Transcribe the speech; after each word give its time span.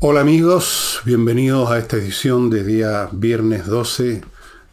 Hola 0.00 0.20
amigos, 0.20 1.00
bienvenidos 1.04 1.72
a 1.72 1.78
esta 1.80 1.96
edición 1.96 2.50
de 2.50 2.62
día 2.62 3.08
viernes 3.10 3.66
12 3.66 4.22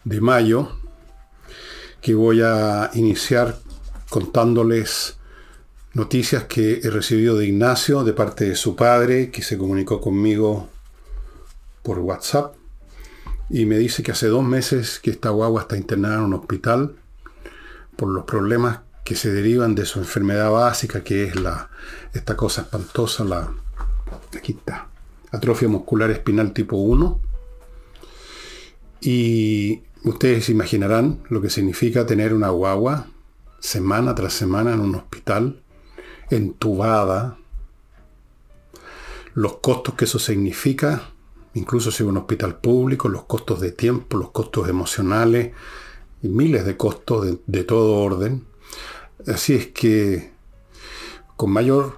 de 0.03 0.21
mayo, 0.21 0.77
que 1.99 2.13
voy 2.13 2.43
a 2.43 2.91
iniciar 2.93 3.57
contándoles 4.11 5.17
noticias 5.95 6.43
que 6.43 6.79
he 6.83 6.91
recibido 6.91 7.39
de 7.39 7.47
Ignacio 7.47 8.03
de 8.03 8.13
parte 8.13 8.45
de 8.45 8.55
su 8.55 8.75
padre, 8.75 9.31
que 9.31 9.41
se 9.41 9.57
comunicó 9.57 9.99
conmigo 9.99 10.69
por 11.81 11.97
WhatsApp 11.97 12.53
y 13.49 13.65
me 13.65 13.79
dice 13.79 14.03
que 14.03 14.11
hace 14.11 14.27
dos 14.27 14.43
meses 14.43 14.99
que 14.99 15.09
esta 15.09 15.29
guagua 15.29 15.61
está 15.61 15.75
internada 15.75 16.17
en 16.17 16.25
un 16.25 16.33
hospital 16.35 16.97
por 17.95 18.09
los 18.09 18.25
problemas 18.25 18.81
que 19.03 19.15
se 19.15 19.31
derivan 19.31 19.73
de 19.73 19.87
su 19.87 19.97
enfermedad 19.97 20.51
básica, 20.51 21.03
que 21.03 21.23
es 21.23 21.35
la, 21.35 21.71
esta 22.13 22.37
cosa 22.37 22.61
espantosa, 22.61 23.23
la, 23.23 23.51
aquí 24.37 24.51
está, 24.51 24.89
atrofia 25.35 25.67
muscular 25.67 26.11
espinal 26.11 26.53
tipo 26.53 26.77
1. 26.77 27.19
Y 29.01 29.81
ustedes 30.03 30.49
imaginarán 30.49 31.23
lo 31.29 31.41
que 31.41 31.49
significa 31.49 32.05
tener 32.05 32.33
una 32.33 32.49
guagua 32.49 33.07
semana 33.59 34.15
tras 34.15 34.33
semana 34.33 34.73
en 34.73 34.79
un 34.79 34.95
hospital, 34.95 35.61
entubada, 36.29 37.37
los 39.33 39.57
costos 39.57 39.95
que 39.95 40.05
eso 40.05 40.19
significa, 40.19 41.09
incluso 41.53 41.91
si 41.91 42.03
es 42.03 42.09
un 42.09 42.17
hospital 42.17 42.57
público, 42.59 43.09
los 43.09 43.23
costos 43.23 43.59
de 43.59 43.71
tiempo, 43.71 44.17
los 44.17 44.31
costos 44.31 44.69
emocionales, 44.69 45.53
y 46.21 46.27
miles 46.29 46.65
de 46.65 46.77
costos 46.77 47.25
de, 47.25 47.37
de 47.45 47.63
todo 47.63 47.97
orden. 47.97 48.45
Así 49.27 49.53
es 49.53 49.67
que 49.67 50.31
con 51.35 51.51
mayor 51.51 51.97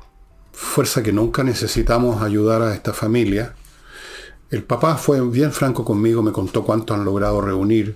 fuerza 0.57 1.03
que 1.03 1.13
nunca 1.13 1.43
necesitamos 1.43 2.23
ayudar 2.23 2.63
a 2.63 2.73
esta 2.73 2.91
familia. 2.91 3.53
El 4.49 4.63
papá 4.63 4.97
fue 4.97 5.21
bien 5.21 5.51
franco 5.51 5.85
conmigo, 5.85 6.23
me 6.23 6.31
contó 6.31 6.63
cuánto 6.63 6.95
han 6.95 7.05
logrado 7.05 7.41
reunir, 7.41 7.95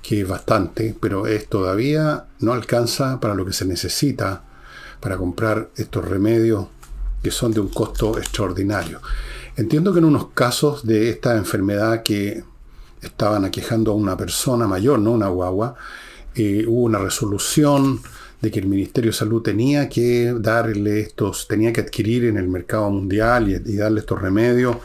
que 0.00 0.20
es 0.20 0.28
bastante, 0.28 0.94
pero 1.00 1.26
es 1.26 1.48
todavía 1.48 2.26
no 2.38 2.52
alcanza 2.52 3.18
para 3.18 3.34
lo 3.34 3.44
que 3.44 3.52
se 3.52 3.64
necesita 3.64 4.44
para 5.00 5.16
comprar 5.16 5.70
estos 5.74 6.06
remedios 6.06 6.68
que 7.24 7.32
son 7.32 7.50
de 7.50 7.58
un 7.58 7.68
costo 7.68 8.18
extraordinario. 8.18 9.00
Entiendo 9.56 9.92
que 9.92 9.98
en 9.98 10.04
unos 10.04 10.28
casos 10.28 10.86
de 10.86 11.10
esta 11.10 11.36
enfermedad 11.36 12.04
que 12.04 12.44
estaban 13.02 13.44
aquejando 13.44 13.90
a 13.90 13.96
una 13.96 14.16
persona 14.16 14.68
mayor, 14.68 15.00
no 15.00 15.10
una 15.10 15.28
guagua, 15.28 15.74
eh, 16.36 16.64
hubo 16.68 16.82
una 16.82 17.00
resolución 17.00 18.00
de 18.40 18.50
que 18.50 18.58
el 18.58 18.66
Ministerio 18.66 19.10
de 19.10 19.16
Salud 19.16 19.42
tenía 19.42 19.88
que 19.88 20.34
darle 20.36 21.00
estos, 21.00 21.46
tenía 21.46 21.72
que 21.72 21.82
adquirir 21.82 22.24
en 22.24 22.38
el 22.38 22.48
mercado 22.48 22.90
mundial 22.90 23.48
y, 23.48 23.76
darle 23.76 24.00
estos 24.00 24.20
remedios, 24.20 24.76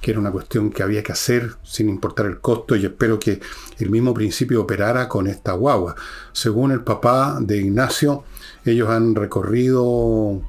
que 0.00 0.12
era 0.12 0.20
una 0.20 0.30
cuestión 0.30 0.70
que 0.70 0.82
había 0.82 1.02
que 1.02 1.12
hacer 1.12 1.56
sin 1.62 1.88
importar 1.88 2.26
el 2.26 2.40
costo, 2.40 2.76
y 2.76 2.84
espero 2.84 3.18
que 3.18 3.40
el 3.78 3.90
mismo 3.90 4.14
principio 4.14 4.62
operara 4.62 5.08
con 5.08 5.26
esta 5.26 5.52
guagua. 5.52 5.96
Según 6.32 6.70
el 6.72 6.82
papá 6.82 7.38
de 7.40 7.58
Ignacio, 7.58 8.24
ellos 8.64 8.88
han 8.88 9.14
recorrido 9.14 10.40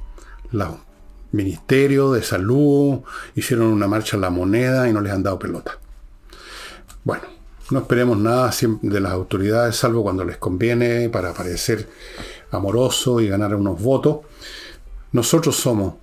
los 0.52 0.68
ministerios 1.32 2.14
de 2.14 2.22
salud, 2.22 3.00
hicieron 3.34 3.66
una 3.68 3.88
marcha 3.88 4.16
a 4.16 4.20
la 4.20 4.30
moneda 4.30 4.88
y 4.88 4.92
no 4.92 5.00
les 5.00 5.12
han 5.12 5.22
dado 5.22 5.38
pelota. 5.38 5.78
Bueno, 7.04 7.24
no 7.70 7.80
esperemos 7.80 8.18
nada 8.18 8.50
de 8.82 9.00
las 9.00 9.12
autoridades, 9.12 9.76
salvo 9.76 10.02
cuando 10.02 10.24
les 10.24 10.36
conviene 10.36 11.08
para 11.08 11.32
parecer 11.32 11.88
amoroso 12.52 13.20
y 13.20 13.28
ganar 13.28 13.54
unos 13.54 13.82
votos. 13.82 14.18
Nosotros 15.10 15.56
somos 15.56 15.94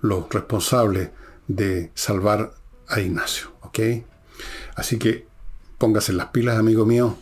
los 0.00 0.28
responsables 0.30 1.10
de 1.46 1.90
salvar 1.94 2.52
a 2.88 3.00
Ignacio, 3.00 3.48
¿ok? 3.62 3.78
Así 4.74 4.98
que 4.98 5.26
póngase 5.78 6.12
las 6.12 6.26
pilas, 6.28 6.58
amigo 6.58 6.86
mío. 6.86 7.16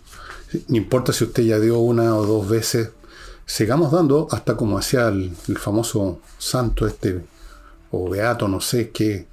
No 0.69 0.77
importa 0.77 1.13
si 1.13 1.25
usted 1.25 1.43
ya 1.43 1.59
dio 1.59 1.79
una 1.79 2.15
o 2.17 2.25
dos 2.25 2.49
veces, 2.49 2.91
sigamos 3.47 3.91
dando 3.93 4.29
hasta 4.31 4.57
como 4.57 4.79
hacía 4.79 5.09
el, 5.09 5.35
famoso 5.59 6.21
santo 6.39 6.87
este, 6.87 7.25
o 7.91 8.09
beato, 8.09 8.49
no 8.49 8.61
sé 8.61 8.91
qué 8.91 9.27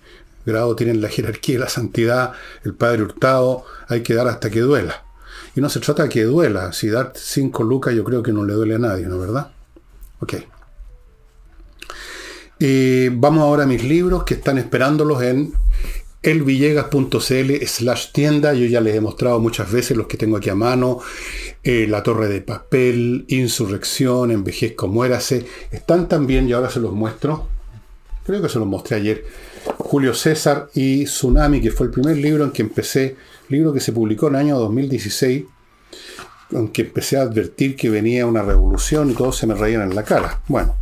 grado 0.46 0.76
tiene 0.76 0.96
la 0.96 1.10
jerarquía 1.10 1.60
la 1.60 1.70
santidad, 1.70 2.34
el 2.64 2.74
Padre 2.74 3.04
Hurtado, 3.04 3.66
hay 3.88 4.02
que 4.02 4.14
dar 4.14 4.28
hasta 4.28 4.50
que 4.50 4.62
duela. 4.62 5.04
Y 5.56 5.62
no 5.62 5.70
se 5.70 5.80
trata 5.80 6.04
de 6.04 6.10
que 6.10 6.24
duela. 6.24 6.72
Si 6.74 6.88
dar 6.90 7.14
5 7.16 7.64
lucas 7.64 7.94
yo 7.94 8.04
creo 8.04 8.24
que 8.24 8.32
no 8.32 8.46
le 8.46 8.54
duele 8.54 8.76
a 8.76 8.80
nadie, 8.80 9.06
¿no 9.06 9.20
verdad? 9.20 9.52
Ok. 10.20 10.36
Eh, 12.60 13.10
vamos 13.14 13.42
ahora 13.42 13.64
a 13.64 13.68
mis 13.68 13.84
libros 13.84 14.24
que 14.24 14.36
están 14.36 14.60
esperándolos 14.60 15.22
en 15.24 15.54
elvillegas.cl 16.22 17.66
slash 17.66 18.12
tienda. 18.12 18.54
Yo 18.54 18.66
ya 18.68 18.82
les 18.82 18.96
he 18.96 19.02
mostrado 19.02 19.40
muchas 19.40 19.72
veces 19.72 19.98
los 19.98 20.08
que 20.08 20.18
tengo 20.18 20.38
aquí 20.38 20.50
a 20.50 20.56
mano. 20.56 21.00
Eh, 21.64 21.88
la 21.90 22.04
Torre 22.04 22.28
de 22.28 22.42
Papel, 22.42 23.26
Insurrección, 23.28 24.32
Envejezco, 24.32 24.88
Muérase. 24.88 25.46
Están 25.72 26.08
también, 26.08 26.48
y 26.48 26.54
ahora 26.54 26.70
se 26.70 26.80
los 26.80 26.94
muestro. 26.94 27.48
Creo 28.26 28.42
que 28.42 28.50
se 28.50 28.60
los 28.60 28.68
mostré 28.68 28.98
ayer. 28.98 29.26
Julio 29.78 30.14
César 30.14 30.70
y 30.74 31.06
Tsunami, 31.06 31.62
que 31.62 31.72
fue 31.72 31.88
el 31.88 31.92
primer 31.92 32.18
libro 32.18 32.44
en 32.44 32.52
que 32.52 32.62
empecé 32.62 33.16
libro 33.52 33.74
que 33.74 33.80
se 33.80 33.92
publicó 33.92 34.28
en 34.28 34.36
el 34.36 34.42
año 34.42 34.60
2016, 34.60 35.44
aunque 36.56 36.84
empecé 36.84 37.18
a 37.18 37.24
advertir 37.24 37.76
que 37.76 37.90
venía 37.90 38.26
una 38.26 38.42
revolución 38.42 39.12
y 39.12 39.14
todos 39.14 39.38
se 39.38 39.48
me 39.48 39.54
reían 39.54 39.84
en 39.84 39.96
la 39.96 40.04
cara. 40.04 40.42
Bueno, 40.48 40.76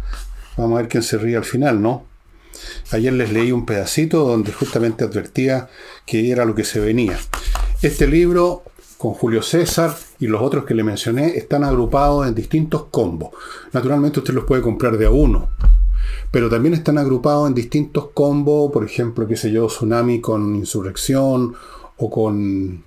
vamos 0.57 0.77
a 0.77 0.81
ver 0.81 0.89
quién 0.89 1.03
se 1.03 1.17
ríe 1.17 1.35
al 1.35 1.45
final, 1.45 1.81
¿no? 1.81 2.05
Ayer 2.91 3.13
les 3.13 3.31
leí 3.31 3.51
un 3.51 3.65
pedacito 3.65 4.25
donde 4.25 4.51
justamente 4.51 5.03
advertía 5.03 5.69
que 6.05 6.31
era 6.31 6.45
lo 6.45 6.55
que 6.55 6.63
se 6.63 6.79
venía. 6.79 7.17
Este 7.81 8.07
libro, 8.07 8.63
con 8.97 9.13
Julio 9.13 9.41
César 9.41 9.95
y 10.19 10.27
los 10.27 10.41
otros 10.41 10.65
que 10.65 10.73
le 10.73 10.83
mencioné, 10.83 11.37
están 11.37 11.63
agrupados 11.63 12.27
en 12.27 12.35
distintos 12.35 12.85
combos. 12.85 13.31
Naturalmente 13.71 14.19
usted 14.19 14.33
los 14.33 14.45
puede 14.45 14.61
comprar 14.61 14.97
de 14.97 15.05
a 15.05 15.11
uno, 15.11 15.49
pero 16.31 16.49
también 16.49 16.73
están 16.73 16.97
agrupados 16.97 17.47
en 17.47 17.53
distintos 17.53 18.09
combos, 18.13 18.71
por 18.71 18.83
ejemplo, 18.83 19.27
qué 19.27 19.35
sé 19.35 19.51
yo, 19.51 19.67
Tsunami 19.67 20.19
con 20.19 20.55
Insurrección 20.55 21.55
o 21.99 22.09
con 22.09 22.83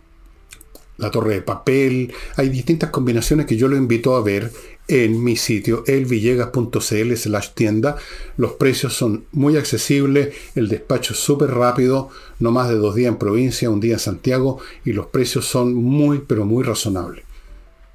la 0.99 1.11
torre 1.11 1.35
de 1.35 1.43
papel. 1.43 2.13
Hay 2.37 2.49
distintas 2.49 2.91
combinaciones 2.91 3.47
que 3.47 3.57
yo 3.57 3.69
lo 3.69 3.77
invito 3.77 4.15
a 4.15 4.23
ver 4.23 4.51
en 4.89 5.23
mi 5.23 5.37
sitio 5.37 5.85
elvillegas.cl 5.87 7.17
slash 7.17 7.51
tienda. 7.55 7.97
Los 8.37 8.53
precios 8.53 8.95
son 8.95 9.25
muy 9.33 9.57
accesibles, 9.57 10.35
el 10.55 10.69
despacho 10.69 11.15
es 11.15 11.21
súper 11.21 11.51
rápido, 11.51 12.11
no 12.41 12.51
más 12.51 12.69
de 12.69 12.77
dos 12.77 12.95
días 12.95 13.09
en 13.09 13.19
provincia, 13.19 13.71
un 13.71 13.81
día 13.81 13.95
en 13.95 14.01
Santiago, 14.01 14.59
y 14.85 14.93
los 14.93 15.07
precios 15.07 15.47
son 15.47 15.75
muy, 15.75 16.21
pero 16.27 16.45
muy 16.45 16.65
razonables. 16.65 17.25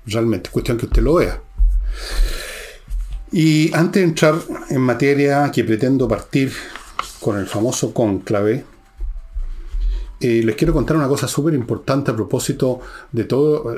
Realmente, 0.06 0.50
cuestión 0.50 0.78
que 0.78 0.86
usted 0.86 1.02
lo 1.02 1.16
vea. 1.16 1.42
Y 3.32 3.74
antes 3.74 4.02
de 4.02 4.08
entrar 4.08 4.36
en 4.70 4.82
materia 4.82 5.52
que 5.54 5.66
pretendo 5.66 6.08
partir 6.08 6.54
con 7.20 7.38
el 7.38 7.46
famoso 7.46 7.94
conclave, 7.94 8.64
les 10.20 10.56
quiero 10.56 10.74
contar 10.74 10.98
una 10.98 11.08
cosa 11.08 11.28
súper 11.28 11.54
importante 11.54 12.12
a 12.12 12.16
propósito 12.16 12.80
de 13.12 13.24
toda 13.26 13.76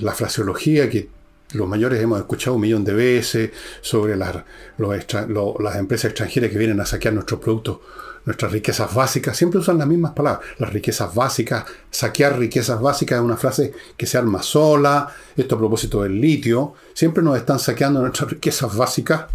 la 0.00 0.12
fraseología 0.12 0.88
que 0.88 1.08
los 1.52 1.68
mayores 1.68 2.00
hemos 2.02 2.18
escuchado 2.18 2.56
un 2.56 2.62
millón 2.62 2.84
de 2.84 2.92
veces 2.92 3.50
sobre 3.80 4.16
las, 4.16 4.36
las 4.78 5.76
empresas 5.76 6.10
extranjeras 6.10 6.50
que 6.50 6.58
vienen 6.58 6.80
a 6.80 6.86
saquear 6.86 7.14
nuestros 7.14 7.40
productos, 7.40 7.78
nuestras 8.24 8.52
riquezas 8.52 8.92
básicas. 8.92 9.36
Siempre 9.36 9.60
usan 9.60 9.78
las 9.78 9.86
mismas 9.86 10.12
palabras. 10.12 10.44
Las 10.58 10.72
riquezas 10.72 11.14
básicas, 11.14 11.64
saquear 11.90 12.38
riquezas 12.38 12.80
básicas 12.80 13.18
es 13.18 13.24
una 13.24 13.36
frase 13.36 13.72
que 13.96 14.06
se 14.06 14.18
arma 14.18 14.42
sola. 14.42 15.08
Esto 15.36 15.54
a 15.54 15.58
propósito 15.58 16.02
del 16.02 16.20
litio. 16.20 16.74
Siempre 16.92 17.22
nos 17.22 17.36
están 17.36 17.58
saqueando 17.58 18.00
nuestras 18.00 18.30
riquezas 18.30 18.76
básicas. 18.76 19.26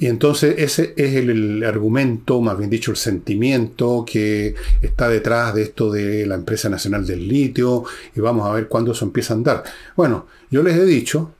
Y 0.00 0.06
entonces 0.06 0.54
ese 0.56 0.94
es 0.96 1.14
el, 1.14 1.62
argumento, 1.62 2.40
más 2.40 2.56
bien 2.56 2.70
dicho, 2.70 2.90
el 2.90 2.96
sentimiento 2.96 4.02
que 4.10 4.54
está 4.80 5.10
detrás 5.10 5.54
de 5.54 5.62
esto 5.62 5.92
de 5.92 6.26
la 6.26 6.36
empresa 6.36 6.70
nacional 6.70 7.06
del 7.06 7.28
litio 7.28 7.84
y 8.16 8.20
vamos 8.20 8.48
a 8.48 8.52
ver 8.52 8.66
cuándo 8.66 8.92
eso 8.92 9.04
empieza 9.04 9.34
a 9.34 9.36
andar. 9.36 9.62
Bueno, 9.94 10.26
yo 10.50 10.62
les 10.62 10.78
he 10.78 10.86
dicho 10.86 11.34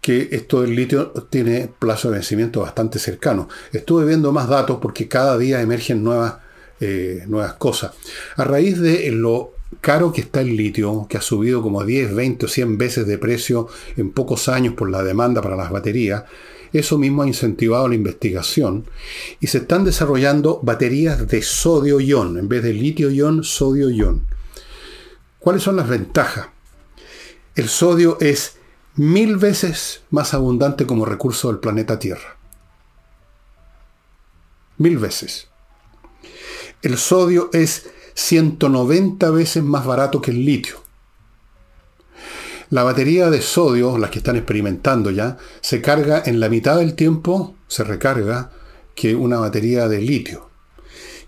que 0.00 0.28
esto 0.32 0.62
del 0.62 0.74
litio 0.74 1.12
tiene 1.30 1.70
plazo 1.78 2.10
de 2.10 2.16
vencimiento 2.16 2.62
bastante 2.62 2.98
cercano. 2.98 3.48
Estuve 3.72 4.04
viendo 4.04 4.32
más 4.32 4.48
datos 4.48 4.78
porque 4.82 5.06
cada 5.06 5.38
día 5.38 5.60
emergen 5.60 6.02
nuevas, 6.02 6.34
eh, 6.80 7.22
nuevas 7.28 7.54
cosas. 7.54 7.92
A 8.36 8.42
raíz 8.42 8.80
de 8.80 9.08
lo 9.12 9.52
caro 9.80 10.12
que 10.12 10.22
está 10.22 10.40
el 10.40 10.56
litio, 10.56 11.06
que 11.08 11.16
ha 11.16 11.22
subido 11.22 11.62
como 11.62 11.84
10, 11.84 12.12
20 12.12 12.46
o 12.46 12.48
100 12.48 12.76
veces 12.76 13.06
de 13.06 13.18
precio 13.18 13.68
en 13.96 14.10
pocos 14.10 14.48
años 14.48 14.74
por 14.74 14.90
la 14.90 15.04
demanda 15.04 15.40
para 15.40 15.54
las 15.54 15.70
baterías, 15.70 16.24
eso 16.78 16.98
mismo 16.98 17.22
ha 17.22 17.26
incentivado 17.26 17.88
la 17.88 17.94
investigación 17.94 18.84
y 19.40 19.46
se 19.46 19.58
están 19.58 19.84
desarrollando 19.84 20.60
baterías 20.62 21.26
de 21.28 21.40
sodio-ion, 21.40 22.38
en 22.38 22.48
vez 22.48 22.62
de 22.62 22.72
litio-ion, 22.72 23.44
sodio-ion. 23.44 24.26
¿Cuáles 25.38 25.62
son 25.62 25.76
las 25.76 25.88
ventajas? 25.88 26.48
El 27.54 27.68
sodio 27.68 28.18
es 28.20 28.56
mil 28.96 29.36
veces 29.36 30.02
más 30.10 30.34
abundante 30.34 30.86
como 30.86 31.04
recurso 31.04 31.48
del 31.48 31.60
planeta 31.60 31.98
Tierra. 31.98 32.36
Mil 34.78 34.98
veces. 34.98 35.48
el 36.82 36.98
sodio 36.98 37.50
es 37.52 37.88
190 38.14 39.30
veces 39.30 39.62
más 39.62 39.86
barato 39.86 40.20
que 40.20 40.30
el 40.30 40.44
litio. 40.44 40.83
La 42.70 42.82
batería 42.82 43.30
de 43.30 43.42
sodio, 43.42 43.98
las 43.98 44.10
que 44.10 44.18
están 44.18 44.36
experimentando 44.36 45.10
ya, 45.10 45.36
se 45.60 45.80
carga 45.80 46.22
en 46.24 46.40
la 46.40 46.48
mitad 46.48 46.78
del 46.78 46.94
tiempo, 46.94 47.54
se 47.68 47.84
recarga, 47.84 48.50
que 48.94 49.14
una 49.14 49.38
batería 49.38 49.88
de 49.88 50.00
litio. 50.00 50.48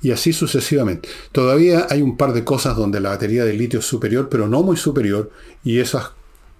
Y 0.00 0.12
así 0.12 0.33
sucesivamente. 0.33 1.09
Todavía 1.33 1.87
hay 1.91 2.03
un 2.03 2.17
par 2.17 2.33
de 2.33 2.44
cosas 2.44 2.77
donde 2.77 3.00
la 3.00 3.11
batería 3.11 3.44
de 3.44 3.55
litio 3.55 3.81
es 3.81 3.87
superior, 3.87 4.29
pero 4.29 4.47
no 4.49 4.62
muy 4.62 4.77
superior, 4.77 5.31
y 5.65 5.81
esas, 5.81 6.12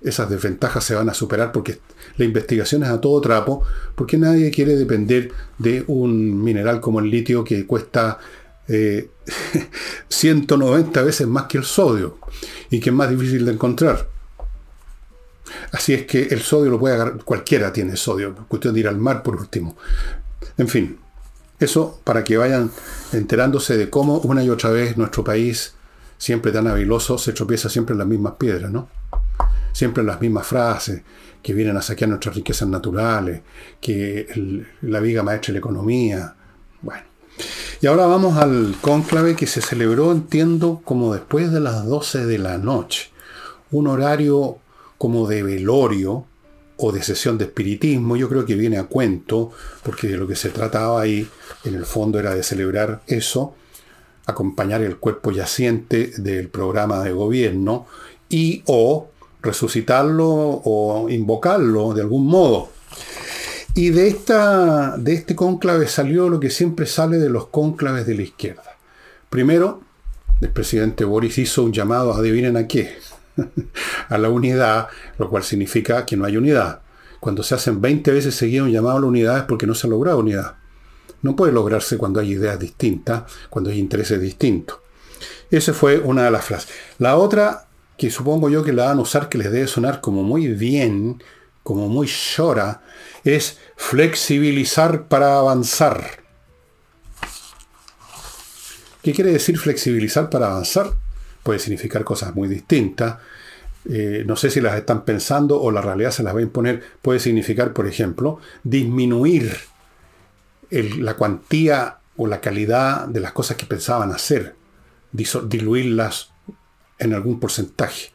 esas 0.02 0.28
desventajas 0.28 0.84
se 0.84 0.94
van 0.94 1.08
a 1.08 1.14
superar 1.14 1.52
porque 1.52 1.79
la 2.17 2.25
investigación 2.25 2.82
es 2.82 2.88
a 2.88 3.00
todo 3.00 3.20
trapo, 3.20 3.62
porque 3.94 4.19
nadie 4.19 4.50
quiere 4.50 4.76
depender 4.76 5.31
de 5.58 5.84
un 5.87 6.43
mineral 6.43 6.81
como 6.81 7.00
el 7.00 7.11
litio 7.11 7.44
que 7.44 7.67
cuesta 7.67 8.19
190 10.08 11.00
eh, 11.00 11.05
veces 11.05 11.26
más 11.26 11.44
que 11.44 11.58
el 11.58 11.64
sodio 11.64 12.19
y 12.70 12.81
que 12.81 12.90
es 12.90 12.96
más 12.96 13.11
difícil 13.11 13.44
de 13.44 13.52
encontrar. 13.52 14.15
Así 15.72 15.94
es 15.94 16.06
que 16.06 16.25
el 16.25 16.40
sodio 16.40 16.70
lo 16.70 16.78
puede 16.78 16.94
agarrar, 16.94 17.25
cualquiera 17.25 17.72
tiene 17.72 17.96
sodio, 17.96 18.34
cuestión 18.48 18.75
de 18.75 18.81
ir 18.81 18.88
al 18.88 18.98
mar 18.98 19.22
por 19.22 19.37
último. 19.37 19.76
En 20.58 20.69
fin, 20.69 20.98
eso 21.58 22.00
para 22.04 22.25
que 22.25 22.37
vayan 22.37 22.70
enterándose 23.12 23.76
de 23.76 23.88
cómo 23.90 24.19
una 24.19 24.43
y 24.43 24.50
otra 24.50 24.70
vez 24.70 24.96
nuestro 24.96 25.25
país, 25.25 25.75
siempre 26.19 26.52
tan 26.52 26.66
habiloso, 26.66 27.19
se 27.19 27.32
tropieza 27.32 27.69
siempre 27.69 27.93
en 27.93 27.98
las 27.98 28.08
mismas 28.08 28.34
piedras, 28.34 28.70
¿no? 28.70 28.88
Siempre 29.72 30.00
en 30.00 30.06
las 30.06 30.20
mismas 30.20 30.46
frases, 30.46 31.02
que 31.43 31.54
vienen 31.54 31.76
a 31.76 31.82
saquear 31.82 32.08
nuestras 32.08 32.34
riquezas 32.34 32.69
naturales, 32.69 33.43
que 33.81 34.64
la 34.82 35.00
viga 35.00 35.22
maestra 35.22 35.48
de 35.48 35.52
la 35.52 35.58
economía. 35.58 36.34
Bueno. 36.82 37.02
Y 37.81 37.87
ahora 37.87 38.06
vamos 38.06 38.37
al 38.38 38.75
cónclave 38.81 39.37
que 39.37 39.46
se 39.46 39.60
celebró, 39.60 40.12
entiendo, 40.12 40.81
como 40.84 41.12
después 41.12 41.52
de 41.52 41.60
las 41.60 41.84
12 41.84 42.25
de 42.26 42.38
la 42.38 42.58
noche. 42.58 43.10
Un 43.70 43.87
horario 43.87 44.58
como 44.98 45.26
de 45.26 45.43
velorio 45.43 46.26
o 46.78 46.93
de 46.93 47.02
sesión 47.02 47.38
de 47.38 47.44
espiritismo, 47.44 48.16
yo 48.16 48.28
creo 48.28 48.44
que 48.44 48.54
viene 48.54 48.78
a 48.78 48.84
cuento, 48.84 49.50
porque 49.82 50.08
de 50.08 50.16
lo 50.16 50.26
que 50.26 50.37
se 50.37 50.50
trataba 50.50 51.00
ahí, 51.00 51.28
en 51.64 51.75
el 51.75 51.87
fondo, 51.87 52.19
era 52.19 52.34
de 52.34 52.43
celebrar 52.43 53.02
eso, 53.06 53.54
acompañar 54.26 54.82
el 54.82 54.96
cuerpo 54.98 55.31
yaciente 55.31 56.12
del 56.19 56.48
programa 56.48 57.02
de 57.02 57.12
gobierno 57.12 57.87
y 58.28 58.62
o 58.66 59.08
resucitarlo 59.40 60.26
o 60.28 61.08
invocarlo 61.08 61.94
de 61.94 62.02
algún 62.02 62.26
modo. 62.26 62.70
Y 63.75 63.90
de, 63.90 64.08
esta, 64.08 64.96
de 64.96 65.14
este 65.14 65.37
cónclave 65.37 65.87
salió 65.87 66.28
lo 66.28 66.40
que 66.40 66.50
siempre 66.50 66.87
sale 66.87 67.19
de 67.19 67.28
los 67.28 67.48
cónclaves 67.48 68.06
de 68.06 68.14
la 68.14 68.22
izquierda. 68.22 68.76
Primero, 69.31 69.82
el 70.40 70.48
presidente 70.50 71.04
Boris 71.04 71.38
hizo 71.38 71.62
un 71.62 71.72
llamado, 71.72 72.14
adivinen 72.14 72.56
a 72.56 72.66
qué, 72.66 72.96
a 74.08 74.18
la 74.18 74.28
unidad, 74.28 74.88
lo 75.18 75.28
cual 75.30 75.42
significa 75.42 76.04
que 76.06 76.16
no 76.16 76.24
hay 76.24 76.36
unidad. 76.36 76.80
Cuando 77.20 77.42
se 77.42 77.54
hacen 77.54 77.80
20 77.80 78.12
veces 78.12 78.34
seguido 78.34 78.64
un 78.64 78.72
llamado 78.72 78.98
a 78.98 79.00
la 79.00 79.06
unidad 79.06 79.38
es 79.38 79.44
porque 79.44 79.66
no 79.66 79.74
se 79.74 79.86
ha 79.86 79.90
logrado 79.90 80.18
unidad. 80.18 80.56
No 81.22 81.34
puede 81.34 81.52
lograrse 81.52 81.96
cuando 81.96 82.20
hay 82.20 82.32
ideas 82.32 82.58
distintas, 82.58 83.24
cuando 83.50 83.70
hay 83.70 83.78
intereses 83.78 84.20
distintos. 84.20 84.78
Esa 85.50 85.72
fue 85.72 85.98
una 85.98 86.24
de 86.24 86.30
las 86.30 86.44
frases. 86.44 86.70
La 86.98 87.16
otra, 87.16 87.66
que 87.96 88.10
supongo 88.10 88.48
yo 88.48 88.62
que 88.62 88.72
la 88.72 88.86
van 88.86 88.98
a 88.98 89.02
usar, 89.02 89.28
que 89.28 89.38
les 89.38 89.50
debe 89.50 89.66
sonar 89.66 90.00
como 90.00 90.22
muy 90.22 90.48
bien, 90.48 91.22
como 91.62 91.88
muy 91.88 92.06
llora, 92.06 92.82
es 93.24 93.58
flexibilizar 93.76 95.08
para 95.08 95.38
avanzar. 95.38 96.24
¿Qué 99.02 99.12
quiere 99.12 99.32
decir 99.32 99.58
flexibilizar 99.58 100.30
para 100.30 100.46
avanzar? 100.46 100.94
Puede 101.46 101.60
significar 101.60 102.02
cosas 102.02 102.34
muy 102.34 102.48
distintas. 102.48 103.19
Eh, 103.88 104.25
no 104.26 104.34
sé 104.34 104.50
si 104.50 104.60
las 104.60 104.76
están 104.76 105.04
pensando 105.04 105.62
o 105.62 105.70
la 105.70 105.81
realidad 105.81 106.10
se 106.10 106.25
las 106.25 106.34
va 106.34 106.40
a 106.40 106.43
imponer. 106.43 106.82
Puede 107.00 107.20
significar, 107.20 107.72
por 107.72 107.87
ejemplo, 107.87 108.40
disminuir 108.64 109.56
la 110.70 111.14
cuantía 111.14 111.98
o 112.16 112.26
la 112.26 112.40
calidad 112.40 113.06
de 113.06 113.20
las 113.20 113.32
cosas 113.32 113.56
que 113.56 113.64
pensaban 113.64 114.10
hacer, 114.10 114.56
diluirlas 115.12 116.32
en 116.98 117.14
algún 117.14 117.38
porcentaje. 117.38 118.10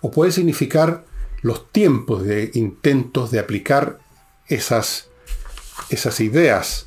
O 0.00 0.10
puede 0.10 0.32
significar 0.32 1.04
los 1.42 1.70
tiempos 1.70 2.24
de 2.24 2.50
intentos 2.54 3.30
de 3.30 3.40
aplicar 3.40 3.98
esas, 4.48 5.08
esas 5.90 6.18
ideas 6.20 6.86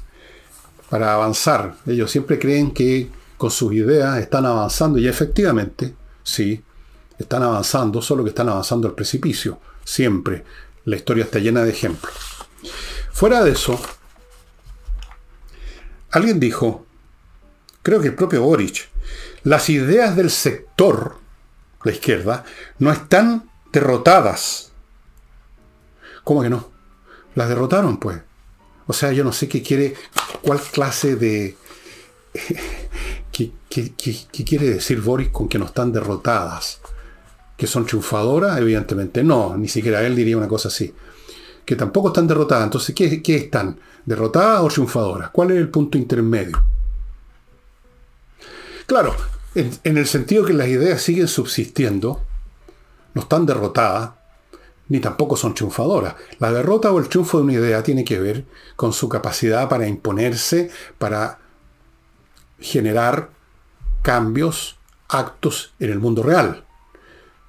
para 0.89 1.13
avanzar. 1.13 1.75
Ellos 1.85 2.09
siempre 2.09 2.39
creen 2.39 2.71
que 2.71 3.09
con 3.43 3.51
sus 3.51 3.73
ideas 3.73 4.19
están 4.19 4.45
avanzando 4.45 4.97
y 4.99 5.05
efectivamente, 5.05 5.93
sí, 6.23 6.63
están 7.19 7.43
avanzando, 7.43 8.01
solo 8.01 8.23
que 8.23 8.29
están 8.29 8.47
avanzando 8.47 8.87
al 8.87 8.95
precipicio, 8.95 9.59
siempre. 9.83 10.45
La 10.85 10.95
historia 10.95 11.25
está 11.25 11.39
llena 11.39 11.61
de 11.61 11.71
ejemplos. 11.71 12.13
Fuera 13.11 13.43
de 13.43 13.51
eso, 13.51 13.77
alguien 16.11 16.39
dijo, 16.39 16.85
creo 17.81 17.99
que 17.99 18.07
el 18.07 18.15
propio 18.15 18.43
Boric, 18.43 18.87
las 19.43 19.69
ideas 19.69 20.15
del 20.15 20.31
sector, 20.31 21.17
la 21.83 21.91
izquierda, 21.91 22.45
no 22.79 22.93
están 22.93 23.49
derrotadas. 23.73 24.71
¿Cómo 26.23 26.43
que 26.43 26.49
no? 26.49 26.71
Las 27.35 27.49
derrotaron, 27.49 27.97
pues. 27.97 28.21
O 28.87 28.93
sea, 28.93 29.11
yo 29.11 29.25
no 29.25 29.33
sé 29.33 29.49
qué 29.49 29.61
quiere, 29.61 29.95
cuál 30.41 30.61
clase 30.61 31.17
de 31.17 31.57
¿Qué, 33.33 33.51
quiere 34.45 34.69
decir 34.69 35.01
Boris 35.01 35.29
con 35.29 35.49
que 35.49 35.57
no 35.57 35.65
están 35.65 35.91
derrotadas? 35.91 36.79
¿Que 37.57 37.65
son 37.65 37.83
triunfadoras? 37.83 38.59
Evidentemente 38.59 39.23
no, 39.23 39.57
ni 39.57 39.67
siquiera 39.67 40.05
él 40.05 40.15
diría 40.15 40.37
una 40.37 40.47
cosa 40.47 40.67
así. 40.67 40.93
Que 41.65 41.75
tampoco 41.75 42.09
están 42.09 42.27
derrotadas. 42.27 42.65
Entonces, 42.65 42.93
¿qué, 42.93 43.35
están? 43.35 43.79
¿Derrotadas 44.05 44.61
o 44.61 44.67
triunfadoras? 44.67 45.31
¿Cuál 45.31 45.49
es 45.49 45.57
el 45.57 45.69
punto 45.69 45.97
intermedio? 45.97 46.63
Claro, 48.85 49.15
en, 49.55 49.71
en 49.83 49.97
el 49.97 50.05
sentido 50.05 50.45
que 50.45 50.53
las 50.53 50.67
ideas 50.67 51.01
siguen 51.01 51.27
subsistiendo, 51.27 52.21
no 53.15 53.21
están 53.23 53.47
derrotadas, 53.47 54.11
ni 54.89 54.99
tampoco 54.99 55.37
son 55.37 55.55
triunfadoras. 55.55 56.15
La 56.37 56.51
derrota 56.51 56.91
o 56.91 56.99
el 56.99 57.09
triunfo 57.09 57.39
de 57.39 57.45
una 57.45 57.53
idea 57.53 57.81
tiene 57.81 58.05
que 58.05 58.19
ver 58.19 58.45
con 58.75 58.93
su 58.93 59.09
capacidad 59.09 59.67
para 59.69 59.87
imponerse, 59.87 60.69
para 60.99 61.39
generar 62.63 63.29
cambios, 64.01 64.77
actos 65.09 65.73
en 65.79 65.91
el 65.91 65.99
mundo 65.99 66.23
real, 66.23 66.63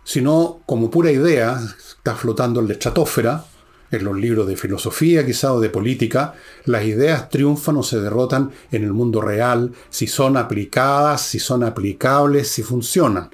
sino 0.02 0.61
como 0.66 0.90
pura 0.90 1.11
idea, 1.11 1.59
está 1.78 2.14
flotando 2.16 2.61
en 2.61 2.66
la 2.66 2.75
estratosfera, 2.75 3.44
en 3.90 4.04
los 4.04 4.16
libros 4.16 4.49
de 4.49 4.56
filosofía 4.56 5.25
quizá 5.25 5.52
o 5.52 5.61
de 5.61 5.71
política, 5.71 6.35
las 6.64 6.85
ideas 6.85 7.30
triunfan 7.30 7.76
o 7.76 7.83
se 7.85 8.00
derrotan 8.00 8.50
en 8.73 8.83
el 8.83 8.92
mundo 8.92 9.21
real 9.21 9.73
si 9.88 10.09
son 10.09 10.37
aplicadas, 10.37 11.23
si 11.23 11.38
son 11.38 11.62
aplicables, 11.62 12.49
si 12.49 12.62
funcionan. 12.62 13.30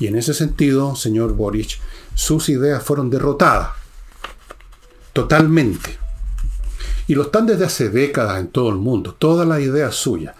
Y 0.00 0.08
en 0.08 0.16
ese 0.16 0.34
sentido, 0.34 0.96
señor 0.96 1.34
Boric, 1.34 1.78
sus 2.14 2.48
ideas 2.48 2.82
fueron 2.82 3.10
derrotadas. 3.10 3.70
Totalmente. 5.12 5.98
Y 7.06 7.14
lo 7.14 7.22
están 7.22 7.46
desde 7.46 7.66
hace 7.66 7.90
décadas 7.90 8.40
en 8.40 8.48
todo 8.48 8.70
el 8.70 8.76
mundo. 8.76 9.14
Todas 9.16 9.46
las 9.46 9.60
ideas 9.60 9.94
suyas 9.94 10.34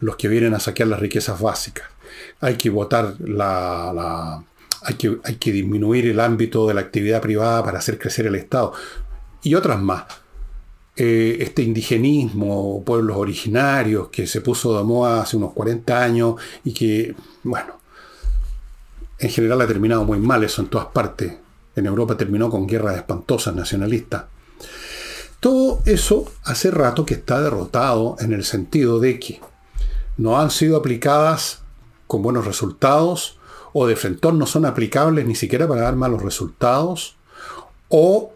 los 0.00 0.16
que 0.16 0.28
vienen 0.28 0.54
a 0.54 0.60
saquear 0.60 0.88
las 0.88 1.00
riquezas 1.00 1.40
básicas. 1.40 1.86
Hay 2.40 2.56
que 2.56 2.70
votar 2.70 3.14
la, 3.20 4.42
hay, 4.82 4.94
que, 4.94 5.18
hay 5.24 5.36
que 5.36 5.52
disminuir 5.52 6.06
el 6.06 6.20
ámbito 6.20 6.66
de 6.66 6.74
la 6.74 6.80
actividad 6.80 7.20
privada 7.20 7.64
para 7.64 7.78
hacer 7.78 7.98
crecer 7.98 8.26
el 8.26 8.34
Estado. 8.34 8.72
Y 9.42 9.54
otras 9.54 9.80
más. 9.80 10.04
Eh, 10.98 11.38
este 11.40 11.62
indigenismo, 11.62 12.82
pueblos 12.84 13.18
originarios, 13.18 14.08
que 14.08 14.26
se 14.26 14.40
puso 14.40 14.78
de 14.78 14.84
moda 14.84 15.20
hace 15.20 15.36
unos 15.36 15.52
40 15.52 16.02
años 16.02 16.36
y 16.64 16.72
que, 16.72 17.14
bueno, 17.42 17.78
en 19.18 19.30
general 19.30 19.60
ha 19.60 19.66
terminado 19.66 20.04
muy 20.04 20.18
mal 20.18 20.42
eso 20.44 20.62
en 20.62 20.68
todas 20.68 20.86
partes. 20.86 21.34
En 21.74 21.86
Europa 21.86 22.16
terminó 22.16 22.48
con 22.48 22.66
guerras 22.66 22.96
espantosas 22.96 23.54
nacionalistas. 23.54 24.24
Todo 25.40 25.82
eso 25.84 26.24
hace 26.44 26.70
rato 26.70 27.04
que 27.04 27.14
está 27.14 27.42
derrotado 27.42 28.16
en 28.20 28.32
el 28.32 28.44
sentido 28.44 28.98
de 28.98 29.20
que 29.20 29.40
no 30.16 30.38
han 30.38 30.50
sido 30.50 30.76
aplicadas 30.76 31.62
con 32.06 32.22
buenos 32.22 32.44
resultados, 32.44 33.38
o 33.72 33.86
de 33.86 33.96
frente 33.96 34.32
no 34.32 34.46
son 34.46 34.64
aplicables 34.64 35.26
ni 35.26 35.34
siquiera 35.34 35.68
para 35.68 35.82
dar 35.82 35.96
malos 35.96 36.22
resultados, 36.22 37.16
o 37.88 38.32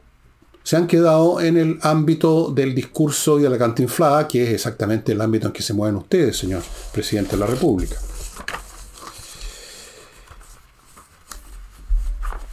se 0.62 0.76
han 0.76 0.86
quedado 0.86 1.40
en 1.40 1.56
el 1.56 1.78
ámbito 1.82 2.50
del 2.50 2.74
discurso 2.74 3.40
y 3.40 3.42
de 3.42 3.50
la 3.50 3.58
cantinflada, 3.58 4.28
que 4.28 4.44
es 4.44 4.50
exactamente 4.50 5.12
el 5.12 5.20
ámbito 5.20 5.46
en 5.46 5.52
que 5.52 5.62
se 5.62 5.72
mueven 5.72 5.96
ustedes, 5.96 6.36
señor 6.36 6.62
presidente 6.92 7.32
de 7.32 7.38
la 7.38 7.46
República. 7.46 7.96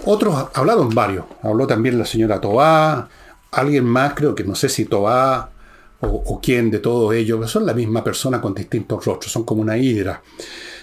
Otros 0.05 0.47
hablaron 0.53 0.89
varios. 0.95 1.25
Habló 1.41 1.67
también 1.67 1.99
la 1.99 2.05
señora 2.05 2.39
Tobá, 2.39 3.09
alguien 3.51 3.83
más, 3.83 4.13
creo 4.13 4.35
que 4.35 4.45
no 4.45 4.55
sé 4.55 4.69
si 4.69 4.85
Tobá 4.85 5.51
o, 6.01 6.39
quién 6.41 6.69
de 6.69 6.79
todos 6.79 7.13
ellos, 7.13 7.49
son 7.49 7.65
la 7.65 7.73
misma 7.73 8.03
persona 8.03 8.39
con 8.39 8.53
distintos 8.53 9.03
rostros, 9.05 9.31
son 9.31 9.43
como 9.43 9.61
una 9.61 9.77
hidra, 9.77 10.21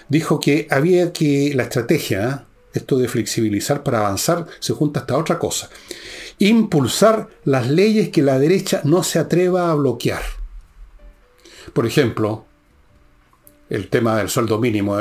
dijo 0.09 0.39
que 0.39 0.67
había 0.69 1.13
que 1.13 1.53
la 1.55 1.63
estrategia, 1.63 2.29
¿eh? 2.29 2.55
esto 2.73 2.97
de 2.97 3.07
flexibilizar 3.07 3.83
para 3.83 3.99
avanzar, 3.99 4.45
se 4.59 4.73
junta 4.73 5.01
hasta 5.01 5.17
otra 5.17 5.39
cosa. 5.39 5.69
Impulsar 6.39 7.29
las 7.45 7.69
leyes 7.69 8.09
que 8.09 8.21
la 8.21 8.37
derecha 8.37 8.81
no 8.83 9.03
se 9.03 9.19
atreva 9.19 9.71
a 9.71 9.75
bloquear. 9.75 10.21
Por 11.71 11.85
ejemplo, 11.85 12.45
el 13.69 13.87
tema 13.87 14.17
del 14.17 14.29
sueldo 14.29 14.59
mínimo, 14.59 14.97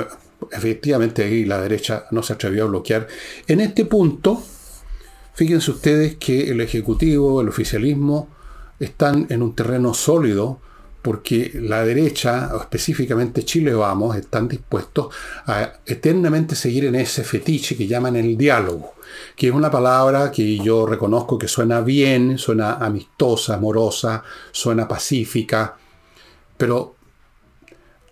efectivamente 0.52 1.24
ahí 1.24 1.44
la 1.44 1.60
derecha 1.60 2.06
no 2.12 2.22
se 2.22 2.34
atrevió 2.34 2.64
a 2.64 2.68
bloquear. 2.68 3.08
En 3.48 3.60
este 3.60 3.84
punto, 3.84 4.40
fíjense 5.34 5.72
ustedes 5.72 6.16
que 6.16 6.50
el 6.50 6.60
Ejecutivo, 6.60 7.40
el 7.40 7.48
oficialismo, 7.48 8.33
están 8.78 9.26
en 9.30 9.42
un 9.42 9.54
terreno 9.54 9.94
sólido 9.94 10.60
porque 11.04 11.50
la 11.54 11.84
derecha, 11.84 12.50
o 12.54 12.60
específicamente 12.60 13.44
Chile 13.44 13.74
Vamos, 13.74 14.16
están 14.16 14.48
dispuestos 14.48 15.14
a 15.44 15.74
eternamente 15.84 16.54
seguir 16.54 16.86
en 16.86 16.94
ese 16.94 17.24
fetiche 17.24 17.76
que 17.76 17.86
llaman 17.86 18.16
el 18.16 18.38
diálogo, 18.38 18.94
que 19.36 19.48
es 19.48 19.52
una 19.52 19.70
palabra 19.70 20.30
que 20.30 20.56
yo 20.58 20.86
reconozco 20.86 21.38
que 21.38 21.46
suena 21.46 21.82
bien, 21.82 22.38
suena 22.38 22.76
amistosa, 22.76 23.56
amorosa, 23.56 24.24
suena 24.50 24.88
pacífica, 24.88 25.76
pero 26.56 26.94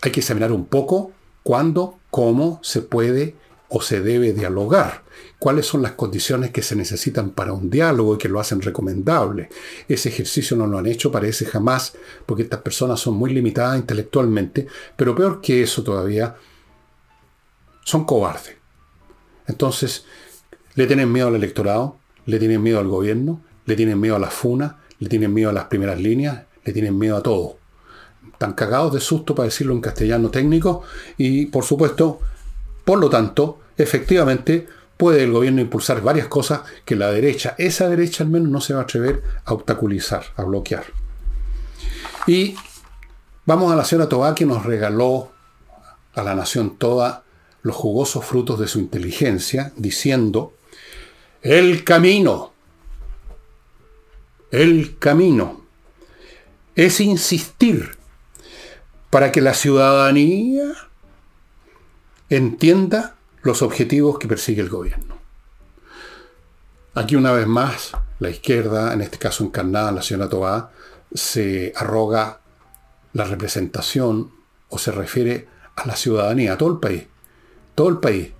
hay 0.02 0.10
que 0.10 0.20
examinar 0.20 0.52
un 0.52 0.66
poco 0.66 1.12
cuándo, 1.42 1.98
cómo 2.10 2.60
se 2.62 2.82
puede 2.82 3.36
o 3.74 3.80
se 3.80 4.02
debe 4.02 4.34
dialogar 4.34 5.02
cuáles 5.38 5.66
son 5.66 5.80
las 5.80 5.92
condiciones 5.92 6.50
que 6.50 6.60
se 6.60 6.76
necesitan 6.76 7.30
para 7.30 7.54
un 7.54 7.70
diálogo 7.70 8.14
y 8.14 8.18
que 8.18 8.28
lo 8.28 8.38
hacen 8.38 8.60
recomendable. 8.60 9.48
Ese 9.88 10.10
ejercicio 10.10 10.58
no 10.58 10.66
lo 10.66 10.76
han 10.76 10.86
hecho, 10.86 11.10
parece 11.10 11.46
jamás, 11.46 11.94
porque 12.26 12.42
estas 12.42 12.60
personas 12.60 13.00
son 13.00 13.14
muy 13.14 13.32
limitadas 13.32 13.78
intelectualmente, 13.78 14.66
pero 14.94 15.14
peor 15.14 15.40
que 15.40 15.62
eso 15.62 15.82
todavía, 15.82 16.36
son 17.82 18.04
cobardes. 18.04 18.56
Entonces, 19.46 20.04
le 20.74 20.86
tienen 20.86 21.10
miedo 21.10 21.28
al 21.28 21.34
electorado, 21.34 21.96
le 22.26 22.38
tienen 22.38 22.62
miedo 22.62 22.78
al 22.78 22.88
gobierno, 22.88 23.42
le 23.64 23.74
tienen 23.74 23.98
miedo 23.98 24.16
a 24.16 24.20
la 24.20 24.30
FUNA, 24.30 24.80
le 24.98 25.08
tienen 25.08 25.32
miedo 25.32 25.48
a 25.48 25.54
las 25.54 25.64
primeras 25.64 25.98
líneas, 25.98 26.42
le 26.62 26.72
tienen 26.74 26.98
miedo 26.98 27.16
a 27.16 27.22
todo. 27.22 27.56
Están 28.32 28.52
cagados 28.52 28.92
de 28.92 29.00
susto, 29.00 29.34
para 29.34 29.46
decirlo 29.46 29.72
en 29.72 29.80
castellano 29.80 30.30
técnico, 30.30 30.82
y 31.16 31.46
por 31.46 31.64
supuesto, 31.64 32.20
por 32.84 32.98
lo 32.98 33.08
tanto, 33.08 33.60
efectivamente, 33.82 34.66
puede 34.96 35.24
el 35.24 35.32
gobierno 35.32 35.60
impulsar 35.60 36.00
varias 36.00 36.28
cosas 36.28 36.60
que 36.84 36.96
la 36.96 37.10
derecha, 37.10 37.54
esa 37.58 37.88
derecha 37.88 38.24
al 38.24 38.30
menos, 38.30 38.48
no 38.48 38.60
se 38.60 38.74
va 38.74 38.80
a 38.80 38.82
atrever 38.84 39.22
a 39.44 39.52
obstaculizar, 39.52 40.24
a 40.36 40.44
bloquear. 40.44 40.84
Y 42.26 42.54
vamos 43.44 43.72
a 43.72 43.76
la 43.76 43.84
señora 43.84 44.08
Tobá 44.08 44.34
que 44.34 44.46
nos 44.46 44.64
regaló 44.64 45.32
a 46.14 46.22
la 46.22 46.34
nación 46.34 46.76
toda 46.76 47.24
los 47.62 47.76
jugosos 47.76 48.24
frutos 48.24 48.58
de 48.58 48.68
su 48.68 48.78
inteligencia, 48.78 49.72
diciendo, 49.76 50.54
el 51.42 51.84
camino, 51.84 52.52
el 54.50 54.98
camino 54.98 55.62
es 56.76 57.00
insistir 57.00 57.96
para 59.10 59.32
que 59.32 59.40
la 59.40 59.54
ciudadanía 59.54 60.72
entienda 62.30 63.16
los 63.42 63.62
objetivos 63.62 64.18
que 64.18 64.28
persigue 64.28 64.62
el 64.62 64.68
gobierno. 64.68 65.16
Aquí 66.94 67.16
una 67.16 67.32
vez 67.32 67.46
más, 67.46 67.92
la 68.18 68.30
izquierda, 68.30 68.92
en 68.92 69.00
este 69.00 69.18
caso 69.18 69.44
encarnada 69.44 69.92
la 69.92 70.02
señora 70.02 70.28
Tobá, 70.28 70.72
se 71.12 71.72
arroga 71.76 72.40
la 73.12 73.24
representación 73.24 74.30
o 74.68 74.78
se 74.78 74.92
refiere 74.92 75.48
a 75.76 75.86
la 75.86 75.96
ciudadanía, 75.96 76.54
a 76.54 76.58
todo 76.58 76.70
el 76.70 76.78
país. 76.78 77.04
Todo 77.74 77.88
el 77.88 77.98
país. 77.98 78.32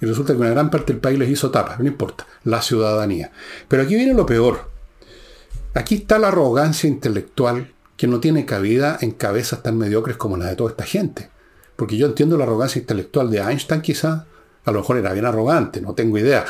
Y 0.00 0.06
resulta 0.06 0.32
que 0.32 0.40
una 0.40 0.50
gran 0.50 0.70
parte 0.70 0.92
del 0.92 1.00
país 1.00 1.18
les 1.18 1.30
hizo 1.30 1.50
tapas, 1.50 1.78
no 1.78 1.86
importa, 1.86 2.26
la 2.44 2.62
ciudadanía. 2.62 3.32
Pero 3.68 3.82
aquí 3.82 3.94
viene 3.94 4.14
lo 4.14 4.26
peor. 4.26 4.70
Aquí 5.74 5.96
está 5.96 6.18
la 6.18 6.28
arrogancia 6.28 6.88
intelectual 6.88 7.72
que 7.96 8.06
no 8.06 8.18
tiene 8.18 8.46
cabida 8.46 8.98
en 9.00 9.12
cabezas 9.12 9.62
tan 9.62 9.76
mediocres 9.76 10.16
como 10.16 10.36
la 10.36 10.46
de 10.46 10.56
toda 10.56 10.70
esta 10.70 10.84
gente. 10.84 11.30
Porque 11.76 11.96
yo 11.96 12.06
entiendo 12.06 12.36
la 12.36 12.44
arrogancia 12.44 12.80
intelectual 12.80 13.30
de 13.30 13.38
Einstein 13.38 13.82
quizá, 13.82 14.26
a 14.64 14.72
lo 14.72 14.80
mejor 14.80 14.98
era 14.98 15.12
bien 15.12 15.26
arrogante, 15.26 15.80
no 15.80 15.94
tengo 15.94 16.18
idea. 16.18 16.44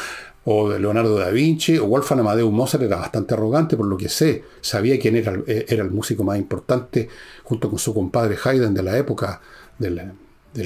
O 0.44 0.70
de 0.70 0.80
Leonardo 0.80 1.18
da 1.18 1.30
Vinci, 1.30 1.76
o 1.78 1.86
Wolfgang 1.86 2.20
Amadeus 2.20 2.50
Mozart 2.50 2.82
era 2.82 2.96
bastante 2.96 3.34
arrogante, 3.34 3.76
por 3.76 3.86
lo 3.86 3.96
que 3.96 4.08
sé. 4.08 4.44
Sabía 4.60 4.98
quién 4.98 5.16
era, 5.16 5.34
eh, 5.46 5.66
el 5.68 5.90
músico 5.90 6.24
más 6.24 6.38
importante, 6.38 7.08
junto 7.44 7.68
con 7.68 7.78
su 7.78 7.92
compadre 7.92 8.36
Haydn 8.42 8.74
de 8.74 8.82
la 8.82 8.96
época 8.96 9.40
del, 9.78 10.12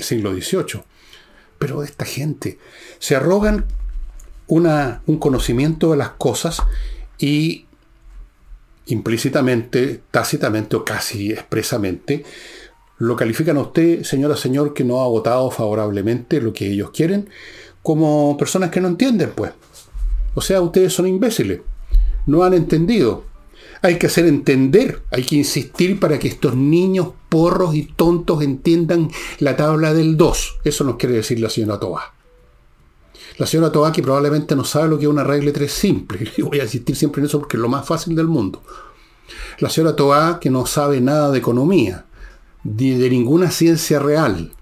siglo 0.03 0.33
XVIII. 0.33 0.83
Pero 1.59 1.83
esta 1.83 2.05
gente 2.05 2.59
se 2.99 3.17
arrogan 3.17 3.67
un 4.47 5.19
conocimiento 5.19 5.91
de 5.91 5.97
las 5.97 6.11
cosas 6.11 6.63
y 7.19 7.67
implícitamente, 8.87 10.03
tácitamente 10.11 10.77
o 10.77 10.85
casi 10.85 11.33
expresamente, 11.33 12.25
lo 12.99 13.17
califican 13.17 13.57
a 13.57 13.63
usted, 13.63 14.05
señora, 14.05 14.37
señor, 14.37 14.73
que 14.73 14.85
no 14.85 15.01
ha 15.01 15.09
votado 15.09 15.51
favorablemente 15.51 16.41
lo 16.41 16.53
que 16.53 16.71
ellos 16.71 16.91
quieren, 16.91 17.29
como 17.83 18.37
personas 18.37 18.71
que 18.71 18.81
no 18.81 18.89
entienden, 18.89 19.33
pues. 19.35 19.53
O 20.35 20.41
sea, 20.41 20.61
ustedes 20.61 20.93
son 20.93 21.07
imbéciles. 21.07 21.61
No 22.27 22.45
han 22.45 22.55
entendido. 22.55 23.25
Hay 23.83 23.99
que 23.99 24.07
hacer 24.07 24.27
entender, 24.27 25.03
hay 25.11 25.25
que 25.25 25.37
insistir 25.37 26.01
para 26.01 26.19
que 26.19 26.29
estos 26.29 26.57
niños 26.57 27.09
porros 27.29 27.75
y 27.75 27.83
tontos 27.83 28.43
entiendan 28.43 29.11
la 29.41 29.57
tabla 29.57 29.93
del 29.93 30.17
2. 30.17 30.61
Eso 30.65 30.85
nos 30.85 30.97
quiere 30.97 31.17
decir 31.17 31.39
la 31.39 31.51
señora 31.51 31.79
Toa. 31.79 32.15
La 33.37 33.47
señora 33.47 33.73
Toa 33.73 33.93
que 33.93 34.03
probablemente 34.03 34.57
no 34.57 34.65
sabe 34.65 34.89
lo 34.89 34.99
que 34.99 35.05
es 35.05 35.11
una 35.11 35.25
regla 35.25 35.53
3 35.53 35.71
simple. 35.71 36.33
Y 36.37 36.43
voy 36.43 36.61
a 36.61 36.65
insistir 36.65 36.97
siempre 36.97 37.21
en 37.21 37.27
eso 37.27 37.39
porque 37.41 37.59
es 37.59 37.61
lo 37.61 37.69
más 37.69 37.87
fácil 37.87 38.17
del 38.17 38.29
mundo. 38.29 38.63
La 39.59 39.69
señora 39.69 39.95
Toa 39.95 40.41
que 40.41 40.49
no 40.49 40.65
sabe 40.65 41.03
nada 41.03 41.31
de 41.31 41.39
economía 41.39 42.07
de 42.64 43.11
ninguna 43.11 43.50
ciencia 43.50 43.99
real. 43.99 44.52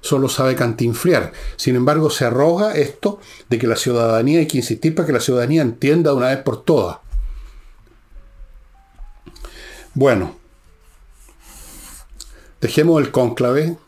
Solo 0.00 0.28
sabe 0.28 0.54
cantinfriar. 0.54 1.32
Sin 1.56 1.76
embargo, 1.76 2.10
se 2.10 2.26
arroga 2.26 2.74
esto 2.74 3.20
de 3.48 3.58
que 3.58 3.66
la 3.66 3.76
ciudadanía 3.76 4.40
hay 4.40 4.46
que 4.46 4.58
insistir 4.58 4.94
para 4.94 5.06
que 5.06 5.12
la 5.12 5.20
ciudadanía 5.20 5.62
entienda 5.62 6.10
de 6.10 6.16
una 6.16 6.28
vez 6.28 6.42
por 6.42 6.62
todas. 6.62 6.98
Bueno, 9.94 10.36
dejemos 12.60 13.00
el 13.00 13.10
cónclave, 13.12 13.78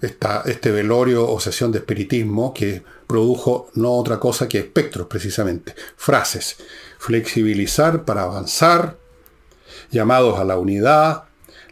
este 0.00 0.70
velorio 0.70 1.28
o 1.28 1.40
sesión 1.40 1.72
de 1.72 1.78
espiritismo 1.78 2.54
que 2.54 2.82
produjo 3.06 3.68
no 3.74 3.92
otra 3.92 4.18
cosa 4.18 4.48
que 4.48 4.58
espectros 4.58 5.06
precisamente, 5.06 5.74
frases, 5.96 6.56
flexibilizar 6.98 8.04
para 8.04 8.22
avanzar, 8.22 8.96
llamados 9.90 10.38
a 10.38 10.44
la 10.44 10.58
unidad, 10.58 11.25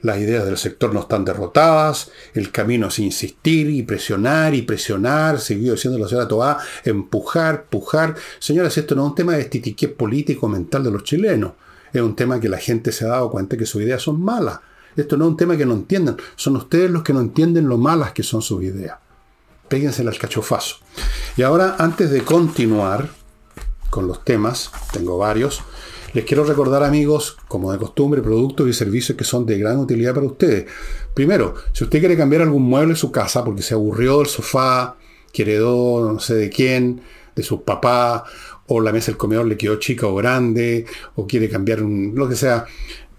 las 0.05 0.19
ideas 0.19 0.45
del 0.45 0.59
sector 0.59 0.93
no 0.93 1.01
están 1.01 1.25
derrotadas, 1.25 2.11
el 2.35 2.53
camino 2.53 2.89
es 2.89 2.99
insistir 2.99 3.71
y 3.71 3.83
presionar 3.83 4.55
y 4.55 4.61
presionar, 4.61 5.41
siguió 5.41 5.73
diciendo 5.73 5.99
la 5.99 6.07
señora 6.07 6.29
Toá, 6.29 6.59
empujar, 6.85 7.65
pujar. 7.65 8.15
Señoras, 8.39 8.77
esto 8.77 8.95
no 8.95 9.05
es 9.05 9.09
un 9.09 9.15
tema 9.15 9.33
de 9.33 9.41
estitiqué 9.41 9.89
político 9.89 10.47
mental 10.47 10.85
de 10.85 10.91
los 10.91 11.05
chilenos, 11.05 11.53
es 11.91 12.03
un 12.03 12.15
tema 12.15 12.39
que 12.39 12.51
la 12.51 12.59
gente 12.59 12.93
se 12.93 13.07
ha 13.07 13.09
dado 13.09 13.31
cuenta 13.31 13.57
que 13.57 13.65
sus 13.65 13.81
ideas 13.81 14.03
son 14.03 14.23
malas. 14.23 14.61
Esto 14.95 15.17
no 15.17 15.25
es 15.25 15.31
un 15.31 15.37
tema 15.39 15.57
que 15.57 15.65
no 15.65 15.73
entiendan, 15.73 16.19
son 16.37 16.57
ustedes 16.57 16.91
los 16.91 17.03
que 17.03 17.15
no 17.15 17.21
entienden 17.21 17.67
lo 17.67 17.79
malas 17.79 18.13
que 18.13 18.23
son 18.23 18.43
sus 18.43 18.63
ideas. 18.63 18.99
Péguensela 19.69 20.11
al 20.11 20.19
cachofazo. 20.19 20.77
Y 21.39 21.43
ahora, 21.43 21.77
antes 21.79 22.11
de 22.11 22.23
continuar 22.23 23.09
con 23.89 24.07
los 24.07 24.23
temas, 24.23 24.71
tengo 24.93 25.17
varios, 25.17 25.63
les 26.15 26.25
quiero 26.25 26.45
recordar, 26.45 26.85
amigos, 26.85 27.37
como 27.49 27.73
de 27.73 27.79
costumbre, 27.79 28.23
productos 28.23 28.69
y 28.69 28.73
servicios 28.73 29.19
que 29.19 29.25
son 29.25 29.45
de 29.45 29.59
gran 29.59 29.79
utilidad 29.79 30.15
para 30.15 30.27
ustedes. 30.27 30.67
Primero, 31.13 31.55
si 31.73 31.83
usted 31.83 31.99
quiere 31.99 32.17
cambiar 32.17 32.43
algún 32.43 32.63
mueble 32.63 32.93
en 32.93 32.97
su 32.97 33.11
casa 33.11 33.45
porque 33.45 33.63
se 33.63 33.75
aburrió 33.75 34.19
del 34.19 34.29
sofá, 34.29 34.97
que 35.33 35.43
heredó 35.43 36.13
no 36.13 36.21
sé 36.21 36.37
de 36.37 36.51
quién, 36.51 37.01
de 37.35 37.43
sus 37.43 37.63
papás, 37.63 38.23
o 38.69 38.81
la 38.81 38.93
mesa 38.93 39.07
del 39.07 39.19
comedor 39.19 39.47
le 39.47 39.57
quedó 39.57 39.77
chica 39.77 40.07
o 40.07 40.15
grande, 40.15 40.87
o 41.17 41.27
quiere 41.27 41.49
cambiar 41.49 41.83
un, 41.83 42.13
lo 42.15 42.29
que 42.29 42.37
sea, 42.37 42.65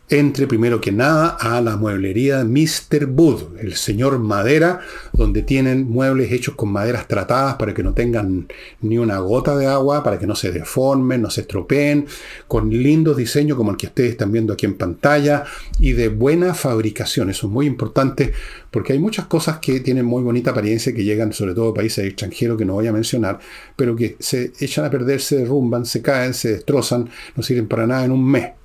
entre 0.10 0.46
primero 0.46 0.80
que 0.80 0.92
nada 0.92 1.30
a 1.30 1.60
la 1.62 1.78
mueblería 1.78 2.44
Mr. 2.44 3.06
Wood, 3.08 3.58
el 3.60 3.76
señor 3.76 4.20
madera, 4.20 4.82
donde 5.14 5.42
tienen 5.42 5.90
muebles 5.90 6.32
hechos 6.32 6.54
con 6.54 6.72
maderas 6.72 7.08
tratadas 7.08 7.56
para 7.56 7.74
que 7.74 7.82
no 7.82 7.94
tengan 7.94 8.48
ni 8.82 9.00
una 9.00 9.18
gota 9.18 9.58
de 9.58 9.66
agua, 9.66 10.04
para 10.04 10.20
que 10.20 10.28
no 10.28 10.36
se 10.36 10.52
deformen, 10.52 11.24
no 11.24 11.32
se 11.32 11.42
estropeen, 11.42 12.06
con 12.48 12.70
lindos 12.70 13.18
diseños 13.18 13.58
como 13.58 13.72
el 13.72 13.78
que 13.78 13.88
ustedes 13.88 14.12
están 14.12 14.32
viendo 14.32 14.54
aquí 14.54 14.68
en 14.68 14.76
pantalla 14.76 15.44
y 15.80 15.94
de 15.94 16.10
buena 16.10 16.54
fabricación. 16.54 17.32
Eso 17.32 17.48
es 17.48 17.54
muy 17.54 17.66
importante 17.66 18.32
porque 18.70 18.94
hay 18.94 19.00
muchas 19.00 19.26
cosas 19.26 19.58
que 19.58 19.80
tienen 19.80 20.06
muy 20.06 20.22
bonita 20.22 20.52
apariencia 20.52 20.94
que 20.94 21.04
llegan 21.04 21.34
sobre 21.34 21.56
todo 21.56 21.68
de 21.72 21.78
países 21.78 22.06
extranjeros 22.06 22.60
que 22.60 22.66
no 22.66 22.74
voy 22.74 22.86
a 22.86 22.94
mencionar, 22.94 23.40
pero 23.76 23.96
que 23.96 24.18
se 24.20 24.52
echan 24.60 24.86
a 24.86 24.92
perder, 24.92 25.20
se 25.20 25.38
derrumban, 25.38 25.86
se 25.86 26.04
caen, 26.04 26.36
se 26.36 26.52
destrozan, 26.52 27.10
no 27.36 27.42
sirven 27.42 27.68
para 27.68 27.88
nada 27.88 28.06
en 28.06 28.12
un 28.12 28.24
mes. 28.24 28.65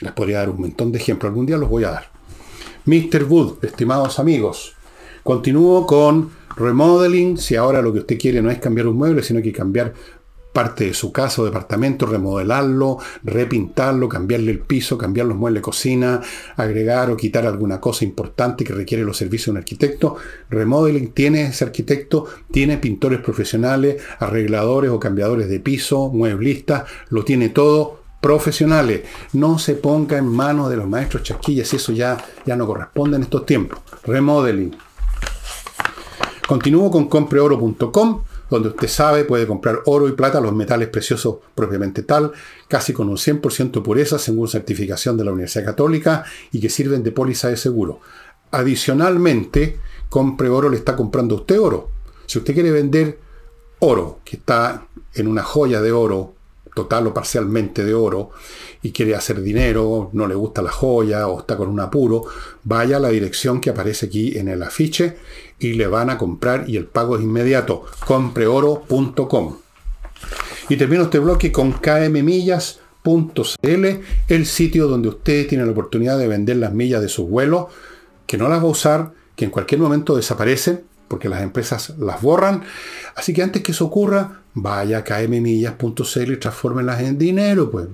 Les 0.00 0.12
podría 0.12 0.38
dar 0.38 0.50
un 0.50 0.60
montón 0.60 0.92
de 0.92 0.98
ejemplos, 0.98 1.30
algún 1.30 1.46
día 1.46 1.56
los 1.56 1.68
voy 1.68 1.84
a 1.84 1.90
dar. 1.90 2.10
Mr. 2.84 3.24
Wood, 3.24 3.64
estimados 3.64 4.18
amigos, 4.18 4.74
continúo 5.22 5.86
con 5.86 6.30
remodeling, 6.56 7.38
si 7.38 7.56
ahora 7.56 7.82
lo 7.82 7.92
que 7.92 8.00
usted 8.00 8.18
quiere 8.18 8.42
no 8.42 8.50
es 8.50 8.58
cambiar 8.58 8.86
un 8.86 8.96
mueble, 8.96 9.22
sino 9.22 9.42
que 9.42 9.52
cambiar 9.52 9.92
parte 10.56 10.86
de 10.86 10.94
su 10.94 11.12
casa 11.12 11.42
o 11.42 11.44
departamento, 11.44 12.06
remodelarlo, 12.06 12.96
repintarlo, 13.22 14.08
cambiarle 14.08 14.52
el 14.52 14.60
piso, 14.60 14.96
cambiar 14.96 15.26
los 15.26 15.36
muebles 15.36 15.60
de 15.60 15.64
cocina, 15.64 16.22
agregar 16.56 17.10
o 17.10 17.16
quitar 17.16 17.44
alguna 17.44 17.78
cosa 17.78 18.06
importante 18.06 18.64
que 18.64 18.72
requiere 18.72 19.04
los 19.04 19.18
servicios 19.18 19.46
de 19.46 19.50
un 19.50 19.56
arquitecto. 19.58 20.16
Remodeling 20.48 21.12
tiene 21.12 21.42
ese 21.42 21.64
arquitecto, 21.64 22.24
tiene 22.50 22.78
pintores 22.78 23.20
profesionales, 23.20 24.02
arregladores 24.18 24.90
o 24.90 24.98
cambiadores 24.98 25.50
de 25.50 25.60
piso, 25.60 26.08
mueblistas, 26.08 26.84
lo 27.10 27.22
tiene 27.22 27.50
todo 27.50 28.05
profesionales. 28.26 29.02
No 29.34 29.56
se 29.56 29.74
ponga 29.74 30.18
en 30.18 30.26
manos 30.26 30.68
de 30.68 30.76
los 30.76 30.88
maestros 30.88 31.22
chasquillas, 31.22 31.72
eso 31.72 31.92
ya, 31.92 32.16
ya 32.44 32.56
no 32.56 32.66
corresponde 32.66 33.16
en 33.16 33.22
estos 33.22 33.46
tiempos. 33.46 33.78
Remodeling. 34.02 34.76
Continúo 36.48 36.90
con 36.90 37.08
compreoro.com 37.08 38.22
donde 38.50 38.70
usted 38.70 38.88
sabe 38.88 39.24
puede 39.24 39.46
comprar 39.46 39.80
oro 39.86 40.08
y 40.08 40.12
plata, 40.12 40.40
los 40.40 40.52
metales 40.52 40.88
preciosos 40.88 41.36
propiamente 41.54 42.02
tal, 42.02 42.32
casi 42.66 42.92
con 42.92 43.08
un 43.08 43.16
100% 43.16 43.70
de 43.70 43.80
pureza 43.80 44.18
según 44.18 44.48
certificación 44.48 45.16
de 45.16 45.24
la 45.24 45.30
Universidad 45.30 45.64
Católica 45.64 46.24
y 46.50 46.58
que 46.58 46.68
sirven 46.68 47.04
de 47.04 47.12
póliza 47.12 47.48
de 47.48 47.56
seguro. 47.56 48.00
Adicionalmente, 48.50 49.78
compre 50.08 50.48
oro, 50.48 50.68
le 50.68 50.78
está 50.78 50.96
comprando 50.96 51.36
usted 51.36 51.60
oro. 51.60 51.90
Si 52.26 52.38
usted 52.38 52.54
quiere 52.54 52.72
vender 52.72 53.20
oro, 53.78 54.18
que 54.24 54.36
está 54.36 54.88
en 55.14 55.28
una 55.28 55.44
joya 55.44 55.80
de 55.80 55.92
oro, 55.92 56.35
total 56.76 57.06
o 57.06 57.14
parcialmente 57.14 57.86
de 57.86 57.94
oro, 57.94 58.32
y 58.82 58.92
quiere 58.92 59.14
hacer 59.14 59.40
dinero, 59.40 60.10
no 60.12 60.28
le 60.28 60.34
gusta 60.34 60.60
la 60.60 60.70
joya 60.70 61.26
o 61.26 61.40
está 61.40 61.56
con 61.56 61.68
un 61.68 61.80
apuro, 61.80 62.24
vaya 62.64 62.98
a 62.98 63.00
la 63.00 63.08
dirección 63.08 63.62
que 63.62 63.70
aparece 63.70 64.06
aquí 64.06 64.36
en 64.36 64.48
el 64.48 64.62
afiche 64.62 65.16
y 65.58 65.72
le 65.72 65.86
van 65.86 66.10
a 66.10 66.18
comprar 66.18 66.68
y 66.68 66.76
el 66.76 66.84
pago 66.84 67.16
es 67.16 67.22
inmediato. 67.22 67.86
Compreoro.com. 68.06 69.56
Y 70.68 70.76
termino 70.76 71.04
este 71.04 71.18
bloque 71.18 71.50
con 71.50 71.72
kmmillas.cl, 71.72 72.78
el 74.28 74.46
sitio 74.46 74.86
donde 74.86 75.08
usted 75.08 75.48
tiene 75.48 75.64
la 75.64 75.72
oportunidad 75.72 76.18
de 76.18 76.28
vender 76.28 76.58
las 76.58 76.74
millas 76.74 77.00
de 77.00 77.08
su 77.08 77.26
vuelo, 77.26 77.70
que 78.26 78.36
no 78.36 78.48
las 78.48 78.58
va 78.58 78.64
a 78.64 78.70
usar, 78.70 79.12
que 79.34 79.46
en 79.46 79.50
cualquier 79.50 79.80
momento 79.80 80.14
desaparecen, 80.14 80.84
porque 81.08 81.30
las 81.30 81.40
empresas 81.40 81.94
las 81.98 82.20
borran. 82.20 82.64
Así 83.14 83.32
que 83.32 83.42
antes 83.42 83.62
que 83.62 83.72
eso 83.72 83.86
ocurra, 83.86 84.42
vaya 84.58 84.98
a 84.98 85.04
kmmillas.cl 85.04 86.32
y 86.32 86.36
transfórmenlas 86.38 87.00
en 87.02 87.18
dinero, 87.18 87.70
pues 87.70 87.88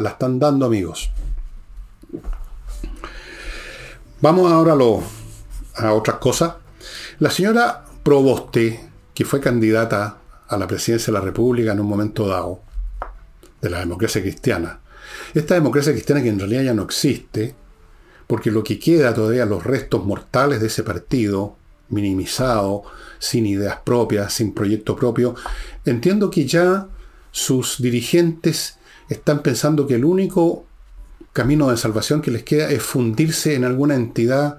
la 0.00 0.10
están 0.10 0.38
dando 0.38 0.66
amigos. 0.66 1.10
Vamos 4.20 4.50
ahora 4.50 4.74
a, 4.74 5.86
a 5.86 5.92
otras 5.92 6.18
cosas. 6.18 6.54
La 7.18 7.30
señora 7.30 7.84
Proboste, 8.04 8.88
que 9.12 9.24
fue 9.24 9.40
candidata 9.40 10.18
a 10.46 10.56
la 10.56 10.68
presidencia 10.68 11.12
de 11.12 11.18
la 11.18 11.24
República 11.24 11.72
en 11.72 11.80
un 11.80 11.88
momento 11.88 12.28
dado, 12.28 12.60
de 13.60 13.68
la 13.68 13.80
democracia 13.80 14.22
cristiana, 14.22 14.78
esta 15.34 15.54
democracia 15.54 15.92
cristiana 15.92 16.22
que 16.22 16.28
en 16.28 16.38
realidad 16.38 16.62
ya 16.62 16.74
no 16.74 16.84
existe, 16.84 17.56
porque 18.28 18.52
lo 18.52 18.62
que 18.62 18.78
queda 18.78 19.12
todavía, 19.12 19.44
los 19.46 19.64
restos 19.64 20.04
mortales 20.04 20.60
de 20.60 20.68
ese 20.68 20.84
partido, 20.84 21.56
minimizado, 21.88 22.82
sin 23.18 23.46
ideas 23.46 23.78
propias, 23.84 24.32
sin 24.32 24.54
proyecto 24.54 24.96
propio, 24.96 25.34
entiendo 25.90 26.30
que 26.30 26.46
ya 26.46 26.88
sus 27.30 27.80
dirigentes 27.80 28.78
están 29.08 29.42
pensando 29.42 29.86
que 29.86 29.94
el 29.94 30.04
único 30.04 30.66
camino 31.32 31.70
de 31.70 31.76
salvación 31.76 32.20
que 32.20 32.30
les 32.30 32.42
queda 32.42 32.70
es 32.70 32.82
fundirse 32.82 33.54
en 33.54 33.64
alguna 33.64 33.94
entidad 33.94 34.58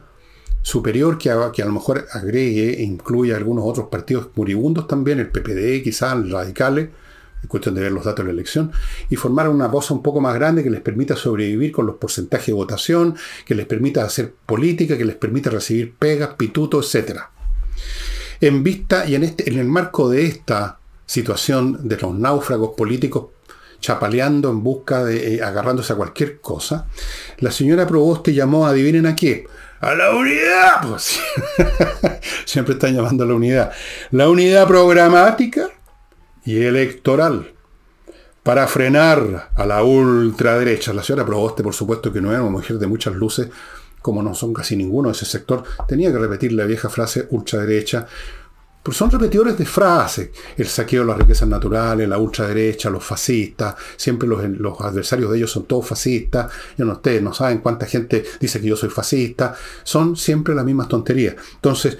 superior 0.61 1.17
que 1.17 1.29
a, 1.29 1.51
que 1.51 1.61
a 1.61 1.65
lo 1.65 1.71
mejor 1.71 2.07
agregue 2.11 2.79
e 2.79 2.83
incluya 2.83 3.37
algunos 3.37 3.65
otros 3.65 3.87
partidos 3.89 4.29
moribundos 4.35 4.87
también, 4.87 5.19
el 5.19 5.29
PPD, 5.29 5.83
quizás 5.83 6.29
radicales, 6.29 6.89
es 7.41 7.47
cuestión 7.47 7.75
de 7.75 7.81
ver 7.81 7.91
los 7.91 8.03
datos 8.03 8.25
de 8.25 8.31
la 8.31 8.33
elección, 8.33 8.71
y 9.09 9.15
formar 9.15 9.49
una 9.49 9.69
cosa 9.69 9.93
un 9.93 10.03
poco 10.03 10.19
más 10.19 10.35
grande 10.35 10.63
que 10.63 10.69
les 10.69 10.81
permita 10.81 11.15
sobrevivir 11.15 11.71
con 11.71 11.85
los 11.85 11.95
porcentajes 11.95 12.47
de 12.47 12.53
votación, 12.53 13.15
que 13.45 13.55
les 13.55 13.65
permita 13.65 14.03
hacer 14.03 14.33
política, 14.45 14.97
que 14.97 15.05
les 15.05 15.15
permita 15.15 15.49
recibir 15.49 15.95
pegas, 15.95 16.35
pitutos, 16.35 16.93
etc. 16.93 17.21
En 18.41 18.63
vista 18.63 19.05
y 19.07 19.15
en, 19.15 19.23
este, 19.23 19.49
en 19.49 19.57
el 19.57 19.67
marco 19.67 20.09
de 20.09 20.25
esta 20.25 20.78
situación 21.09 21.87
de 21.87 21.97
los 21.97 22.13
náufragos 22.13 22.75
políticos 22.77 23.29
chapaleando 23.79 24.51
en 24.51 24.61
busca 24.61 25.03
de, 25.03 25.35
eh, 25.35 25.41
agarrándose 25.41 25.93
a 25.93 25.95
cualquier 25.95 26.39
cosa, 26.39 26.85
la 27.39 27.49
señora 27.49 27.87
Proboste 27.87 28.31
llamó, 28.31 28.67
adivinen 28.67 29.07
a 29.07 29.15
qué, 29.15 29.47
a 29.79 29.95
la 29.95 30.11
unidad. 30.11 30.87
Pues, 30.87 31.19
siempre 32.45 32.75
están 32.75 32.95
llamando 32.95 33.23
a 33.23 33.27
la 33.27 33.33
unidad. 33.33 33.71
La 34.11 34.29
unidad 34.29 34.67
programática 34.67 35.69
y 36.45 36.61
electoral 36.61 37.53
para 38.43 38.67
frenar 38.67 39.49
a 39.55 39.65
la 39.65 39.81
ultraderecha. 39.81 40.93
La 40.93 41.01
señora 41.01 41.25
Proboste, 41.25 41.63
por 41.63 41.73
supuesto, 41.73 42.13
que 42.13 42.21
no 42.21 42.31
era 42.31 42.43
una 42.43 42.51
mujer 42.51 42.77
de 42.77 42.85
muchas 42.85 43.15
luces, 43.15 43.47
como 43.99 44.21
no 44.21 44.35
son 44.35 44.53
casi 44.53 44.75
ninguno 44.75 45.09
de 45.09 45.13
ese 45.13 45.25
sector, 45.25 45.63
tenía 45.87 46.11
que 46.11 46.19
repetir 46.19 46.51
la 46.51 46.65
vieja 46.65 46.87
frase 46.87 47.25
ultraderecha, 47.31 48.05
pues 48.81 48.95
son 48.95 49.11
repetidores 49.11 49.57
de 49.57 49.65
frases. 49.65 50.29
El 50.57 50.67
saqueo 50.67 51.01
de 51.01 51.07
las 51.07 51.17
riquezas 51.17 51.47
naturales, 51.47 52.07
la 52.07 52.17
ultraderecha, 52.17 52.89
los 52.89 53.03
fascistas. 53.03 53.75
Siempre 53.97 54.27
los, 54.27 54.43
los 54.43 54.79
adversarios 54.81 55.31
de 55.31 55.37
ellos 55.37 55.51
son 55.51 55.65
todos 55.65 55.87
fascistas. 55.87 56.51
Yo 56.77 56.85
no, 56.85 56.93
ustedes 56.93 57.21
no 57.21 57.33
saben 57.33 57.59
cuánta 57.59 57.85
gente 57.85 58.23
dice 58.39 58.61
que 58.61 58.67
yo 58.67 58.75
soy 58.75 58.89
fascista. 58.89 59.53
Son 59.83 60.15
siempre 60.15 60.55
las 60.55 60.65
mismas 60.65 60.87
tonterías. 60.87 61.35
Entonces, 61.55 61.97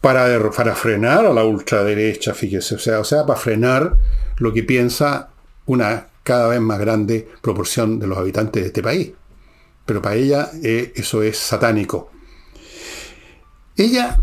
para, 0.00 0.50
para 0.50 0.74
frenar 0.74 1.26
a 1.26 1.32
la 1.32 1.44
ultraderecha, 1.44 2.32
fíjese, 2.32 2.76
o 2.76 2.78
sea, 2.78 3.00
o 3.00 3.04
sea, 3.04 3.26
para 3.26 3.38
frenar 3.38 3.96
lo 4.38 4.52
que 4.52 4.62
piensa 4.62 5.30
una 5.66 6.06
cada 6.22 6.48
vez 6.48 6.60
más 6.60 6.78
grande 6.78 7.28
proporción 7.42 7.98
de 7.98 8.06
los 8.06 8.16
habitantes 8.18 8.62
de 8.62 8.68
este 8.68 8.82
país. 8.82 9.12
Pero 9.84 10.00
para 10.00 10.14
ella 10.14 10.50
eh, 10.62 10.92
eso 10.94 11.22
es 11.22 11.38
satánico. 11.38 12.10
Ella 13.76 14.20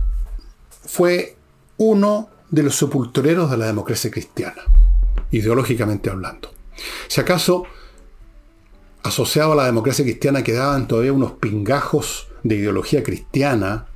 fue 0.86 1.37
uno 1.78 2.30
de 2.50 2.64
los 2.64 2.76
sepultureros 2.76 3.52
de 3.52 3.58
la 3.58 3.68
democracia 3.68 4.12
cristiana, 4.12 4.62
ideológicamente 5.32 6.10
hablando. 6.10 6.52
Si 7.08 7.22
acaso, 7.22 7.66
asociado 9.04 9.54
a 9.54 9.56
la 9.56 9.66
democracia 9.66 10.04
cristiana 10.04 10.44
quedaban 10.44 10.88
todavía 10.88 11.14
unos 11.14 11.34
pingajos 11.34 12.28
de 12.44 12.56
ideología 12.56 13.04
cristiana, 13.04 13.88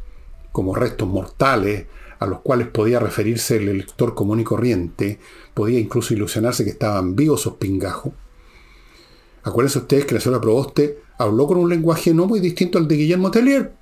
como 0.52 0.76
restos 0.76 1.08
mortales, 1.08 1.88
a 2.20 2.28
los 2.28 2.42
cuales 2.42 2.68
podía 2.68 3.00
referirse 3.00 3.58
el 3.58 3.70
elector 3.70 4.14
común 4.14 4.42
y 4.42 4.44
corriente, 4.44 5.20
podía 5.54 5.80
incluso 5.80 6.14
ilusionarse 6.14 6.64
que 6.64 6.70
estaban 6.72 7.16
vivos 7.16 7.42
esos 7.42 7.56
pingajos. 7.56 8.14
Acuérdense 9.44 9.80
ustedes 9.80 10.06
que 10.06 10.14
la 10.14 10.22
señora 10.22 10.42
Proboste 10.42 11.00
habló 11.18 11.48
con 11.48 11.58
un 11.58 11.70
lenguaje 11.70 12.14
no 12.14 12.28
muy 12.28 12.40
distinto 12.40 12.78
al 12.78 12.88
de 12.88 12.96
Guillermo 12.96 13.32
Tellier. 13.32 13.74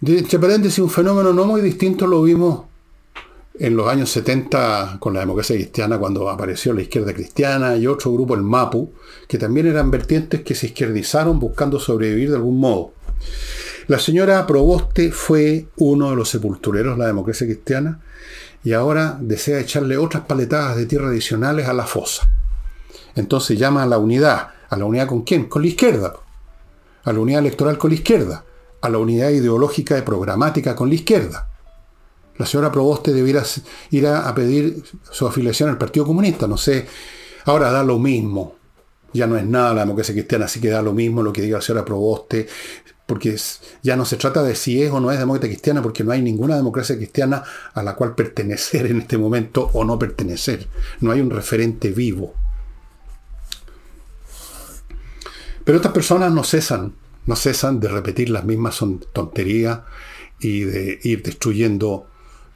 De, 0.00 0.18
entre 0.18 0.38
paréntesis, 0.38 0.78
un 0.78 0.90
fenómeno 0.90 1.32
no 1.32 1.46
muy 1.46 1.62
distinto 1.62 2.06
lo 2.06 2.22
vimos 2.22 2.64
en 3.58 3.76
los 3.76 3.88
años 3.88 4.10
70 4.10 4.98
con 5.00 5.14
la 5.14 5.20
democracia 5.20 5.56
cristiana, 5.56 5.98
cuando 5.98 6.28
apareció 6.28 6.74
la 6.74 6.82
izquierda 6.82 7.14
cristiana 7.14 7.76
y 7.76 7.86
otro 7.86 8.12
grupo, 8.12 8.34
el 8.34 8.42
MAPU, 8.42 8.92
que 9.26 9.38
también 9.38 9.66
eran 9.66 9.90
vertientes 9.90 10.42
que 10.42 10.54
se 10.54 10.66
izquierdizaron 10.66 11.40
buscando 11.40 11.80
sobrevivir 11.80 12.28
de 12.28 12.36
algún 12.36 12.60
modo. 12.60 12.92
La 13.86 13.98
señora 13.98 14.46
Proboste 14.46 15.12
fue 15.12 15.68
uno 15.76 16.10
de 16.10 16.16
los 16.16 16.28
sepultureros 16.28 16.96
de 16.96 17.02
la 17.02 17.06
democracia 17.06 17.46
cristiana 17.46 18.00
y 18.62 18.74
ahora 18.74 19.16
desea 19.18 19.60
echarle 19.60 19.96
otras 19.96 20.24
paletadas 20.24 20.76
de 20.76 20.84
tierra 20.84 21.08
adicionales 21.08 21.68
a 21.68 21.72
la 21.72 21.86
fosa. 21.86 22.28
Entonces 23.14 23.58
llama 23.58 23.84
a 23.84 23.86
la 23.86 23.96
unidad. 23.96 24.48
¿A 24.68 24.76
la 24.76 24.84
unidad 24.84 25.06
con 25.06 25.22
quién? 25.22 25.46
Con 25.46 25.62
la 25.62 25.68
izquierda. 25.68 26.14
A 27.04 27.12
la 27.12 27.20
unidad 27.20 27.40
electoral 27.40 27.78
con 27.78 27.90
la 27.90 27.94
izquierda 27.94 28.44
a 28.86 28.90
la 28.90 28.98
unidad 28.98 29.30
ideológica 29.30 29.98
y 29.98 30.02
programática 30.02 30.74
con 30.74 30.88
la 30.88 30.94
izquierda. 30.94 31.50
La 32.38 32.46
señora 32.46 32.70
Proboste 32.70 33.12
debiera 33.12 33.42
ir 33.90 34.06
a, 34.06 34.34
pedir 34.34 34.82
su 35.10 35.26
afiliación 35.26 35.70
al 35.70 35.78
Partido 35.78 36.06
Comunista, 36.06 36.46
no 36.46 36.56
sé. 36.56 36.86
Ahora 37.44 37.70
da 37.70 37.82
lo 37.82 37.98
mismo. 37.98 38.56
Ya 39.12 39.26
no 39.26 39.38
es 39.38 39.46
nada 39.46 39.72
la 39.72 39.80
democracia 39.82 40.14
cristiana, 40.14 40.44
así 40.44 40.60
que 40.60 40.68
da 40.68 40.82
lo 40.82 40.92
mismo 40.92 41.22
lo 41.22 41.32
que 41.32 41.40
diga 41.40 41.58
la 41.58 41.62
señora 41.62 41.84
Proboste, 41.84 42.46
porque 43.06 43.38
ya 43.82 43.96
no 43.96 44.04
se 44.04 44.16
trata 44.16 44.42
de 44.42 44.54
si 44.54 44.82
es 44.82 44.90
o 44.90 45.00
no 45.00 45.10
es 45.10 45.18
democracia 45.18 45.48
cristiana, 45.48 45.80
porque 45.80 46.04
no 46.04 46.12
hay 46.12 46.20
ninguna 46.20 46.56
democracia 46.56 46.96
cristiana 46.96 47.42
a 47.72 47.82
la 47.82 47.94
cual 47.94 48.14
pertenecer 48.14 48.86
en 48.86 49.00
este 49.00 49.16
momento 49.16 49.70
o 49.72 49.84
no 49.84 49.98
pertenecer. 49.98 50.68
No 51.00 51.12
hay 51.12 51.20
un 51.20 51.30
referente 51.30 51.90
vivo. 51.92 52.34
Pero 55.64 55.76
estas 55.76 55.92
personas 55.92 56.30
no 56.30 56.44
cesan 56.44 56.92
no 57.26 57.36
cesan 57.36 57.80
de 57.80 57.88
repetir 57.88 58.30
las 58.30 58.44
mismas 58.44 58.82
tonterías 59.12 59.80
y 60.40 60.60
de 60.60 61.00
ir 61.02 61.22
destruyendo 61.22 62.06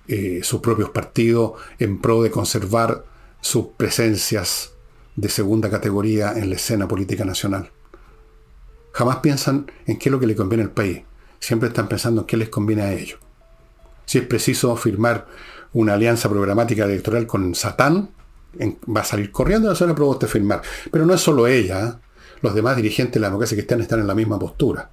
eh, 0.09 0.41
sus 0.43 0.61
propios 0.61 0.91
partidos 0.91 1.53
en 1.79 2.01
pro 2.01 2.23
de 2.23 2.31
conservar 2.31 3.05
sus 3.41 3.67
presencias 3.77 4.73
de 5.17 5.29
segunda 5.29 5.71
categoría 5.71 6.33
en 6.33 6.51
la 6.51 6.57
escena 6.57 6.89
política 6.89 7.25
nacional. 7.25 7.71
Jamás 8.93 9.17
piensan 9.19 9.71
en 9.87 9.99
qué 9.99 10.09
es 10.09 10.13
lo 10.13 10.21
que 10.21 10.27
le 10.27 10.37
conviene 10.37 10.65
al 10.65 10.71
país. 10.71 11.03
Siempre 11.39 11.69
están 11.69 11.89
pensando 11.89 12.23
en 12.23 12.27
qué 12.27 12.37
les 12.37 12.49
conviene 12.49 12.83
a 12.83 12.93
ellos. 12.93 13.19
Si 14.05 14.19
es 14.19 14.27
preciso 14.27 14.75
firmar 14.77 15.27
una 15.73 15.95
alianza 15.95 16.29
programática 16.29 16.85
electoral 16.85 17.27
con 17.27 17.55
Satán, 17.55 18.11
va 18.59 19.03
a 19.03 19.05
salir 19.05 19.31
corriendo 19.31 19.69
a 19.69 19.73
la 19.73 19.77
zona 19.77 19.93
usted 19.93 20.27
firmar. 20.27 20.63
Pero 20.91 21.07
no 21.07 21.15
es 21.15 21.21
solo 21.21 21.47
ella. 21.47 21.87
¿eh? 21.87 21.93
Los 22.43 22.55
demás 22.55 22.77
dirigentes 22.77 23.15
de 23.15 23.21
la 23.21 23.29
democracia 23.29 23.57
cristiana 23.57 23.83
están 23.83 24.01
en 24.01 24.07
la 24.07 24.15
misma 24.15 24.39
postura. 24.39 24.91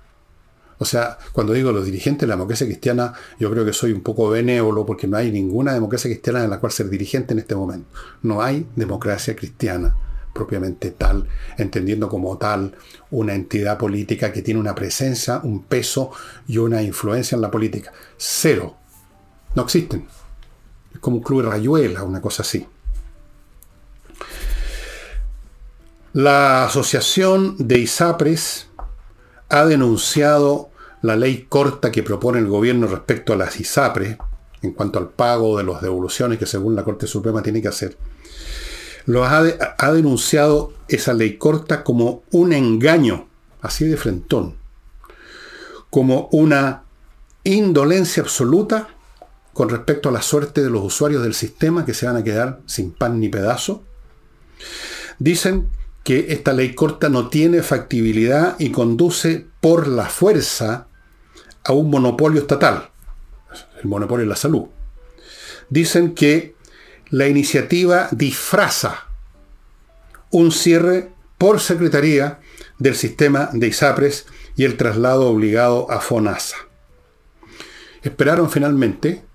O 0.79 0.85
sea, 0.85 1.17
cuando 1.33 1.53
digo 1.53 1.71
los 1.71 1.85
dirigentes 1.85 2.21
de 2.21 2.27
la 2.27 2.35
democracia 2.35 2.67
cristiana, 2.67 3.13
yo 3.39 3.49
creo 3.49 3.65
que 3.65 3.73
soy 3.73 3.91
un 3.91 4.01
poco 4.01 4.29
benévolo 4.29 4.85
porque 4.85 5.07
no 5.07 5.17
hay 5.17 5.31
ninguna 5.31 5.73
democracia 5.73 6.09
cristiana 6.09 6.43
en 6.43 6.49
la 6.49 6.59
cual 6.59 6.71
ser 6.71 6.89
dirigente 6.89 7.33
en 7.33 7.39
este 7.39 7.55
momento. 7.55 7.87
No 8.21 8.41
hay 8.41 8.67
democracia 8.75 9.35
cristiana 9.35 9.95
propiamente 10.33 10.91
tal, 10.91 11.27
entendiendo 11.57 12.07
como 12.07 12.37
tal 12.37 12.75
una 13.09 13.33
entidad 13.33 13.77
política 13.79 14.31
que 14.31 14.43
tiene 14.43 14.59
una 14.59 14.75
presencia, 14.75 15.41
un 15.43 15.63
peso 15.63 16.11
y 16.47 16.59
una 16.59 16.83
influencia 16.83 17.35
en 17.35 17.41
la 17.41 17.49
política. 17.49 17.91
Cero. 18.17 18.75
No 19.55 19.63
existen. 19.63 20.07
Es 20.93 20.99
como 20.99 21.17
un 21.17 21.23
club 21.23 21.41
de 21.41 21.49
rayuela, 21.49 22.03
una 22.03 22.21
cosa 22.21 22.43
así. 22.43 22.67
La 26.17 26.65
Asociación 26.65 27.55
de 27.59 27.77
ISAPRES 27.77 28.69
ha 29.49 29.65
denunciado 29.67 30.71
la 31.03 31.15
ley 31.15 31.45
corta 31.47 31.91
que 31.91 32.01
propone 32.01 32.39
el 32.39 32.47
gobierno 32.47 32.87
respecto 32.87 33.33
a 33.33 33.35
las 33.35 33.59
ISAPRES 33.59 34.17
en 34.63 34.71
cuanto 34.71 34.97
al 34.97 35.09
pago 35.09 35.59
de 35.59 35.63
las 35.63 35.79
devoluciones 35.79 36.39
que 36.39 36.47
según 36.47 36.75
la 36.75 36.83
Corte 36.83 37.05
Suprema 37.05 37.43
tiene 37.43 37.61
que 37.61 37.67
hacer. 37.67 37.99
Lo 39.05 39.25
ha, 39.25 39.43
ha 39.77 39.91
denunciado 39.93 40.73
esa 40.87 41.13
ley 41.13 41.37
corta 41.37 41.83
como 41.83 42.23
un 42.31 42.51
engaño, 42.51 43.27
así 43.61 43.85
de 43.85 43.95
frentón, 43.95 44.55
como 45.91 46.29
una 46.31 46.81
indolencia 47.43 48.23
absoluta 48.23 48.87
con 49.53 49.69
respecto 49.69 50.09
a 50.09 50.13
la 50.13 50.23
suerte 50.23 50.63
de 50.63 50.71
los 50.71 50.83
usuarios 50.83 51.21
del 51.21 51.35
sistema 51.35 51.85
que 51.85 51.93
se 51.93 52.07
van 52.07 52.15
a 52.15 52.23
quedar 52.23 52.61
sin 52.65 52.91
pan 52.91 53.19
ni 53.19 53.29
pedazo. 53.29 53.83
Dicen 55.19 55.69
que 56.07 56.27
esta 56.29 56.53
ley 56.53 56.73
corta 56.73 57.09
no 57.09 57.27
tiene 57.27 57.61
factibilidad 57.61 58.55
y 58.59 58.71
conduce 58.71 59.45
por 59.59 59.89
la 59.89 60.05
fuerza 60.05 60.87
a 61.65 61.73
un 61.73 61.89
monopolio 61.89 62.39
estatal, 62.39 62.91
el 63.83 63.89
monopolio 63.89 64.23
de 64.23 64.29
la 64.29 64.37
salud. 64.37 64.67
Dicen 65.69 66.15
que 66.15 66.55
la 67.09 67.27
iniciativa 67.27 68.07
disfraza 68.11 69.09
un 70.31 70.53
cierre 70.53 71.09
por 71.37 71.59
secretaría 71.59 72.39
del 72.79 72.95
sistema 72.95 73.49
de 73.51 73.67
ISAPRES 73.67 74.27
y 74.55 74.63
el 74.63 74.77
traslado 74.77 75.27
obligado 75.27 75.91
a 75.91 75.99
FONASA. 75.99 76.55
Esperaron 78.01 78.49
finalmente 78.49 79.25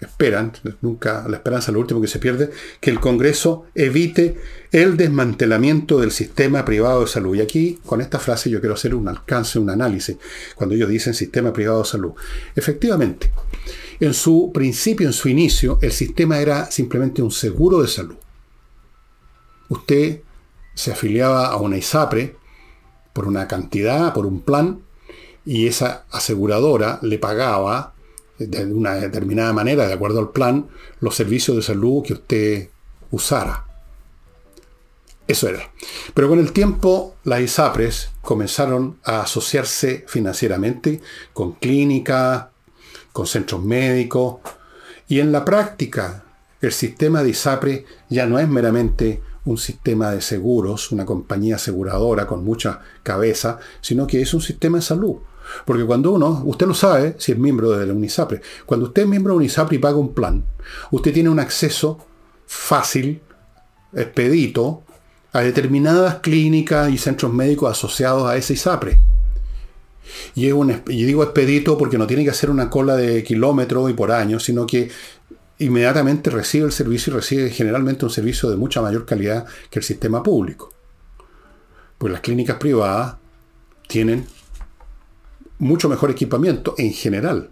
esperan, 0.00 0.52
nunca 0.80 1.26
la 1.28 1.36
esperanza 1.36 1.70
es 1.70 1.74
lo 1.74 1.80
último 1.80 2.00
que 2.00 2.06
se 2.06 2.18
pierde, 2.18 2.50
que 2.80 2.90
el 2.90 3.00
Congreso 3.00 3.66
evite 3.74 4.38
el 4.72 4.96
desmantelamiento 4.96 6.00
del 6.00 6.10
sistema 6.10 6.64
privado 6.64 7.02
de 7.02 7.06
salud. 7.06 7.36
Y 7.36 7.40
aquí, 7.40 7.78
con 7.84 8.00
esta 8.00 8.18
frase, 8.18 8.50
yo 8.50 8.60
quiero 8.60 8.74
hacer 8.74 8.94
un 8.94 9.08
alcance, 9.08 9.58
un 9.58 9.70
análisis, 9.70 10.16
cuando 10.54 10.74
ellos 10.74 10.88
dicen 10.88 11.14
sistema 11.14 11.52
privado 11.52 11.82
de 11.82 11.88
salud. 11.88 12.12
Efectivamente, 12.54 13.32
en 14.00 14.14
su 14.14 14.50
principio, 14.52 15.06
en 15.06 15.12
su 15.12 15.28
inicio, 15.28 15.78
el 15.82 15.92
sistema 15.92 16.38
era 16.38 16.70
simplemente 16.70 17.22
un 17.22 17.30
seguro 17.30 17.82
de 17.82 17.88
salud. 17.88 18.16
Usted 19.68 20.20
se 20.74 20.92
afiliaba 20.92 21.48
a 21.48 21.56
una 21.56 21.76
ISAPRE 21.76 22.36
por 23.12 23.28
una 23.28 23.46
cantidad, 23.46 24.14
por 24.14 24.24
un 24.24 24.40
plan, 24.40 24.80
y 25.44 25.66
esa 25.66 26.04
aseguradora 26.10 26.98
le 27.02 27.18
pagaba 27.18 27.94
de 28.46 28.64
una 28.72 28.94
determinada 28.94 29.52
manera, 29.52 29.86
de 29.86 29.92
acuerdo 29.92 30.18
al 30.18 30.30
plan, 30.30 30.68
los 31.00 31.14
servicios 31.14 31.56
de 31.56 31.62
salud 31.62 32.02
que 32.02 32.14
usted 32.14 32.68
usara. 33.10 33.66
Eso 35.26 35.48
era. 35.48 35.70
Pero 36.14 36.28
con 36.28 36.38
el 36.40 36.52
tiempo 36.52 37.14
las 37.24 37.40
ISAPRES 37.40 38.10
comenzaron 38.20 38.98
a 39.04 39.22
asociarse 39.22 40.04
financieramente 40.08 41.00
con 41.32 41.52
clínicas, 41.52 42.46
con 43.12 43.26
centros 43.26 43.62
médicos, 43.62 44.38
y 45.06 45.20
en 45.20 45.32
la 45.32 45.44
práctica 45.44 46.24
el 46.60 46.72
sistema 46.72 47.22
de 47.22 47.30
ISAPRE 47.30 47.84
ya 48.08 48.26
no 48.26 48.38
es 48.38 48.48
meramente 48.48 49.22
un 49.44 49.58
sistema 49.58 50.10
de 50.10 50.20
seguros, 50.20 50.92
una 50.92 51.06
compañía 51.06 51.56
aseguradora 51.56 52.26
con 52.26 52.44
mucha 52.44 52.80
cabeza, 53.02 53.58
sino 53.80 54.06
que 54.06 54.20
es 54.20 54.34
un 54.34 54.40
sistema 54.40 54.78
de 54.78 54.82
salud. 54.82 55.16
Porque 55.64 55.84
cuando 55.84 56.12
uno, 56.12 56.42
usted 56.44 56.66
lo 56.66 56.74
sabe, 56.74 57.16
si 57.18 57.32
es 57.32 57.38
miembro 57.38 57.70
de 57.70 57.86
la 57.86 57.92
UNISAPRE, 57.92 58.40
cuando 58.66 58.86
usted 58.86 59.02
es 59.02 59.08
miembro 59.08 59.32
de 59.34 59.38
UNISAPRE 59.38 59.76
y 59.76 59.78
paga 59.78 59.96
un 59.96 60.14
plan, 60.14 60.44
usted 60.90 61.12
tiene 61.12 61.28
un 61.28 61.40
acceso 61.40 61.98
fácil, 62.46 63.20
expedito, 63.92 64.82
a 65.32 65.40
determinadas 65.40 66.16
clínicas 66.16 66.90
y 66.90 66.98
centros 66.98 67.32
médicos 67.32 67.70
asociados 67.70 68.28
a 68.28 68.36
ese 68.36 68.54
ISAPRE. 68.54 68.98
Y, 70.34 70.46
es 70.46 70.52
un, 70.52 70.82
y 70.88 71.04
digo 71.04 71.22
expedito 71.22 71.78
porque 71.78 71.98
no 71.98 72.06
tiene 72.06 72.24
que 72.24 72.30
hacer 72.30 72.50
una 72.50 72.68
cola 72.68 72.96
de 72.96 73.22
kilómetros 73.22 73.90
y 73.90 73.94
por 73.94 74.10
año, 74.10 74.40
sino 74.40 74.66
que 74.66 74.90
inmediatamente 75.58 76.30
recibe 76.30 76.66
el 76.66 76.72
servicio 76.72 77.12
y 77.12 77.16
recibe 77.16 77.50
generalmente 77.50 78.04
un 78.04 78.10
servicio 78.10 78.50
de 78.50 78.56
mucha 78.56 78.82
mayor 78.82 79.06
calidad 79.06 79.46
que 79.70 79.78
el 79.78 79.84
sistema 79.84 80.22
público. 80.22 80.72
Pues 81.98 82.12
las 82.12 82.22
clínicas 82.22 82.56
privadas 82.56 83.16
tienen 83.86 84.26
mucho 85.60 85.88
mejor 85.88 86.10
equipamiento 86.10 86.74
en 86.76 86.92
general. 86.92 87.50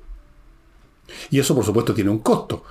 Y 1.31 1.39
eso 1.39 1.55
por 1.55 1.65
supuesto 1.65 1.95
tiene 1.95 2.11
un 2.11 2.19
costo. 2.19 2.65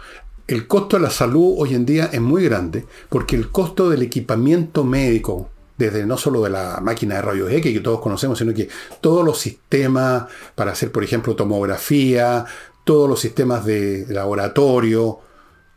El 0.47 0.67
costo 0.67 0.97
de 0.97 1.04
la 1.04 1.10
salud 1.10 1.56
hoy 1.58 1.73
en 1.73 1.86
día 1.86 2.10
es 2.12 2.21
muy 2.21 2.43
grande 2.43 2.86
porque 3.10 3.36
el 3.36 3.50
costo 3.52 3.89
del 3.89 4.02
equipamiento 4.02 4.84
médico, 4.84 5.50
desde 5.78 6.06
no 6.06 6.17
solo 6.17 6.41
de 6.41 6.50
la 6.50 6.80
máquina 6.82 7.15
de 7.15 7.21
rayos 7.21 7.52
X 7.52 7.73
que 7.73 7.80
todos 7.80 8.02
conocemos, 8.02 8.39
sino 8.39 8.54
que 8.54 8.69
todos 9.02 9.26
los 9.26 9.38
sistemas 9.39 10.26
para 10.56 10.71
hacer, 10.71 10.91
por 10.91 11.04
ejemplo, 11.04 11.36
tomografía, 11.36 12.45
todos 12.84 13.10
los 13.10 13.19
sistemas 13.19 13.65
de 13.65 14.06
laboratorio, 14.10 15.19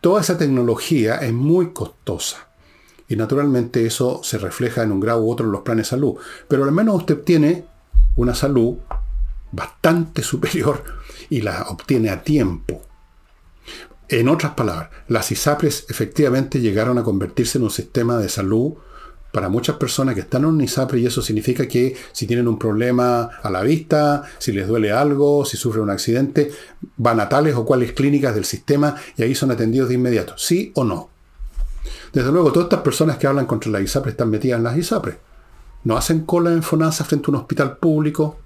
toda 0.00 0.20
esa 0.20 0.38
tecnología 0.38 1.16
es 1.16 1.32
muy 1.32 1.72
costosa. 1.72 2.48
Y 3.08 3.16
naturalmente 3.16 3.84
eso 3.84 4.20
se 4.22 4.38
refleja 4.38 4.84
en 4.84 4.92
un 4.92 5.00
grado 5.00 5.20
u 5.22 5.32
otro 5.32 5.46
en 5.46 5.52
los 5.52 5.62
planes 5.62 5.86
de 5.86 5.90
salud. 5.90 6.14
Pero 6.46 6.62
al 6.62 6.70
menos 6.70 6.94
usted 6.94 7.18
tiene 7.22 7.64
una 8.14 8.36
salud 8.36 8.76
bastante 9.52 10.22
superior 10.22 10.84
y 11.28 11.40
la 11.42 11.62
obtiene 11.68 12.10
a 12.10 12.22
tiempo. 12.22 12.82
En 14.08 14.28
otras 14.28 14.54
palabras, 14.54 14.90
las 15.06 15.30
ISAPRES 15.30 15.86
efectivamente 15.88 16.60
llegaron 16.60 16.98
a 16.98 17.04
convertirse 17.04 17.58
en 17.58 17.64
un 17.64 17.70
sistema 17.70 18.18
de 18.18 18.28
salud 18.28 18.74
para 19.32 19.48
muchas 19.48 19.76
personas 19.76 20.16
que 20.16 20.22
están 20.22 20.42
en 20.42 20.48
un 20.48 20.60
ISAPRE 20.60 20.98
y 20.98 21.06
eso 21.06 21.22
significa 21.22 21.68
que 21.68 21.96
si 22.10 22.26
tienen 22.26 22.48
un 22.48 22.58
problema 22.58 23.30
a 23.40 23.50
la 23.50 23.62
vista, 23.62 24.24
si 24.38 24.50
les 24.50 24.66
duele 24.66 24.90
algo, 24.90 25.44
si 25.44 25.56
sufren 25.56 25.84
un 25.84 25.90
accidente, 25.90 26.50
van 26.96 27.20
a 27.20 27.28
tales 27.28 27.54
o 27.54 27.64
cuales 27.64 27.92
clínicas 27.92 28.34
del 28.34 28.44
sistema 28.44 28.96
y 29.16 29.22
ahí 29.22 29.36
son 29.36 29.52
atendidos 29.52 29.88
de 29.88 29.94
inmediato, 29.94 30.36
sí 30.36 30.72
o 30.74 30.82
no. 30.82 31.10
Desde 32.12 32.32
luego, 32.32 32.50
todas 32.50 32.66
estas 32.66 32.80
personas 32.80 33.16
que 33.18 33.28
hablan 33.28 33.46
contra 33.46 33.70
la 33.70 33.80
ISAPRE 33.80 34.10
están 34.10 34.30
metidas 34.30 34.58
en 34.58 34.64
las 34.64 34.76
ISAPRE. 34.76 35.18
No 35.84 35.96
hacen 35.96 36.22
cola 36.22 36.50
en 36.50 36.64
FONASA 36.64 37.04
frente 37.04 37.26
a 37.28 37.30
un 37.30 37.36
hospital 37.36 37.76
público, 37.76 38.39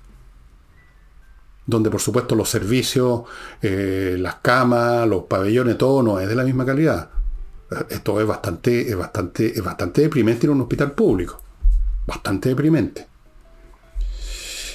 donde 1.67 1.91
por 1.91 2.01
supuesto 2.01 2.35
los 2.35 2.49
servicios, 2.49 3.23
eh, 3.63 4.17
las 4.19 4.37
camas, 4.37 5.09
los 5.09 5.25
pabellones, 5.25 5.79
todo 5.79 6.03
no 6.03 6.21
es 6.21 6.29
de 6.29 6.35
la 6.35 6.45
misma 6.45 6.67
calidad. 6.67 7.11
Esto 7.89 8.21
es 8.21 8.27
bastante, 8.27 8.89
es 8.89 8.97
bastante, 8.97 9.47
es 9.47 9.65
bastante 9.65 10.03
deprimente 10.03 10.47
en 10.47 10.53
un 10.53 10.61
hospital 10.63 10.93
público. 10.93 11.41
Bastante 12.07 12.51
deprimente. 12.51 13.07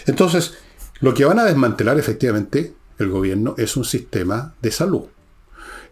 Entonces, 0.07 0.55
lo 0.99 1.13
que 1.13 1.25
van 1.25 1.39
a 1.39 1.45
desmantelar 1.45 1.99
efectivamente 1.99 2.73
el 2.97 3.09
gobierno 3.09 3.55
es 3.57 3.77
un 3.77 3.85
sistema 3.85 4.55
de 4.61 4.71
salud. 4.71 5.05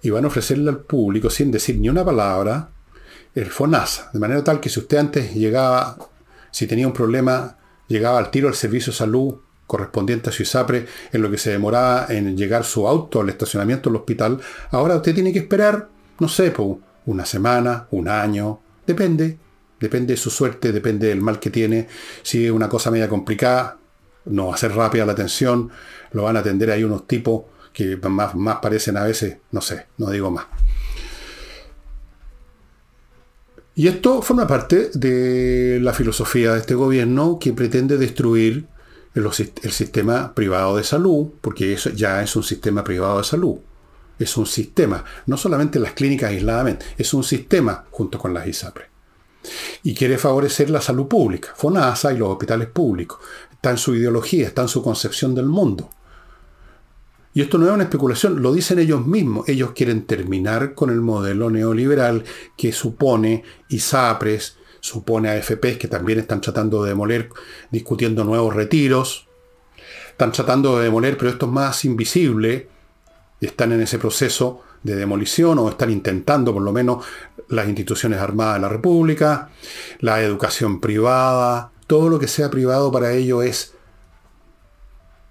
Y 0.01 0.09
van 0.09 0.25
a 0.25 0.27
ofrecerle 0.27 0.69
al 0.69 0.79
público, 0.79 1.29
sin 1.29 1.51
decir 1.51 1.77
ni 1.77 1.89
una 1.89 2.03
palabra, 2.03 2.69
el 3.35 3.45
FONASA. 3.45 4.09
De 4.13 4.19
manera 4.19 4.43
tal 4.43 4.59
que 4.59 4.69
si 4.69 4.79
usted 4.79 4.97
antes 4.97 5.33
llegaba, 5.33 5.97
si 6.51 6.67
tenía 6.67 6.87
un 6.87 6.93
problema, 6.93 7.57
llegaba 7.87 8.17
al 8.17 8.31
tiro 8.31 8.47
al 8.47 8.55
servicio 8.55 8.91
de 8.91 8.97
salud 8.97 9.35
correspondiente 9.67 10.29
a 10.29 10.33
su 10.33 10.43
ISAPRE 10.43 10.87
en 11.11 11.21
lo 11.21 11.29
que 11.29 11.37
se 11.37 11.51
demoraba 11.51 12.07
en 12.09 12.35
llegar 12.35 12.63
su 12.63 12.87
auto 12.87 13.21
al 13.21 13.29
estacionamiento 13.29 13.89
del 13.89 13.97
hospital, 13.97 14.39
ahora 14.71 14.95
usted 14.95 15.13
tiene 15.13 15.33
que 15.33 15.39
esperar, 15.39 15.89
no 16.19 16.27
sé, 16.27 16.53
una 17.05 17.25
semana, 17.25 17.87
un 17.91 18.07
año, 18.07 18.59
depende, 18.85 19.37
depende 19.79 20.13
de 20.13 20.17
su 20.17 20.29
suerte, 20.29 20.71
depende 20.71 21.07
del 21.07 21.21
mal 21.21 21.39
que 21.39 21.49
tiene. 21.49 21.87
Si 22.23 22.45
es 22.45 22.51
una 22.51 22.69
cosa 22.69 22.89
media 22.89 23.09
complicada, 23.09 23.77
no 24.25 24.47
va 24.47 24.55
a 24.55 24.57
ser 24.57 24.73
rápida 24.73 25.05
la 25.05 25.11
atención, 25.11 25.69
lo 26.11 26.23
van 26.23 26.37
a 26.37 26.39
atender 26.39 26.71
ahí 26.71 26.83
unos 26.83 27.05
tipos 27.07 27.43
que 27.73 27.97
más, 27.97 28.33
más 28.35 28.57
parecen 28.57 28.97
a 28.97 29.03
veces, 29.03 29.37
no 29.51 29.61
sé, 29.61 29.87
no 29.97 30.09
digo 30.09 30.31
más. 30.31 30.45
Y 33.75 33.87
esto 33.87 34.23
forma 34.23 34.47
parte 34.47 34.89
de 34.95 35.77
la 35.79 35.93
filosofía 35.93 36.53
de 36.53 36.59
este 36.61 36.73
gobierno 36.73 37.37
que 37.39 37.53
pretende 37.53 37.97
destruir 37.97 38.65
el, 39.17 39.71
sistema 39.71 40.33
privado 40.33 40.77
de 40.77 40.83
salud, 40.83 41.29
porque 41.41 41.73
eso 41.73 41.89
ya 41.89 42.21
es 42.21 42.35
un 42.35 42.43
sistema 42.43 42.83
privado 42.83 43.17
de 43.17 43.23
salud. 43.23 43.57
Es 44.19 44.35
un 44.37 44.45
sistema, 44.45 45.03
no 45.27 45.37
solamente 45.37 45.79
las 45.79 45.93
clínicas 45.93 46.31
aisladamente, 46.31 46.85
es 46.97 47.13
un 47.13 47.23
sistema 47.23 47.85
junto 47.91 48.17
con 48.17 48.33
las 48.33 48.47
ISAPRE. 48.47 48.85
Y 49.83 49.93
quiere 49.93 50.17
favorecer 50.17 50.69
la 50.69 50.81
salud 50.81 51.07
pública, 51.07 51.49
FONASA 51.55 52.13
y 52.13 52.17
los 52.17 52.29
hospitales 52.29 52.67
públicos. 52.67 53.19
Está 53.51 53.71
en 53.71 53.77
su 53.77 53.95
ideología, 53.95 54.47
está 54.47 54.63
en 54.63 54.67
su 54.67 54.83
concepción 54.83 55.33
del 55.35 55.45
mundo. 55.45 55.89
Y 57.33 57.41
esto 57.41 57.59
no 57.59 57.67
es 57.67 57.71
una 57.71 57.83
especulación, 57.83 58.41
lo 58.41 58.51
dicen 58.51 58.79
ellos 58.79 59.05
mismos. 59.05 59.47
Ellos 59.47 59.71
quieren 59.73 60.05
terminar 60.05 60.73
con 60.73 60.89
el 60.89 61.01
modelo 61.01 61.51
neoliberal 61.51 62.23
que 62.57 62.71
supone 62.71 63.43
ISAPRES, 63.69 64.57
supone 64.79 65.29
AFPs 65.29 65.77
que 65.77 65.87
también 65.87 66.19
están 66.19 66.41
tratando 66.41 66.83
de 66.83 66.89
demoler, 66.89 67.29
discutiendo 67.71 68.23
nuevos 68.23 68.55
retiros. 68.55 69.27
Están 70.09 70.31
tratando 70.31 70.77
de 70.77 70.85
demoler, 70.85 71.17
pero 71.17 71.29
esto 71.29 71.45
es 71.45 71.51
más 71.51 71.85
invisible. 71.85 72.69
Están 73.39 73.71
en 73.71 73.81
ese 73.81 73.99
proceso 73.99 74.61
de 74.83 74.95
demolición 74.95 75.59
o 75.59 75.69
están 75.69 75.91
intentando 75.91 76.53
por 76.53 76.63
lo 76.63 76.71
menos 76.71 77.05
las 77.49 77.67
instituciones 77.67 78.19
armadas 78.19 78.55
de 78.55 78.61
la 78.61 78.69
República, 78.69 79.49
la 79.99 80.21
educación 80.21 80.79
privada, 80.79 81.71
todo 81.87 82.09
lo 82.09 82.19
que 82.19 82.27
sea 82.27 82.49
privado 82.49 82.91
para 82.91 83.13
ellos 83.13 83.43
es 83.45 83.73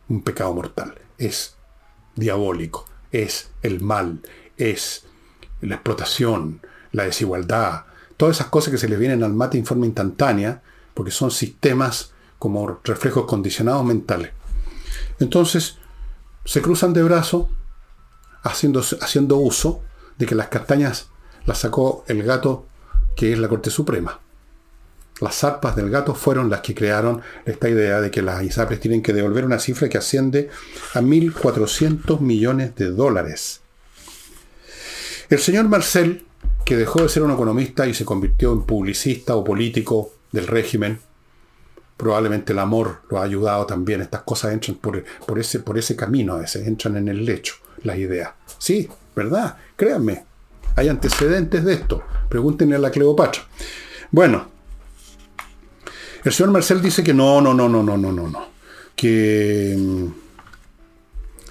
un 0.09 0.23
pecado 0.23 0.55
mortal. 0.55 0.95
Es 1.19 1.57
diabólico, 2.15 2.87
es 3.13 3.51
el 3.63 3.81
mal, 3.81 4.21
es 4.57 5.05
la 5.61 5.77
explotación, 5.77 6.61
la 6.93 7.05
desigualdad, 7.05 7.85
todas 8.17 8.37
esas 8.37 8.49
cosas 8.49 8.71
que 8.71 8.79
se 8.79 8.89
les 8.89 8.99
vienen 8.99 9.23
al 9.23 9.33
mate 9.33 9.59
en 9.59 9.67
forma 9.67 9.87
instantánea, 9.87 10.63
porque 10.95 11.11
son 11.11 11.31
sistemas 11.31 12.13
como 12.39 12.81
reflejos 12.85 13.27
condicionados 13.27 13.85
mentales. 13.85 14.33
Entonces, 15.19 15.79
se 16.45 16.63
cruzan 16.63 16.93
de 16.93 17.03
brazos 17.03 17.49
haciendo, 18.43 18.83
haciendo 19.01 19.37
uso 19.37 19.83
de 20.19 20.27
que 20.27 20.35
las 20.35 20.49
castañas 20.49 21.09
las 21.45 21.59
sacó 21.59 22.05
el 22.09 22.23
gato 22.23 22.67
que 23.17 23.33
es 23.33 23.39
la 23.39 23.49
Corte 23.49 23.71
Suprema. 23.71 24.21
Las 25.21 25.37
zarpas 25.37 25.75
del 25.75 25.89
gato 25.89 26.15
fueron 26.15 26.51
las 26.51 26.61
que 26.61 26.75
crearon 26.75 27.23
esta 27.47 27.71
idea 27.71 28.03
de 28.03 28.11
que 28.11 28.21
las 28.21 28.43
ISAPRES 28.43 28.81
tienen 28.81 29.03
que 29.03 29.15
devolver 29.15 29.47
una 29.47 29.59
cifra 29.59 29.89
que 29.89 29.97
asciende 29.97 30.51
a 30.93 31.01
1.400 31.01 32.21
millones 32.21 32.75
de 32.75 32.91
dólares. 32.91 33.63
El 35.31 35.39
señor 35.39 35.69
Marcel, 35.69 36.26
que 36.67 36.77
dejó 36.77 37.01
de 37.01 37.09
ser 37.09 37.23
un 37.23 37.31
economista 37.31 37.87
y 37.87 37.95
se 37.95 38.05
convirtió 38.05 38.53
en 38.53 38.63
publicista 38.63 39.37
o 39.37 39.45
político 39.45 40.11
del 40.33 40.49
régimen, 40.49 40.99
probablemente 41.97 42.53
el 42.53 42.59
amor 42.59 43.03
lo 43.09 43.19
ha 43.19 43.23
ayudado 43.23 43.65
también. 43.67 44.03
Estas 44.03 44.23
cosas 44.23 44.53
entran 44.53 44.77
por, 44.77 45.05
ese, 45.39 45.61
por 45.61 45.79
ese 45.79 45.95
camino 45.95 46.35
a 46.35 46.39
veces, 46.39 46.67
entran 46.67 46.97
en 46.97 47.07
el 47.07 47.25
lecho, 47.25 47.55
las 47.85 47.97
ideas. 47.97 48.33
Sí, 48.59 48.89
¿verdad? 49.15 49.57
Créanme, 49.77 50.25
hay 50.75 50.89
antecedentes 50.89 51.65
de 51.65 51.75
esto. 51.75 52.03
Pregúntenle 52.29 52.75
a 52.75 52.81
la 52.81 52.91
Cleopatra. 52.91 53.43
Bueno, 54.11 54.49
el 56.25 56.33
señor 56.33 56.51
Marcel 56.51 56.83
dice 56.83 57.05
que 57.05 57.15
no, 57.15 57.41
no, 57.41 57.55
no, 57.55 57.69
no, 57.69 57.85
no, 57.85 57.97
no, 57.97 58.11
no, 58.11 58.29
no. 58.29 58.49
Que, 58.97 60.09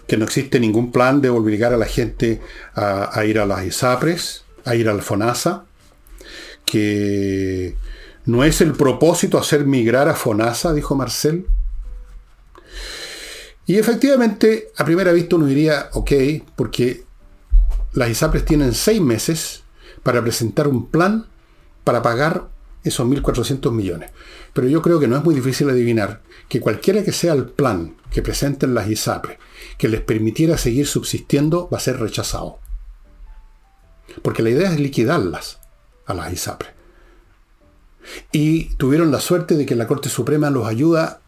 que 0.08 0.18
no 0.18 0.26
existe 0.26 0.60
ningún 0.60 0.92
plan 0.92 1.22
de 1.22 1.30
obligar 1.30 1.74
a 1.74 1.78
la 1.78 1.86
gente 1.86 2.42
a, 2.76 3.24
ir 3.24 3.40
a 3.40 3.46
las 3.46 3.64
ISAPRES, 3.66 4.45
a 4.66 4.76
ir 4.76 4.90
al 4.90 5.02
FONASA, 5.02 5.66
que 6.66 7.76
no 8.26 8.44
es 8.44 8.62
el 8.62 8.74
propósito 8.74 9.38
hacer 9.38 9.66
migrar 9.66 10.10
a 10.10 10.16
FONASA, 10.16 10.74
dijo 10.74 10.96
Marcel. 10.96 11.46
Y 13.68 13.78
efectivamente, 13.78 14.70
a 14.78 14.86
primera 14.86 15.12
vista 15.12 15.36
uno 15.36 15.46
diría, 15.46 15.90
ok, 15.94 16.12
porque 16.56 17.04
las 17.94 18.10
ISAPRES 18.10 18.46
tienen 18.46 18.74
seis 18.74 19.02
meses 19.02 19.64
para 20.04 20.22
presentar 20.22 20.68
un 20.68 20.90
plan 20.90 21.28
para 21.84 22.02
pagar 22.02 22.50
esos 22.84 23.08
1.400 23.08 23.72
millones. 23.72 24.12
Pero 24.54 24.68
yo 24.68 24.82
creo 24.82 25.00
que 25.00 25.08
no 25.08 25.18
es 25.18 25.24
muy 25.24 25.34
difícil 25.34 25.70
adivinar 25.70 26.22
que 26.48 26.60
cualquiera 26.60 27.04
que 27.04 27.12
sea 27.12 27.34
el 27.34 27.46
plan 27.46 27.96
que 28.12 28.22
presenten 28.22 28.74
las 28.76 28.88
ISAPRE 28.88 29.40
que 29.78 29.88
les 29.88 30.02
permitiera 30.02 30.58
seguir 30.58 30.88
subsistiendo 30.88 31.70
va 31.72 31.78
a 31.78 31.82
ser 31.82 32.00
rechazado. 32.00 32.60
Porque 34.22 34.44
la 34.44 34.50
idea 34.50 34.72
es 34.72 34.80
liquidarlas 34.80 35.60
a 36.06 36.14
las 36.14 36.32
ISAPRE. 36.32 36.70
Y 38.32 38.76
tuvieron 38.76 39.12
la 39.12 39.20
suerte 39.20 39.56
de 39.56 39.66
que 39.66 39.76
la 39.76 39.88
Corte 39.88 40.10
Suprema 40.10 40.50
los 40.50 40.68
ayuda 40.68 41.22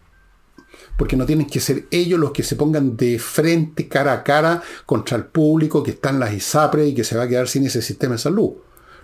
porque 0.97 1.15
no 1.15 1.25
tienen 1.25 1.47
que 1.47 1.59
ser 1.59 1.85
ellos 1.91 2.19
los 2.19 2.31
que 2.31 2.43
se 2.43 2.55
pongan 2.55 2.97
de 2.97 3.19
frente, 3.19 3.87
cara 3.87 4.13
a 4.13 4.23
cara, 4.23 4.63
contra 4.85 5.15
el 5.15 5.25
público 5.25 5.83
que 5.83 5.91
está 5.91 6.09
en 6.09 6.19
las 6.19 6.33
ISAPRE 6.33 6.87
y 6.87 6.95
que 6.95 7.03
se 7.03 7.15
va 7.15 7.23
a 7.23 7.27
quedar 7.27 7.47
sin 7.47 7.65
ese 7.65 7.81
sistema 7.81 8.13
de 8.13 8.19
salud. 8.19 8.53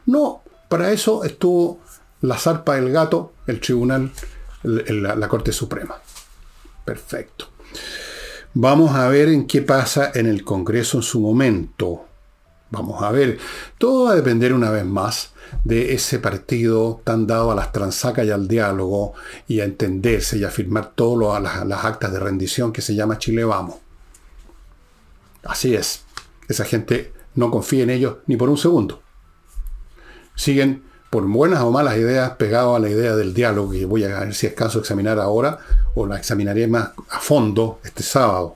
No, 0.08 0.42
para 0.70 0.92
eso 0.92 1.24
estuvo 1.24 1.80
la 2.22 2.38
zarpa 2.38 2.76
del 2.76 2.92
gato, 2.92 3.34
el 3.46 3.60
tribunal, 3.60 4.12
la, 4.64 5.28
Corte 5.28 5.52
Suprema. 5.52 5.96
Perfecto. 6.84 7.50
Vamos 8.56 8.96
a 8.96 9.08
ver 9.08 9.30
en 9.30 9.46
qué 9.46 9.62
pasa 9.62 10.12
en 10.14 10.26
el 10.26 10.44
Congreso 10.44 10.98
en 10.98 11.04
su 11.04 11.20
momento. 11.20 12.06
Vamos 12.74 13.04
a 13.04 13.12
ver. 13.12 13.38
Todo 13.78 14.06
va 14.06 14.14
a 14.14 14.16
depender 14.16 14.52
una 14.52 14.72
vez 14.72 14.84
más 14.84 15.32
de 15.64 15.94
ese 15.94 16.18
partido 16.18 17.02
tan 17.04 17.28
dado 17.28 17.52
a 17.52 17.56
las 17.56 17.72
transacas 17.72 18.26
y 18.26 18.32
al 18.32 18.48
diálogo 18.48 19.14
y 19.48 19.60
a 19.60 19.66
entenderse 19.66 20.40
y 20.40 20.44
a 20.44 20.50
firmar 20.50 20.94
todas 20.96 21.42
las, 21.42 21.68
las 21.68 21.86
actas 21.86 22.12
de 22.12 22.20
rendición 22.20 22.74
que 22.74 22.82
se 22.82 22.96
llama 22.96 23.20
Chile 23.20 23.44
Vamos. 23.44 23.76
Así 25.44 25.76
es. 25.76 26.04
Esa 26.48 26.66
gente 26.66 27.14
no 27.36 27.52
confía 27.52 27.84
en 27.84 27.92
ellos 27.92 28.18
ni 28.26 28.38
por 28.38 28.50
un 28.50 28.58
segundo. 28.58 29.04
Siguen 30.34 30.82
por 31.12 31.28
buenas 31.28 31.62
o 31.62 31.70
malas 31.70 31.96
ideas, 31.98 32.32
pegado 32.38 32.76
a 32.76 32.80
la 32.80 32.90
idea 32.90 33.16
del 33.16 33.36
diálogo, 33.36 33.70
que 33.70 33.86
voy 33.86 34.04
a 34.04 34.20
ver 34.22 34.34
si 34.34 34.48
es 34.48 34.54
caso 34.54 34.80
examinar 34.80 35.20
ahora, 35.20 35.60
o 35.94 36.08
la 36.08 36.18
examinaré 36.18 36.66
más 36.66 36.90
a 37.08 37.20
fondo 37.20 37.80
este 37.84 38.02
sábado. 38.02 38.56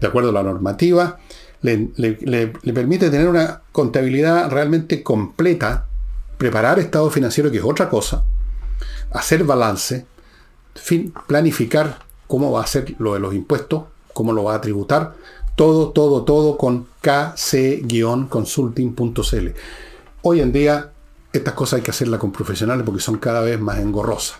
de 0.00 0.08
acuerdo 0.08 0.30
a 0.30 0.32
la 0.32 0.42
normativa, 0.42 1.20
le, 1.62 1.86
permite 2.74 3.08
tener 3.08 3.28
una 3.28 3.62
contabilidad 3.70 4.50
realmente 4.50 5.04
completa, 5.04 5.86
preparar 6.38 6.80
estado 6.80 7.08
financiero, 7.10 7.52
que 7.52 7.58
es 7.58 7.64
otra 7.64 7.88
cosa, 7.88 8.24
hacer 9.12 9.44
balance, 9.44 10.06
fin, 10.74 11.14
planificar 11.28 12.00
cómo 12.26 12.50
va 12.50 12.64
a 12.64 12.66
ser 12.66 12.96
lo 12.98 13.14
de 13.14 13.20
los 13.20 13.32
impuestos, 13.32 13.84
cómo 14.12 14.32
lo 14.32 14.42
va 14.42 14.56
a 14.56 14.60
tributar, 14.60 15.14
todo, 15.54 15.90
todo, 15.90 16.24
todo 16.24 16.58
con 16.58 16.88
kc-consulting.cl. 17.00 19.54
Hoy 20.22 20.40
en 20.40 20.50
día 20.50 20.90
estas 21.32 21.54
cosas 21.54 21.78
hay 21.78 21.82
que 21.82 21.90
hacerlas 21.90 22.20
con 22.20 22.32
profesionales 22.32 22.84
porque 22.84 23.00
son 23.00 23.18
cada 23.18 23.40
vez 23.40 23.60
más 23.60 23.78
engorrosas. 23.78 24.38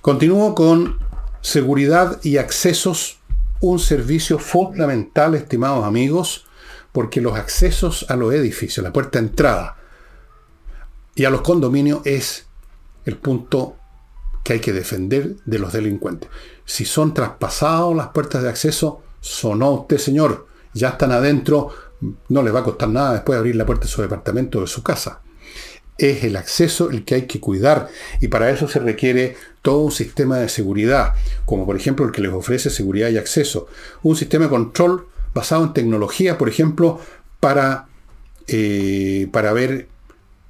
Continúo 0.00 0.54
con 0.54 0.98
seguridad 1.40 2.20
y 2.22 2.36
accesos, 2.36 3.18
un 3.60 3.78
servicio 3.78 4.38
fundamental, 4.38 5.34
estimados 5.34 5.84
amigos, 5.84 6.46
porque 6.92 7.20
los 7.20 7.36
accesos 7.36 8.06
a 8.08 8.16
los 8.16 8.32
edificios, 8.32 8.84
la 8.84 8.92
puerta 8.92 9.18
de 9.18 9.26
entrada 9.26 9.76
y 11.14 11.24
a 11.24 11.30
los 11.30 11.40
condominios 11.40 12.00
es 12.04 12.46
el 13.04 13.16
punto 13.16 13.76
que 14.42 14.54
hay 14.54 14.60
que 14.60 14.72
defender 14.72 15.36
de 15.44 15.58
los 15.58 15.72
delincuentes. 15.72 16.28
Si 16.64 16.84
son 16.84 17.14
traspasados 17.14 17.96
las 17.96 18.08
puertas 18.08 18.42
de 18.42 18.50
acceso, 18.50 19.02
sonó 19.20 19.72
usted, 19.72 19.98
señor, 19.98 20.46
ya 20.72 20.90
están 20.90 21.12
adentro, 21.12 21.70
no 22.28 22.42
le 22.42 22.50
va 22.50 22.60
a 22.60 22.64
costar 22.64 22.88
nada 22.88 23.14
después 23.14 23.38
abrir 23.38 23.56
la 23.56 23.66
puerta 23.66 23.86
de 23.86 23.90
su 23.90 24.02
departamento 24.02 24.58
o 24.58 24.60
de 24.62 24.66
su 24.66 24.82
casa. 24.82 25.22
Es 25.96 26.24
el 26.24 26.36
acceso 26.36 26.90
el 26.90 27.04
que 27.04 27.14
hay 27.14 27.22
que 27.22 27.40
cuidar 27.40 27.88
y 28.20 28.28
para 28.28 28.50
eso 28.50 28.66
se 28.68 28.80
requiere 28.80 29.36
todo 29.62 29.78
un 29.78 29.92
sistema 29.92 30.38
de 30.38 30.48
seguridad, 30.48 31.14
como 31.46 31.64
por 31.66 31.76
ejemplo 31.76 32.04
el 32.04 32.12
que 32.12 32.20
les 32.20 32.32
ofrece 32.32 32.68
seguridad 32.68 33.08
y 33.10 33.16
acceso, 33.16 33.68
un 34.02 34.16
sistema 34.16 34.44
de 34.44 34.50
control 34.50 35.06
basado 35.32 35.64
en 35.64 35.72
tecnología, 35.72 36.36
por 36.36 36.48
ejemplo, 36.48 37.00
para, 37.40 37.86
eh, 38.46 39.28
para 39.32 39.52
ver 39.52 39.88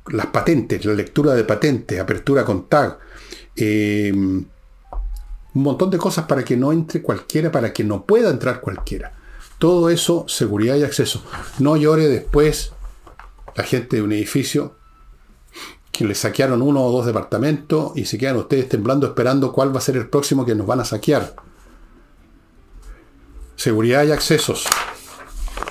las 0.07 0.27
patentes, 0.27 0.85
la 0.85 0.95
lectura 0.95 1.35
de 1.35 1.45
patentes, 1.45 1.99
apertura 1.99 2.45
con 2.45 2.69
tag, 2.69 2.99
eh, 3.57 4.13
un 5.55 5.63
montón 5.63 5.91
de 5.91 5.99
cosas 5.99 6.27
para 6.27 6.45
que 6.45 6.57
no 6.57 6.73
entre 6.73 7.01
cualquiera, 7.01 7.51
para 7.53 7.73
que 7.73 7.85
no 7.85 8.05
pueda 8.05 8.31
entrar 8.31 8.61
cualquiera. 8.61 9.13
Todo 9.59 9.89
eso, 9.89 10.27
seguridad 10.29 10.77
y 10.77 10.83
acceso. 10.83 11.25
No 11.59 11.77
llore 11.77 12.09
después 12.09 12.73
la 13.55 13.63
gente 13.63 13.97
de 13.97 14.03
un 14.03 14.13
edificio 14.13 14.75
que 15.95 16.05
le 16.05 16.15
saquearon 16.17 16.61
uno 16.61 16.83
o 16.83 16.91
dos 16.91 17.07
departamentos 17.07 17.93
y 17.95 18.05
se 18.05 18.19
quedan 18.19 18.37
ustedes 18.37 18.69
temblando 18.69 19.07
esperando 19.07 19.53
cuál 19.53 19.73
va 19.73 19.79
a 19.79 19.81
ser 19.81 19.97
el 19.97 20.09
próximo 20.09 20.45
que 20.45 20.55
nos 20.57 20.67
van 20.67 20.81
a 20.81 20.85
saquear. 20.85 21.37
Seguridad 23.55 24.05
y 24.05 24.11
accesos. 24.11 24.67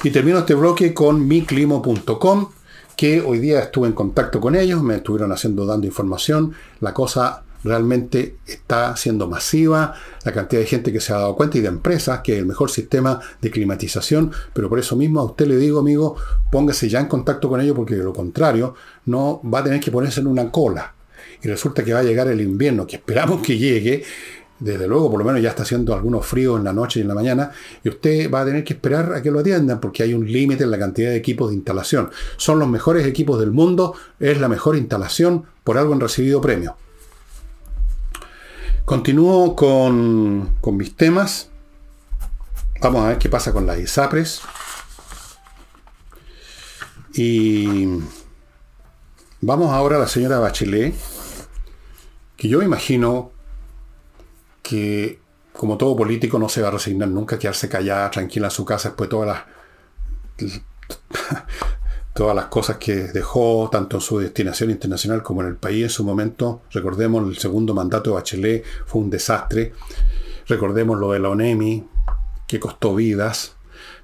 Y 0.02 0.12
termino 0.12 0.40
este 0.40 0.54
bloque 0.56 0.94
con 0.94 1.28
miclimo.com, 1.28 2.50
que 2.96 3.22
hoy 3.22 3.40
día 3.40 3.60
estuve 3.60 3.88
en 3.88 3.94
contacto 3.94 4.40
con 4.40 4.56
ellos, 4.56 4.82
me 4.82 4.96
estuvieron 4.96 5.34
haciendo, 5.34 5.66
dando 5.66 5.88
información. 5.88 6.54
La 6.80 6.94
cosa 6.94 7.43
realmente 7.64 8.38
está 8.46 8.96
siendo 8.96 9.28
masiva, 9.28 9.94
la 10.24 10.32
cantidad 10.32 10.62
de 10.62 10.68
gente 10.68 10.92
que 10.92 11.00
se 11.00 11.14
ha 11.14 11.18
dado 11.18 11.36
cuenta 11.36 11.58
y 11.58 11.62
de 11.62 11.68
empresas 11.68 12.22
que 12.22 12.34
es 12.34 12.40
el 12.40 12.46
mejor 12.46 12.70
sistema 12.70 13.20
de 13.42 13.52
climatización, 13.52 14.32
pero 14.54 14.70
por 14.70 14.80
eso 14.80 14.96
mismo 14.96 15.20
a 15.20 15.24
usted 15.24 15.48
le 15.48 15.58
digo, 15.58 15.80
amigo, 15.80 16.16
póngase 16.52 16.90
ya 16.90 17.00
en 17.00 17.08
contacto 17.08 17.50
con 17.50 17.62
ellos 17.62 17.76
porque 17.76 17.96
de 17.96 18.04
lo 18.04 18.14
contrario 18.14 18.76
no 19.06 19.42
va 19.44 19.60
a 19.60 19.64
tener 19.64 19.80
que 19.80 19.92
ponerse 19.92 20.22
en 20.22 20.28
una 20.28 20.52
cola. 20.52 20.96
Y 21.42 21.48
resulta 21.48 21.84
que 21.84 21.94
va 21.94 22.00
a 22.00 22.04
llegar 22.04 22.28
el 22.28 22.40
invierno, 22.40 22.88
que 22.88 22.96
esperamos 22.96 23.42
que 23.42 23.58
llegue, 23.58 24.04
desde 24.60 24.88
luego, 24.88 25.10
por 25.10 25.20
lo 25.20 25.26
menos 25.26 25.42
ya 25.42 25.50
está 25.50 25.64
haciendo 25.64 25.94
algunos 25.94 26.26
fríos 26.26 26.58
en 26.58 26.64
la 26.64 26.72
noche 26.72 27.00
y 27.00 27.02
en 27.02 27.10
la 27.10 27.16
mañana, 27.16 27.52
y 27.84 27.90
usted 27.90 28.32
va 28.32 28.42
a 28.42 28.46
tener 28.46 28.64
que 28.64 28.74
esperar 28.74 29.14
a 29.14 29.22
que 29.22 29.30
lo 29.30 29.40
atiendan 29.40 29.82
porque 29.82 30.04
hay 30.04 30.14
un 30.14 30.26
límite 30.32 30.64
en 30.64 30.72
la 30.72 30.80
cantidad 30.80 31.10
de 31.10 31.18
equipos 31.18 31.50
de 31.50 31.56
instalación. 31.56 32.10
Son 32.38 32.60
los 32.60 32.70
mejores 32.70 33.06
equipos 33.06 33.40
del 33.40 33.52
mundo, 33.52 33.94
es 34.20 34.40
la 34.40 34.48
mejor 34.48 34.78
instalación, 34.78 35.44
por 35.66 35.78
algo 35.78 35.94
han 35.94 36.00
recibido 36.00 36.40
premios. 36.40 36.76
Continúo 38.86 39.56
con, 39.56 40.78
mis 40.78 40.96
temas. 40.98 41.50
Vamos 42.82 43.06
a 43.06 43.10
ver 43.10 43.18
qué 43.18 43.30
pasa 43.30 43.54
con 43.54 43.66
las 43.66 43.80
ISAPRES. 43.80 44.42
Y 47.14 47.88
vamos 49.40 49.72
ahora 49.72 49.96
a 49.96 50.00
la 50.00 50.08
señora 50.08 50.40
Bachelet, 50.40 50.94
que 52.36 52.50
yo 52.50 52.62
imagino 52.62 53.32
que, 54.62 55.22
como 55.54 55.78
todo 55.78 55.96
político, 55.96 56.38
no 56.38 56.50
se 56.50 56.62
va 56.62 56.68
a 56.68 56.72
resignar 56.72 57.08
nunca 57.08 57.38
a 57.38 57.40
quedarse 57.40 57.70
callada, 57.70 58.12
tranquila 58.12 58.48
en 58.48 58.52
su 58.52 58.66
casa 58.66 58.90
después 58.90 59.08
de 59.08 59.12
todas 59.12 59.44
las 60.38 60.62
todas 62.14 62.36
las 62.36 62.46
cosas 62.46 62.78
que 62.78 62.96
dejó, 63.08 63.70
tanto 63.72 63.98
en 63.98 64.02
su 64.02 64.20
destinación 64.20 64.70
internacional 64.70 65.24
como 65.24 65.42
en 65.42 65.48
el 65.48 65.56
país 65.56 65.84
en 65.84 65.90
su 65.90 66.04
momento. 66.04 66.62
Recordemos, 66.72 67.28
el 67.28 67.38
segundo 67.38 67.74
mandato 67.74 68.12
de 68.12 68.16
Bachelet 68.16 68.64
fue 68.86 69.02
un 69.02 69.10
desastre. 69.10 69.74
Recordemos 70.48 71.00
lo 71.00 71.12
de 71.12 71.20
la 71.20 71.30
ONEMI, 71.30 71.86
que 72.48 72.60
costó 72.60 72.96
vidas. 72.96 73.56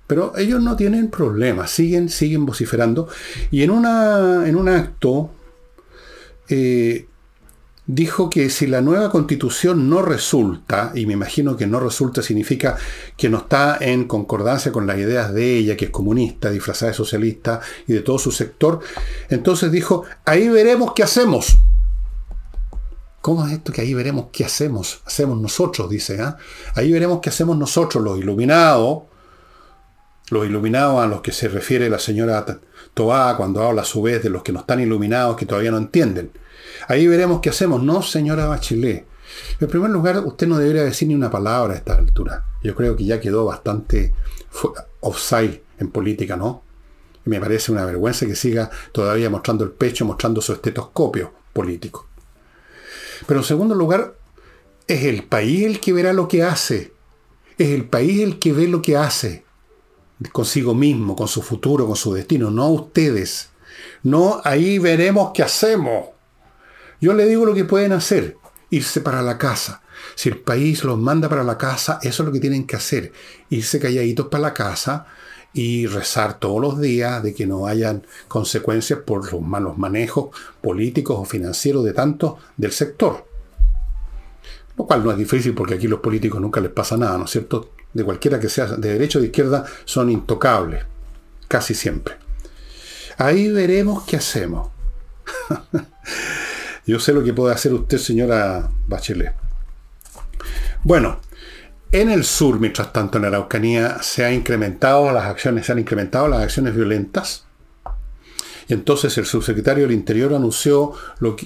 Pero 0.07 0.35
ellos 0.37 0.61
no 0.61 0.75
tienen 0.75 1.11
problemas, 1.11 1.69
siguen, 1.69 2.09
siguen 2.09 2.45
vociferando. 2.45 3.07
Y 3.51 3.61
en, 3.61 3.69
una, 3.69 4.47
en 4.47 4.55
un 4.55 4.67
acto 4.67 5.29
eh, 6.47 7.08
dijo 7.91 8.29
que 8.29 8.51
si 8.51 8.67
la 8.67 8.81
nueva 8.81 9.09
constitución 9.09 9.89
no 9.89 10.03
resulta, 10.03 10.91
y 10.93 11.07
me 11.07 11.13
imagino 11.13 11.57
que 11.57 11.65
no 11.65 11.79
resulta 11.79 12.21
significa 12.21 12.77
que 13.17 13.29
no 13.29 13.39
está 13.39 13.79
en 13.81 14.03
concordancia 14.03 14.71
con 14.71 14.85
las 14.85 14.99
ideas 14.99 15.33
de 15.33 15.57
ella, 15.57 15.75
que 15.75 15.85
es 15.85 15.91
comunista, 15.91 16.51
disfrazada 16.51 16.91
de 16.91 16.97
socialista 16.97 17.61
y 17.87 17.93
de 17.93 18.01
todo 18.01 18.19
su 18.19 18.31
sector, 18.31 18.79
entonces 19.29 19.71
dijo, 19.71 20.03
ahí 20.23 20.49
veremos 20.49 20.93
qué 20.93 21.01
hacemos. 21.01 21.57
¿Cómo 23.21 23.47
es 23.47 23.53
esto 23.53 23.73
que 23.73 23.81
ahí 23.81 23.95
veremos 23.95 24.27
qué 24.31 24.45
hacemos? 24.45 25.01
Hacemos 25.05 25.41
nosotros, 25.41 25.89
dice. 25.89 26.21
¿ah? 26.21 26.37
Ahí 26.75 26.91
veremos 26.91 27.21
qué 27.21 27.29
hacemos 27.29 27.57
nosotros, 27.57 28.03
los 28.03 28.19
iluminados, 28.19 29.01
los 30.29 30.45
iluminados 30.45 31.03
a 31.03 31.07
los 31.07 31.21
que 31.21 31.31
se 31.31 31.47
refiere 31.47 31.89
la 31.89 31.97
señora 31.97 32.45
Toá 32.93 33.35
cuando 33.35 33.63
habla 33.63 33.81
a 33.81 33.85
su 33.85 34.03
vez 34.03 34.21
de 34.21 34.29
los 34.29 34.43
que 34.43 34.51
no 34.51 34.59
están 34.59 34.79
iluminados, 34.79 35.35
que 35.35 35.47
todavía 35.47 35.71
no 35.71 35.77
entienden. 35.79 36.31
Ahí 36.87 37.07
veremos 37.07 37.41
qué 37.41 37.49
hacemos. 37.49 37.83
No, 37.83 38.01
señora 38.01 38.47
Bachelet. 38.47 39.05
En 39.59 39.67
primer 39.67 39.91
lugar, 39.91 40.19
usted 40.25 40.47
no 40.47 40.57
debería 40.57 40.83
decir 40.83 41.07
ni 41.07 41.15
una 41.15 41.29
palabra 41.29 41.73
a 41.73 41.77
esta 41.77 41.95
altura. 41.95 42.45
Yo 42.63 42.75
creo 42.75 42.95
que 42.95 43.05
ya 43.05 43.19
quedó 43.19 43.45
bastante 43.45 44.13
offside 45.01 45.61
en 45.79 45.91
política, 45.91 46.35
¿no? 46.35 46.63
me 47.25 47.39
parece 47.39 47.71
una 47.71 47.85
vergüenza 47.85 48.25
que 48.25 48.35
siga 48.35 48.69
todavía 48.91 49.29
mostrando 49.29 49.63
el 49.63 49.71
pecho, 49.71 50.03
mostrando 50.03 50.41
su 50.41 50.53
estetoscopio 50.53 51.31
político. 51.53 52.07
Pero 53.27 53.41
en 53.41 53.45
segundo 53.45 53.75
lugar, 53.75 54.15
es 54.87 55.03
el 55.03 55.23
país 55.23 55.65
el 55.65 55.79
que 55.79 55.93
verá 55.93 56.11
lo 56.13 56.27
que 56.27 56.43
hace. 56.43 56.93
Es 57.57 57.69
el 57.69 57.85
país 57.85 58.21
el 58.21 58.39
que 58.39 58.53
ve 58.53 58.67
lo 58.67 58.81
que 58.81 58.97
hace 58.97 59.45
consigo 60.33 60.73
mismo, 60.75 61.15
con 61.15 61.27
su 61.27 61.41
futuro, 61.41 61.87
con 61.87 61.95
su 61.95 62.13
destino, 62.13 62.51
no 62.51 62.67
ustedes. 62.69 63.49
No, 64.03 64.41
ahí 64.43 64.77
veremos 64.79 65.31
qué 65.33 65.43
hacemos. 65.43 66.09
Yo 67.01 67.13
le 67.13 67.25
digo 67.25 67.45
lo 67.45 67.53
que 67.53 67.65
pueden 67.65 67.93
hacer, 67.93 68.37
irse 68.69 69.01
para 69.01 69.21
la 69.21 69.37
casa. 69.37 69.81
Si 70.15 70.29
el 70.29 70.37
país 70.37 70.83
los 70.83 70.97
manda 70.97 71.29
para 71.29 71.43
la 71.43 71.57
casa, 71.57 71.99
eso 72.01 72.23
es 72.23 72.27
lo 72.27 72.33
que 72.33 72.39
tienen 72.39 72.65
que 72.65 72.75
hacer, 72.75 73.13
irse 73.49 73.79
calladitos 73.79 74.27
para 74.27 74.41
la 74.41 74.53
casa 74.53 75.05
y 75.53 75.87
rezar 75.87 76.39
todos 76.39 76.61
los 76.61 76.79
días 76.79 77.23
de 77.23 77.33
que 77.33 77.47
no 77.47 77.67
hayan 77.67 78.05
consecuencias 78.27 78.99
por 78.99 79.31
los 79.31 79.41
malos 79.41 79.77
manejos 79.77 80.35
políticos 80.61 81.17
o 81.19 81.25
financieros 81.25 81.83
de 81.85 81.93
tantos 81.93 82.35
del 82.57 82.71
sector. 82.71 83.25
Lo 84.77 84.85
cual 84.85 85.03
no 85.03 85.11
es 85.11 85.17
difícil 85.17 85.53
porque 85.53 85.75
aquí 85.75 85.87
los 85.87 85.99
políticos 85.99 86.39
nunca 86.39 86.61
les 86.61 86.71
pasa 86.71 86.97
nada, 86.97 87.17
¿no 87.17 87.25
es 87.25 87.31
cierto? 87.31 87.71
De 87.93 88.03
cualquiera 88.03 88.39
que 88.39 88.49
sea, 88.49 88.65
de 88.67 88.93
derecha 88.93 89.19
o 89.19 89.21
de 89.21 89.27
izquierda, 89.27 89.65
son 89.85 90.09
intocables, 90.09 90.85
casi 91.47 91.73
siempre. 91.73 92.15
Ahí 93.17 93.49
veremos 93.49 94.03
qué 94.03 94.17
hacemos. 94.17 94.69
Yo 96.85 96.99
sé 96.99 97.13
lo 97.13 97.23
que 97.23 97.33
puede 97.33 97.53
hacer 97.53 97.73
usted, 97.73 97.97
señora 97.97 98.69
Bachelet. 98.87 99.33
Bueno, 100.83 101.19
en 101.91 102.09
el 102.09 102.23
sur, 102.23 102.59
mientras 102.59 102.93
tanto, 102.93 103.17
en 103.17 103.25
Araucanía, 103.25 104.01
se 104.01 104.25
han 104.25 104.33
incrementado 104.33 105.11
las 105.11 105.25
acciones, 105.25 105.65
se 105.65 105.71
han 105.71 105.79
incrementado 105.79 106.27
las 106.27 106.43
acciones 106.43 106.75
violentas. 106.75 107.45
Y 108.67 108.73
entonces 108.73 109.17
el 109.17 109.25
subsecretario 109.25 109.85
del 109.85 109.93
Interior 109.93 110.35
anunció 110.35 110.93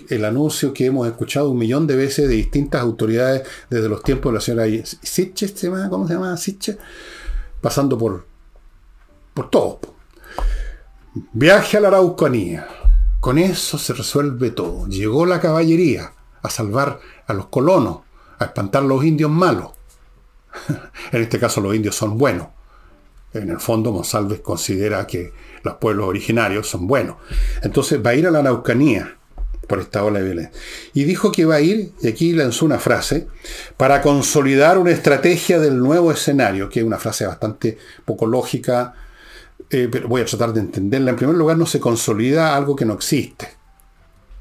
el 0.10 0.26
anuncio 0.26 0.74
que 0.74 0.86
hemos 0.86 1.08
escuchado 1.08 1.50
un 1.50 1.58
millón 1.58 1.88
de 1.88 1.96
veces 1.96 2.28
de 2.28 2.36
distintas 2.36 2.82
autoridades 2.82 3.43
desde 3.69 3.88
los 3.88 4.04
tiempos 4.04 4.32
de 4.32 4.36
la 4.36 4.41
señora 4.41 4.86
Sitche, 5.02 5.54
¿cómo 5.89 6.06
se 6.06 6.13
llama? 6.15 6.36
Sitche, 6.36 6.78
pasando 7.62 7.98
por, 7.98 8.26
por 9.34 9.50
todo. 9.50 9.80
Viaje 11.32 11.78
a 11.78 11.80
la 11.80 11.88
Araucanía. 11.88 12.67
Con 13.23 13.38
eso 13.38 13.77
se 13.77 13.93
resuelve 13.93 14.51
todo. 14.51 14.86
Llegó 14.88 15.25
la 15.25 15.39
caballería 15.39 16.12
a 16.41 16.49
salvar 16.49 16.99
a 17.25 17.33
los 17.33 17.47
colonos, 17.47 17.99
a 18.38 18.43
espantar 18.43 18.83
a 18.83 18.86
los 18.86 19.05
indios 19.05 19.31
malos. 19.31 19.71
en 21.13 21.21
este 21.21 21.39
caso 21.39 21.62
los 21.62 21.73
indios 21.73 21.95
son 21.95 22.17
buenos. 22.17 22.47
En 23.33 23.49
el 23.49 23.62
fondo 23.62 23.93
Monsalves 23.93 24.41
considera 24.41 25.07
que 25.07 25.31
los 25.63 25.75
pueblos 25.75 26.09
originarios 26.09 26.67
son 26.67 26.86
buenos. 26.86 27.15
Entonces 27.62 28.05
va 28.05 28.09
a 28.09 28.15
ir 28.15 28.27
a 28.27 28.29
la 28.29 28.39
Araucanía 28.39 29.15
por 29.69 29.79
esta 29.79 30.03
ola 30.03 30.19
de 30.19 30.25
violencia. 30.25 30.59
Y 30.93 31.05
dijo 31.05 31.31
que 31.31 31.45
va 31.45 31.55
a 31.55 31.62
ir, 31.62 31.93
y 32.01 32.09
aquí 32.09 32.33
lanzó 32.33 32.65
una 32.65 32.77
frase, 32.77 33.29
para 33.78 34.01
consolidar 34.01 34.78
una 34.78 34.91
estrategia 34.91 35.59
del 35.59 35.80
nuevo 35.80 36.11
escenario, 36.11 36.67
que 36.67 36.82
es 36.82 36.86
una 36.86 36.97
frase 36.97 37.26
bastante 37.26 37.78
poco 38.03 38.26
lógica, 38.26 38.95
eh, 39.70 39.88
pero 39.91 40.07
voy 40.07 40.22
a 40.22 40.26
tratar 40.26 40.53
de 40.53 40.61
entenderla. 40.61 41.11
En 41.11 41.18
primer 41.18 41.36
lugar, 41.36 41.57
no 41.57 41.66
se 41.66 41.80
consolida 41.80 42.55
algo 42.55 42.76
que 42.76 42.86
no 42.86 42.93
existe. 42.93 43.49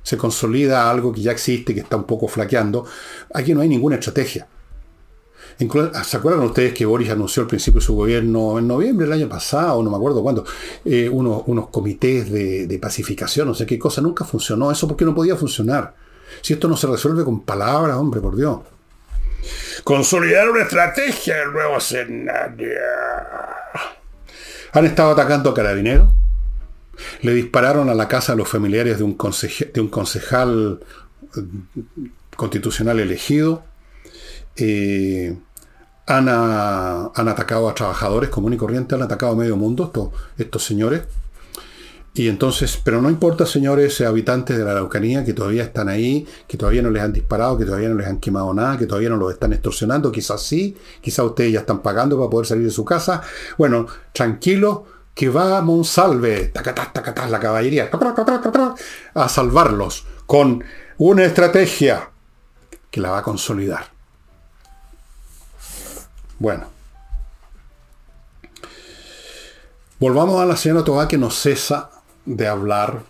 Se 0.03 0.17
consolida 0.17 0.91
algo 0.91 1.13
que 1.13 1.23
ya 1.23 1.33
existe, 1.33 1.75
que 1.75 1.81
está 1.81 1.97
un 1.97 2.05
poco 2.05 2.29
flaqueando. 2.29 2.85
Aquí 3.33 3.55
no 3.55 3.61
hay 3.61 3.69
ninguna 3.69 3.97
estrategia. 3.97 4.49
¿Se 6.05 6.17
acuerdan 6.17 6.45
ustedes 6.45 6.75
que 6.75 6.85
Boris 6.85 7.11
anunció 7.11 7.43
al 7.43 7.47
principio 7.47 7.81
de 7.81 7.87
su 7.87 7.95
gobierno 7.95 8.59
en 8.59 8.67
noviembre 8.67 9.07
del 9.07 9.13
año 9.13 9.29
pasado, 9.29 9.83
no 9.83 9.91
me 9.91 9.97
acuerdo 9.97 10.23
cuándo, 10.23 10.45
eh, 10.85 11.09
unos, 11.09 11.43
unos, 11.47 11.69
comités 11.69 12.33
de, 12.33 12.67
de, 12.67 12.79
pacificación, 12.79 13.47
no 13.47 13.55
sé 13.55 13.65
qué 13.67 13.79
cosa, 13.79 14.01
nunca 14.01 14.25
funcionó. 14.25 14.73
Eso 14.73 14.89
porque 14.89 15.05
no 15.05 15.15
podía 15.15 15.37
funcionar. 15.37 15.95
Si 16.41 16.55
esto 16.55 16.69
no 16.69 16.77
se 16.77 16.87
resuelve 16.87 17.25
con 17.25 17.43
palabras, 17.43 17.97
hombre, 17.97 18.21
por 18.21 18.35
Dios. 18.35 18.61
Consolidar 19.85 20.51
una 20.51 20.63
estrategia 20.63 21.37
del 21.37 21.53
nuevo 21.53 21.77
escenario. 21.77 22.69
Han 24.73 24.87
estado 24.87 25.13
atacando 25.13 25.51
a 25.51 25.55
carabineros. 25.55 26.09
Le 27.21 27.35
dispararon 27.35 27.89
a 27.89 27.95
la 27.95 28.09
casa 28.09 28.33
a 28.33 28.37
los 28.37 28.49
familiares 28.49 28.99
de 28.99 29.05
un, 29.05 29.15
concejal 29.15 30.81
eh, 31.37 31.41
constitucional 32.37 33.01
elegido. 33.01 33.65
Eh, 34.57 35.37
han, 36.07 36.29
han 36.29 37.29
atacado 37.29 37.69
a 37.69 37.75
trabajadores 37.75 38.29
comunes 38.31 38.57
y 38.57 38.61
corrientes, 38.61 38.97
han 38.97 39.05
atacado 39.05 39.33
a 39.33 39.37
medio 39.37 39.57
mundo 39.57 39.85
estos, 39.85 40.11
estos 40.37 40.65
señores. 40.65 41.03
Y 42.15 42.29
entonces, 42.29 42.79
pero 42.83 43.01
no 43.01 43.09
importa, 43.09 43.47
señores 43.47 43.99
habitantes 44.03 44.59
de 44.59 44.65
la 44.65 44.73
Araucanía, 44.73 45.25
que 45.25 45.33
todavía 45.33 45.63
están 45.63 45.89
ahí, 45.89 46.27
que 46.47 46.59
todavía 46.59 46.83
no 46.83 46.91
les 46.91 47.03
han 47.03 47.13
disparado, 47.13 47.57
que 47.57 47.65
todavía 47.65 47.89
no 47.89 47.95
les 47.95 48.07
han 48.07 48.19
quemado 48.19 48.53
nada, 48.53 48.77
que 48.77 48.87
todavía 48.87 49.09
no 49.09 49.17
los 49.17 49.33
están 49.33 49.55
extorsionando, 49.55 50.13
quizás 50.13 50.43
sí, 50.43 50.77
quizás 51.01 51.25
ustedes 51.25 51.53
ya 51.53 51.61
están 51.61 51.81
pagando 51.81 52.19
para 52.19 52.29
poder 52.29 52.47
salir 52.47 52.65
de 52.65 52.71
su 52.71 52.85
casa. 52.85 53.23
Bueno, 53.57 53.87
tranquilo, 54.13 54.85
que 55.15 55.31
va 55.31 55.63
Monsalve, 55.63 56.49
tacatá, 56.49 56.93
tacatá, 56.93 57.29
la 57.29 57.41
caballería, 57.41 57.91
a 59.15 59.29
salvarlos 59.31 60.07
con 60.27 60.63
una 60.99 61.25
estrategia 61.25 62.11
que 62.91 63.01
la 63.01 63.11
va 63.11 63.19
a 63.19 63.23
consolidar. 63.23 63.87
Bueno. 66.39 66.67
Volvamos 69.99 70.41
a 70.41 70.47
la 70.47 70.57
señora 70.57 70.83
Tobá 70.83 71.07
que 71.07 71.17
no 71.17 71.31
cesa 71.31 72.02
de 72.25 72.47
hablar. 72.47 73.03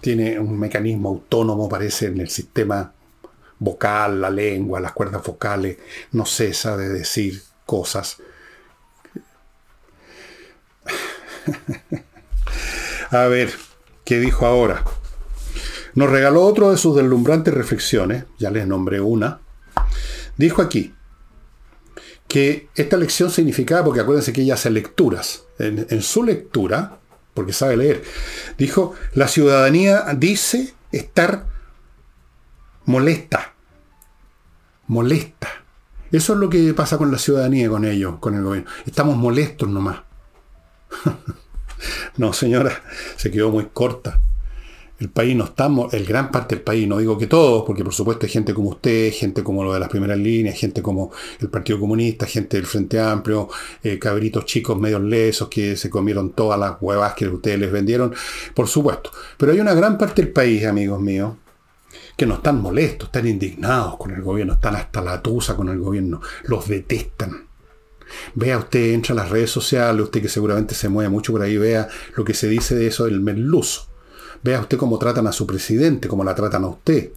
Tiene 0.00 0.38
un 0.38 0.58
mecanismo 0.58 1.08
autónomo, 1.08 1.68
parece, 1.68 2.06
en 2.06 2.20
el 2.20 2.28
sistema 2.28 2.92
vocal, 3.58 4.20
la 4.20 4.30
lengua, 4.30 4.80
las 4.80 4.92
cuerdas 4.92 5.22
vocales. 5.24 5.78
No 6.12 6.24
cesa 6.26 6.76
de 6.76 6.88
decir 6.88 7.42
cosas. 7.66 8.18
a 13.10 13.26
ver, 13.26 13.52
¿qué 14.04 14.20
dijo 14.20 14.46
ahora? 14.46 14.84
Nos 15.94 16.10
regaló 16.10 16.42
otro 16.44 16.70
de 16.70 16.78
sus 16.78 16.96
deslumbrantes 16.96 17.52
reflexiones, 17.52 18.24
ya 18.38 18.50
les 18.50 18.66
nombré 18.66 19.00
una. 19.00 19.40
Dijo 20.36 20.62
aquí 20.62 20.94
que 22.28 22.68
esta 22.74 22.96
lección 22.96 23.30
significaba, 23.30 23.84
porque 23.84 24.00
acuérdense 24.00 24.32
que 24.32 24.40
ella 24.40 24.54
hace 24.54 24.70
lecturas, 24.70 25.44
en, 25.58 26.02
su 26.02 26.24
lectura, 26.24 26.98
porque 27.34 27.52
sabe 27.52 27.76
leer, 27.76 28.02
dijo, 28.58 28.94
la 29.14 29.28
ciudadanía 29.28 30.04
dice 30.16 30.74
estar 30.90 31.46
molesta, 32.84 33.54
molesta. 34.86 35.48
Eso 36.10 36.34
es 36.34 36.38
lo 36.38 36.50
que 36.50 36.74
pasa 36.74 36.98
con 36.98 37.10
la 37.10 37.18
ciudadanía, 37.18 37.70
con 37.70 37.86
ellos, 37.86 38.16
con 38.20 38.34
el 38.34 38.42
gobierno. 38.42 38.70
Estamos 38.84 39.16
molestos 39.16 39.68
nomás. 39.68 40.02
no, 42.18 42.32
señora, 42.34 42.82
se 43.16 43.30
quedó 43.30 43.50
muy 43.50 43.66
corta 43.72 44.20
el 45.02 45.10
país 45.10 45.34
no 45.34 45.44
estamos, 45.44 45.92
el 45.94 46.04
gran 46.04 46.30
parte 46.30 46.54
del 46.54 46.62
país, 46.62 46.86
no 46.86 46.98
digo 46.98 47.18
que 47.18 47.26
todos, 47.26 47.64
porque 47.66 47.82
por 47.82 47.92
supuesto 47.92 48.24
hay 48.24 48.30
gente 48.30 48.54
como 48.54 48.70
usted, 48.70 49.12
gente 49.12 49.42
como 49.42 49.64
lo 49.64 49.74
de 49.74 49.80
las 49.80 49.88
primeras 49.88 50.16
líneas, 50.16 50.56
gente 50.56 50.80
como 50.80 51.10
el 51.40 51.48
Partido 51.48 51.80
Comunista, 51.80 52.24
gente 52.24 52.56
del 52.56 52.66
Frente 52.66 53.00
Amplio, 53.00 53.48
eh, 53.82 53.98
cabritos 53.98 54.44
chicos 54.44 54.78
medios 54.78 55.02
lesos 55.02 55.48
que 55.48 55.76
se 55.76 55.90
comieron 55.90 56.30
todas 56.30 56.58
las 56.58 56.76
huevas 56.80 57.14
que 57.14 57.26
ustedes 57.26 57.58
les 57.58 57.72
vendieron, 57.72 58.14
por 58.54 58.68
supuesto. 58.68 59.10
Pero 59.36 59.50
hay 59.50 59.58
una 59.58 59.74
gran 59.74 59.98
parte 59.98 60.22
del 60.22 60.30
país, 60.30 60.64
amigos 60.64 61.00
míos, 61.00 61.34
que 62.16 62.24
no 62.24 62.34
están 62.34 62.62
molestos, 62.62 63.08
están 63.08 63.26
indignados 63.26 63.96
con 63.96 64.12
el 64.12 64.22
gobierno, 64.22 64.52
están 64.52 64.76
hasta 64.76 65.00
la 65.00 65.20
tusa 65.20 65.56
con 65.56 65.68
el 65.68 65.80
gobierno, 65.80 66.20
los 66.44 66.68
detestan. 66.68 67.48
Vea 68.36 68.58
usted, 68.58 68.92
entra 68.92 69.14
a 69.14 69.16
las 69.16 69.30
redes 69.30 69.50
sociales, 69.50 70.04
usted 70.04 70.22
que 70.22 70.28
seguramente 70.28 70.76
se 70.76 70.88
mueve 70.88 71.10
mucho 71.10 71.32
por 71.32 71.42
ahí, 71.42 71.56
vea 71.56 71.88
lo 72.14 72.24
que 72.24 72.34
se 72.34 72.48
dice 72.48 72.76
de 72.76 72.86
eso 72.86 73.06
del 73.06 73.20
merluzo. 73.20 73.91
Vea 74.42 74.60
usted 74.60 74.78
cómo 74.78 74.98
tratan 74.98 75.26
a 75.26 75.32
su 75.32 75.46
presidente, 75.46 76.08
cómo 76.08 76.24
la 76.24 76.34
tratan 76.34 76.64
a 76.64 76.68
usted. 76.68 77.10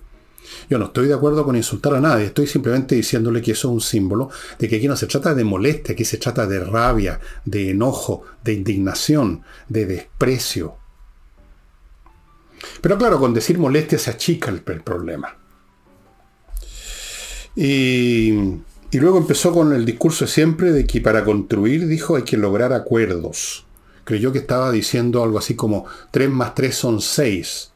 Yo 0.70 0.78
no 0.78 0.86
estoy 0.86 1.08
de 1.08 1.14
acuerdo 1.14 1.44
con 1.44 1.56
insultar 1.56 1.96
a 1.96 2.00
nadie, 2.00 2.26
estoy 2.26 2.46
simplemente 2.46 2.96
diciéndole 2.96 3.42
que 3.42 3.52
eso 3.52 3.70
es 3.70 3.74
un 3.74 3.82
símbolo 3.82 4.30
de 4.60 4.70
que 4.70 4.76
aquí 4.78 4.88
no 4.88 4.96
se 4.96 5.08
trata 5.08 5.34
de 5.34 5.44
molestia, 5.44 5.94
aquí 5.94 6.06
se 6.06 6.18
trata 6.18 6.46
de 6.46 6.60
rabia, 6.60 7.20
de 7.46 7.72
enojo, 7.72 8.24
de 8.44 8.54
indignación, 8.54 9.42
de 9.68 9.86
desprecio. 9.86 10.78
Pero 12.82 12.98
claro, 12.98 13.20
con 13.20 13.34
decir 13.34 13.58
molestia 13.58 13.98
se 13.98 14.12
achica 14.12 14.52
el, 14.52 14.62
problema. 14.62 15.36
Y, 17.56 18.30
y 18.92 19.00
luego 19.00 19.18
empezó 19.18 19.52
con 19.52 19.74
el 19.74 19.86
discurso 19.86 20.28
siempre 20.28 20.72
de 20.72 20.86
que 20.86 21.02
para 21.02 21.24
construir, 21.24 21.88
dijo, 21.88 22.16
hay 22.16 22.24
que 22.24 22.38
lograr 22.38 22.74
acuerdos 22.74 23.65
creyó 24.06 24.32
que 24.32 24.40
estaba 24.40 24.72
diciendo 24.72 25.22
algo 25.22 25.38
así 25.38 25.56
como 25.56 25.86
3 26.12 26.30
más 26.30 26.56
3 26.56 26.74
son 26.74 27.02
6 27.02 27.72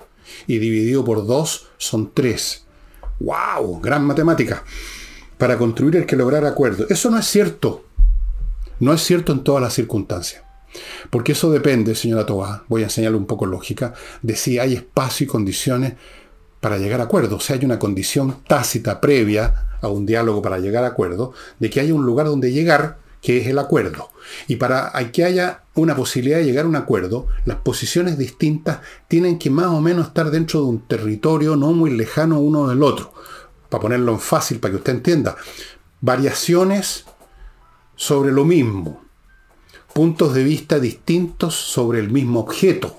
y 0.47 0.59
dividido 0.59 1.03
por 1.03 1.25
2 1.25 1.67
son 1.77 2.11
3. 2.13 2.65
¡Wow! 3.19 3.81
Gran 3.81 4.05
matemática. 4.05 4.63
Para 5.37 5.57
construir 5.57 5.97
el 5.97 6.05
que 6.05 6.15
lograr 6.15 6.45
acuerdo. 6.45 6.85
Eso 6.89 7.09
no 7.09 7.17
es 7.17 7.25
cierto. 7.25 7.83
No 8.79 8.93
es 8.93 9.01
cierto 9.01 9.33
en 9.33 9.43
todas 9.43 9.61
las 9.61 9.73
circunstancias. 9.73 10.43
Porque 11.09 11.31
eso 11.31 11.51
depende, 11.51 11.95
señora 11.95 12.25
Toa, 12.25 12.63
voy 12.67 12.81
a 12.81 12.85
enseñarle 12.85 13.17
un 13.17 13.25
poco 13.25 13.45
lógica, 13.45 13.93
de 14.21 14.35
si 14.35 14.59
hay 14.59 14.75
espacio 14.75 15.25
y 15.25 15.27
condiciones 15.27 15.93
para 16.59 16.77
llegar 16.77 17.01
a 17.01 17.05
acuerdo. 17.05 17.37
O 17.37 17.39
sea, 17.39 17.55
hay 17.55 17.65
una 17.65 17.79
condición 17.79 18.37
tácita 18.47 19.01
previa 19.01 19.77
a 19.81 19.87
un 19.87 20.05
diálogo 20.05 20.41
para 20.41 20.59
llegar 20.59 20.83
a 20.83 20.87
acuerdo, 20.87 21.33
de 21.57 21.69
que 21.69 21.79
haya 21.79 21.93
un 21.93 22.05
lugar 22.05 22.27
donde 22.27 22.51
llegar 22.51 22.99
que 23.21 23.39
es 23.39 23.47
el 23.47 23.59
acuerdo. 23.59 24.09
Y 24.47 24.55
para 24.55 24.91
que 25.11 25.23
haya 25.23 25.63
una 25.75 25.95
posibilidad 25.95 26.37
de 26.37 26.45
llegar 26.45 26.65
a 26.65 26.69
un 26.69 26.75
acuerdo, 26.75 27.27
las 27.45 27.57
posiciones 27.57 28.17
distintas 28.17 28.79
tienen 29.07 29.39
que 29.39 29.49
más 29.49 29.67
o 29.67 29.81
menos 29.81 30.07
estar 30.07 30.31
dentro 30.31 30.61
de 30.61 30.67
un 30.67 30.87
territorio 30.87 31.55
no 31.55 31.73
muy 31.73 31.91
lejano 31.91 32.39
uno 32.39 32.67
del 32.67 32.83
otro. 32.83 33.13
Para 33.69 33.81
ponerlo 33.81 34.13
en 34.13 34.19
fácil, 34.19 34.59
para 34.59 34.71
que 34.71 34.77
usted 34.77 34.93
entienda. 34.93 35.35
Variaciones 36.01 37.05
sobre 37.95 38.31
lo 38.31 38.45
mismo. 38.45 39.03
Puntos 39.93 40.33
de 40.33 40.43
vista 40.43 40.79
distintos 40.79 41.55
sobre 41.55 41.99
el 41.99 42.09
mismo 42.09 42.39
objeto. 42.39 42.95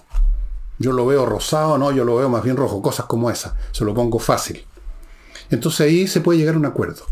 Yo 0.79 0.93
lo 0.93 1.07
veo 1.07 1.27
rosado, 1.27 1.79
no, 1.79 1.93
yo 1.93 2.05
lo 2.05 2.17
veo 2.17 2.29
más 2.29 2.43
bien 2.43 2.57
rojo, 2.57 2.83
cosas 2.83 3.07
como 3.07 3.31
esas. 3.31 3.55
Se 3.73 3.85
lo 3.85 3.95
pongo 3.95 4.19
fácil. 4.19 4.65
Entonces 5.51 5.81
ahí 5.81 6.07
se 6.07 6.21
puede 6.21 6.39
llegar 6.39 6.55
a 6.55 6.59
un 6.59 6.67
acuerdo. 6.67 7.05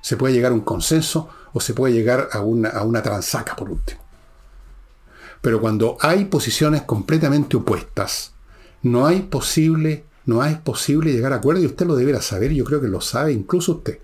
Se 0.00 0.16
puede 0.16 0.34
llegar 0.34 0.52
a 0.52 0.54
un 0.54 0.60
consenso 0.60 1.28
o 1.52 1.60
se 1.60 1.74
puede 1.74 1.94
llegar 1.94 2.28
a 2.32 2.40
una, 2.40 2.68
a 2.70 2.84
una 2.84 3.02
transaca 3.02 3.56
por 3.56 3.70
último. 3.70 4.00
Pero 5.40 5.60
cuando 5.60 5.96
hay 6.00 6.26
posiciones 6.26 6.82
completamente 6.82 7.56
opuestas, 7.56 8.32
no 8.82 9.06
hay 9.06 9.22
posible, 9.22 10.04
no 10.26 10.44
es 10.44 10.58
posible 10.58 11.12
llegar 11.12 11.32
a 11.32 11.36
acuerdo 11.36 11.62
y 11.62 11.66
usted 11.66 11.86
lo 11.86 11.96
deberá 11.96 12.20
saber, 12.20 12.52
yo 12.52 12.64
creo 12.64 12.80
que 12.80 12.88
lo 12.88 13.00
sabe 13.00 13.32
incluso 13.32 13.72
usted. 13.72 13.98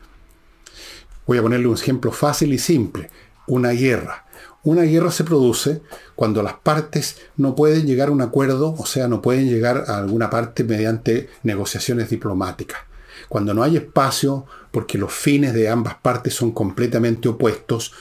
Voy 1.27 1.39
a 1.39 1.43
ponerle 1.43 1.67
un 1.67 1.75
ejemplo 1.75 2.13
fácil 2.13 2.53
y 2.53 2.59
simple, 2.59 3.11
una 3.47 3.71
guerra. 3.71 4.25
Una 4.63 4.83
guerra 4.83 5.13
se 5.13 5.25
produce 5.25 5.83
cuando 6.17 6.43
las 6.43 6.55
partes 6.55 7.19
no 7.37 7.55
pueden 7.55 7.87
llegar 7.87 8.09
a 8.09 8.13
un 8.13 8.23
acuerdo, 8.23 8.75
o 8.77 8.87
sea, 8.87 9.07
no 9.07 9.23
pueden 9.23 9.49
llegar 9.49 9.85
a 9.87 9.99
alguna 9.99 10.31
parte 10.31 10.65
mediante 10.65 11.29
negociaciones 11.43 12.11
diplomáticas 12.11 12.81
cuando 13.29 13.55
no 13.55 13.63
hay 13.63 13.77
espacio 13.77 14.47
porque 14.71 14.99
los 14.99 15.13
fines 15.13 15.55
de 15.55 15.69
ambas 15.69 15.95
partes 15.95 16.35
son 16.35 16.53
completamente 16.53 17.29
opuestos, 17.29 17.93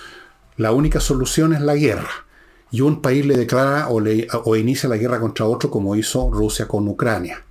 la 0.57 0.71
única 0.71 0.99
solución 0.99 1.53
es 1.53 1.61
la 1.61 1.75
guerra. 1.75 2.09
Y 2.71 2.81
un 2.81 3.01
país 3.01 3.25
le 3.25 3.37
declara 3.37 3.87
o, 3.89 4.55
inicia 4.55 4.89
la 4.89 4.97
guerra 4.97 5.19
contra 5.19 5.45
otro 5.45 5.69
como 5.71 5.95
hizo 5.95 6.29
Rusia 6.31 6.67
con 6.67 6.87
Ucrania. 6.87 7.43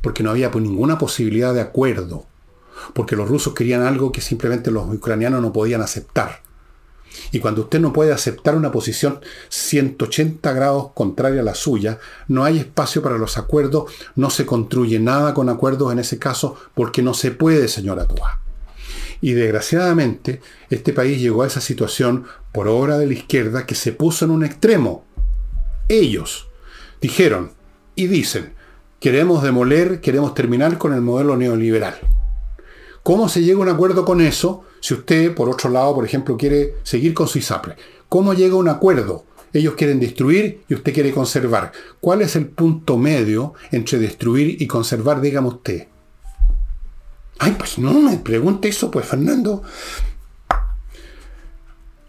Porque 0.00 0.22
no 0.22 0.30
había 0.30 0.50
ninguna 0.50 0.98
posibilidad 0.98 1.52
de 1.52 1.60
acuerdo. 1.60 2.26
Porque 2.94 3.16
los 3.16 3.28
rusos 3.28 3.54
querían 3.54 3.82
algo 3.82 4.12
que 4.12 4.20
simplemente 4.20 4.70
los 4.70 4.92
ucranianos 4.92 5.42
no 5.42 5.52
podían 5.52 5.82
aceptar. 5.82 6.40
Y 7.32 7.40
cuando 7.40 7.62
usted 7.62 7.80
no 7.80 7.94
puede 7.94 8.12
aceptar 8.12 8.54
una 8.54 8.70
posición 8.70 9.20
180 9.48 10.52
grados 10.52 10.92
contraria 10.94 11.40
a 11.40 11.44
la 11.44 11.54
suya, 11.54 11.98
no 12.28 12.44
hay 12.44 12.58
espacio 12.58 13.02
para 13.02 13.16
los 13.16 13.38
acuerdos, 13.38 13.90
no 14.14 14.28
se 14.28 14.44
construye 14.44 15.00
nada 15.00 15.32
con 15.32 15.48
acuerdos 15.48 15.90
en 15.92 15.98
ese 15.98 16.18
caso, 16.18 16.56
porque 16.74 17.02
no 17.02 17.14
se 17.14 17.30
puede, 17.30 17.68
señora 17.68 18.06
Toa. 18.06 18.42
Y 19.22 19.32
desgraciadamente, 19.32 20.42
este 20.68 20.92
país 20.92 21.20
llegó 21.20 21.42
a 21.42 21.46
esa 21.46 21.62
situación 21.62 22.26
por 22.52 22.68
obra 22.68 22.98
de 22.98 23.06
la 23.06 23.14
izquierda 23.14 23.64
que 23.66 23.76
se 23.76 23.92
puso 23.92 24.26
en 24.26 24.30
un 24.30 24.44
extremo. 24.44 25.04
Ellos 25.88 26.48
dijeron 27.00 27.52
y 27.94 28.08
dicen, 28.08 28.52
queremos 29.00 29.42
demoler, 29.42 30.00
queremos 30.00 30.34
terminar 30.34 30.76
con 30.76 30.92
el 30.92 31.00
modelo 31.00 31.36
neoliberal. 31.36 31.98
¿Cómo 33.02 33.28
se 33.28 33.42
llega 33.42 33.58
a 33.58 33.62
un 33.62 33.68
acuerdo 33.68 34.04
con 34.04 34.20
eso? 34.20 34.64
Si 34.82 34.94
usted, 34.94 35.32
por 35.32 35.48
otro 35.48 35.70
lado, 35.70 35.94
por 35.94 36.04
ejemplo, 36.04 36.36
quiere 36.36 36.74
seguir 36.82 37.14
con 37.14 37.28
su 37.28 37.38
ISAPRE, 37.38 37.76
¿cómo 38.08 38.34
llega 38.34 38.54
a 38.54 38.58
un 38.58 38.68
acuerdo? 38.68 39.24
Ellos 39.52 39.74
quieren 39.74 40.00
destruir 40.00 40.64
y 40.68 40.74
usted 40.74 40.92
quiere 40.92 41.12
conservar. 41.12 41.70
¿Cuál 42.00 42.20
es 42.20 42.34
el 42.34 42.48
punto 42.48 42.98
medio 42.98 43.54
entre 43.70 44.00
destruir 44.00 44.60
y 44.60 44.66
conservar, 44.66 45.20
dígame 45.20 45.46
usted? 45.46 45.86
Ay, 47.38 47.54
pues 47.56 47.78
no 47.78 47.92
me 47.92 48.16
pregunte 48.16 48.68
eso, 48.68 48.90
pues 48.90 49.06
Fernando. 49.06 49.62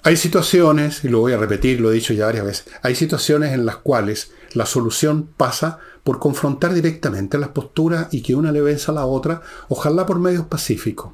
Hay 0.02 0.18
situaciones, 0.18 1.04
y 1.04 1.10
lo 1.10 1.20
voy 1.20 1.34
a 1.34 1.38
repetir, 1.38 1.80
lo 1.80 1.92
he 1.92 1.94
dicho 1.94 2.16
ya 2.16 2.26
varias 2.26 2.46
veces, 2.46 2.66
hay 2.82 2.96
situaciones 2.96 3.54
en 3.54 3.68
las 3.68 3.78
cuales 3.78 4.32
la 4.54 4.66
solución 4.66 5.30
pasa 5.38 5.78
por 6.04 6.18
confrontar 6.18 6.74
directamente 6.74 7.38
las 7.38 7.50
posturas 7.50 8.08
y 8.12 8.24
que 8.24 8.34
una 8.34 8.52
le 8.52 8.62
venza 8.62 8.92
a 8.92 8.96
la 8.96 9.06
otra, 9.06 9.44
ojalá 9.70 10.08
por 10.08 10.18
medios 10.18 10.48
pacíficos. 10.48 11.14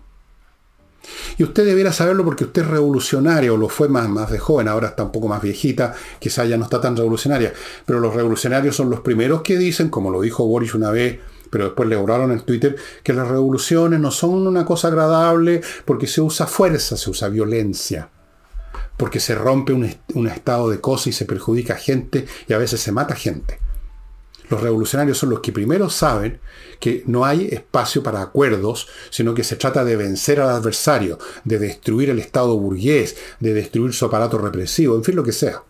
Y 1.38 1.44
usted 1.44 1.66
debiera 1.66 1.94
saberlo 1.94 2.26
porque 2.26 2.44
usted 2.44 2.64
es 2.64 2.68
revolucionario, 2.68 3.58
lo 3.58 3.70
fue 3.70 3.88
más, 3.88 4.10
más 4.10 4.32
de 4.32 4.40
joven, 4.40 4.68
ahora 4.68 4.90
está 4.90 5.04
un 5.04 5.12
poco 5.12 5.28
más 5.28 5.42
viejita, 5.42 5.96
quizá 6.20 6.46
ya 6.46 6.58
no 6.58 6.66
está 6.66 6.82
tan 6.82 6.96
revolucionaria. 6.96 7.54
Pero 7.86 8.00
los 8.00 8.14
revolucionarios 8.14 8.76
son 8.76 8.90
los 8.90 9.02
primeros 9.02 9.42
que 9.42 9.58
dicen, 9.58 9.90
como 9.90 10.12
lo 10.12 10.22
dijo 10.22 10.46
Boris 10.46 10.74
una 10.74 10.92
vez, 10.92 11.20
pero 11.50 11.66
después 11.66 11.90
le 11.90 11.96
oraron 11.96 12.32
en 12.32 12.42
Twitter, 12.42 12.76
que 13.04 13.14
las 13.14 13.28
revoluciones 13.28 14.00
no 14.00 14.12
son 14.12 14.48
una 14.48 14.66
cosa 14.66 14.90
agradable 14.90 15.62
porque 15.86 16.08
se 16.08 16.22
usa 16.22 16.46
fuerza, 16.48 16.98
se 16.98 17.10
usa 17.10 17.30
violencia. 17.30 18.10
Porque 18.98 19.20
se 19.20 19.34
rompe 19.34 19.72
un, 19.72 19.90
un 20.14 20.28
estado 20.28 20.70
de 20.70 20.82
cosas 20.82 21.08
y 21.08 21.14
se 21.14 21.26
perjudica 21.26 21.74
a 21.74 21.78
gente 21.78 22.28
y 22.48 22.54
a 22.54 22.58
veces 22.58 22.82
se 22.82 22.92
mata 22.92 23.16
gente. 23.16 23.60
Los 24.50 24.62
revolucionarios 24.62 25.18
son 25.18 25.30
los 25.30 25.42
que 25.42 25.52
primero 25.52 25.90
saben 25.90 26.40
que 26.80 27.04
no 27.06 27.24
hay 27.24 27.48
espacio 27.52 28.02
para 28.02 28.22
acuerdos, 28.22 28.88
sino 29.12 29.34
que 29.34 29.44
se 29.44 29.56
trata 29.56 29.86
de 29.86 29.96
vencer 29.96 30.42
al 30.42 30.50
adversario, 30.50 31.20
de 31.44 31.60
destruir 31.60 32.10
el 32.10 32.20
Estado 32.20 32.58
burgués, 32.58 33.16
de 33.40 33.54
destruir 33.54 33.94
su 33.94 34.06
aparato 34.06 34.40
represivo, 34.40 34.96
en 34.96 35.04
fin, 35.04 35.16
lo 35.16 35.24
que 35.24 35.34
sea. 35.34 35.64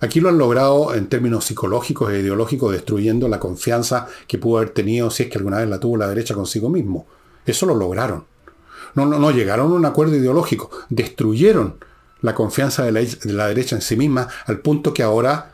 Aquí 0.00 0.20
lo 0.20 0.28
han 0.28 0.38
logrado 0.38 0.94
en 0.94 1.08
términos 1.08 1.44
psicológicos 1.44 2.10
e 2.10 2.20
ideológicos, 2.20 2.72
destruyendo 2.72 3.28
la 3.28 3.40
confianza 3.40 4.06
que 4.26 4.38
pudo 4.38 4.58
haber 4.58 4.70
tenido, 4.70 5.10
si 5.10 5.24
es 5.24 5.28
que 5.28 5.38
alguna 5.38 5.58
vez 5.58 5.68
la 5.68 5.80
tuvo 5.80 5.96
la 5.96 6.08
derecha 6.08 6.34
consigo 6.34 6.70
mismo. 6.70 7.06
Eso 7.44 7.66
lo 7.66 7.74
lograron. 7.74 8.24
No, 8.94 9.06
no, 9.06 9.18
no 9.18 9.30
llegaron 9.30 9.72
a 9.72 9.74
un 9.74 9.84
acuerdo 9.84 10.16
ideológico, 10.16 10.70
destruyeron 10.88 11.84
la 12.22 12.34
confianza 12.34 12.84
de 12.84 12.92
la, 12.92 13.00
de 13.00 13.32
la 13.32 13.48
derecha 13.48 13.76
en 13.76 13.82
sí 13.82 13.96
misma 13.96 14.28
al 14.46 14.60
punto 14.60 14.94
que 14.94 15.02
ahora 15.02 15.49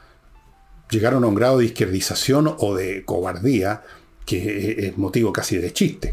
llegaron 0.91 1.25
a 1.25 1.27
un 1.27 1.35
grado 1.35 1.59
de 1.59 1.67
izquierdización 1.67 2.55
o 2.59 2.75
de 2.75 3.05
cobardía 3.05 3.83
que 4.25 4.89
es 4.89 4.99
motivo 4.99 5.33
casi 5.33 5.57
de 5.57 5.73
chiste. 5.73 6.11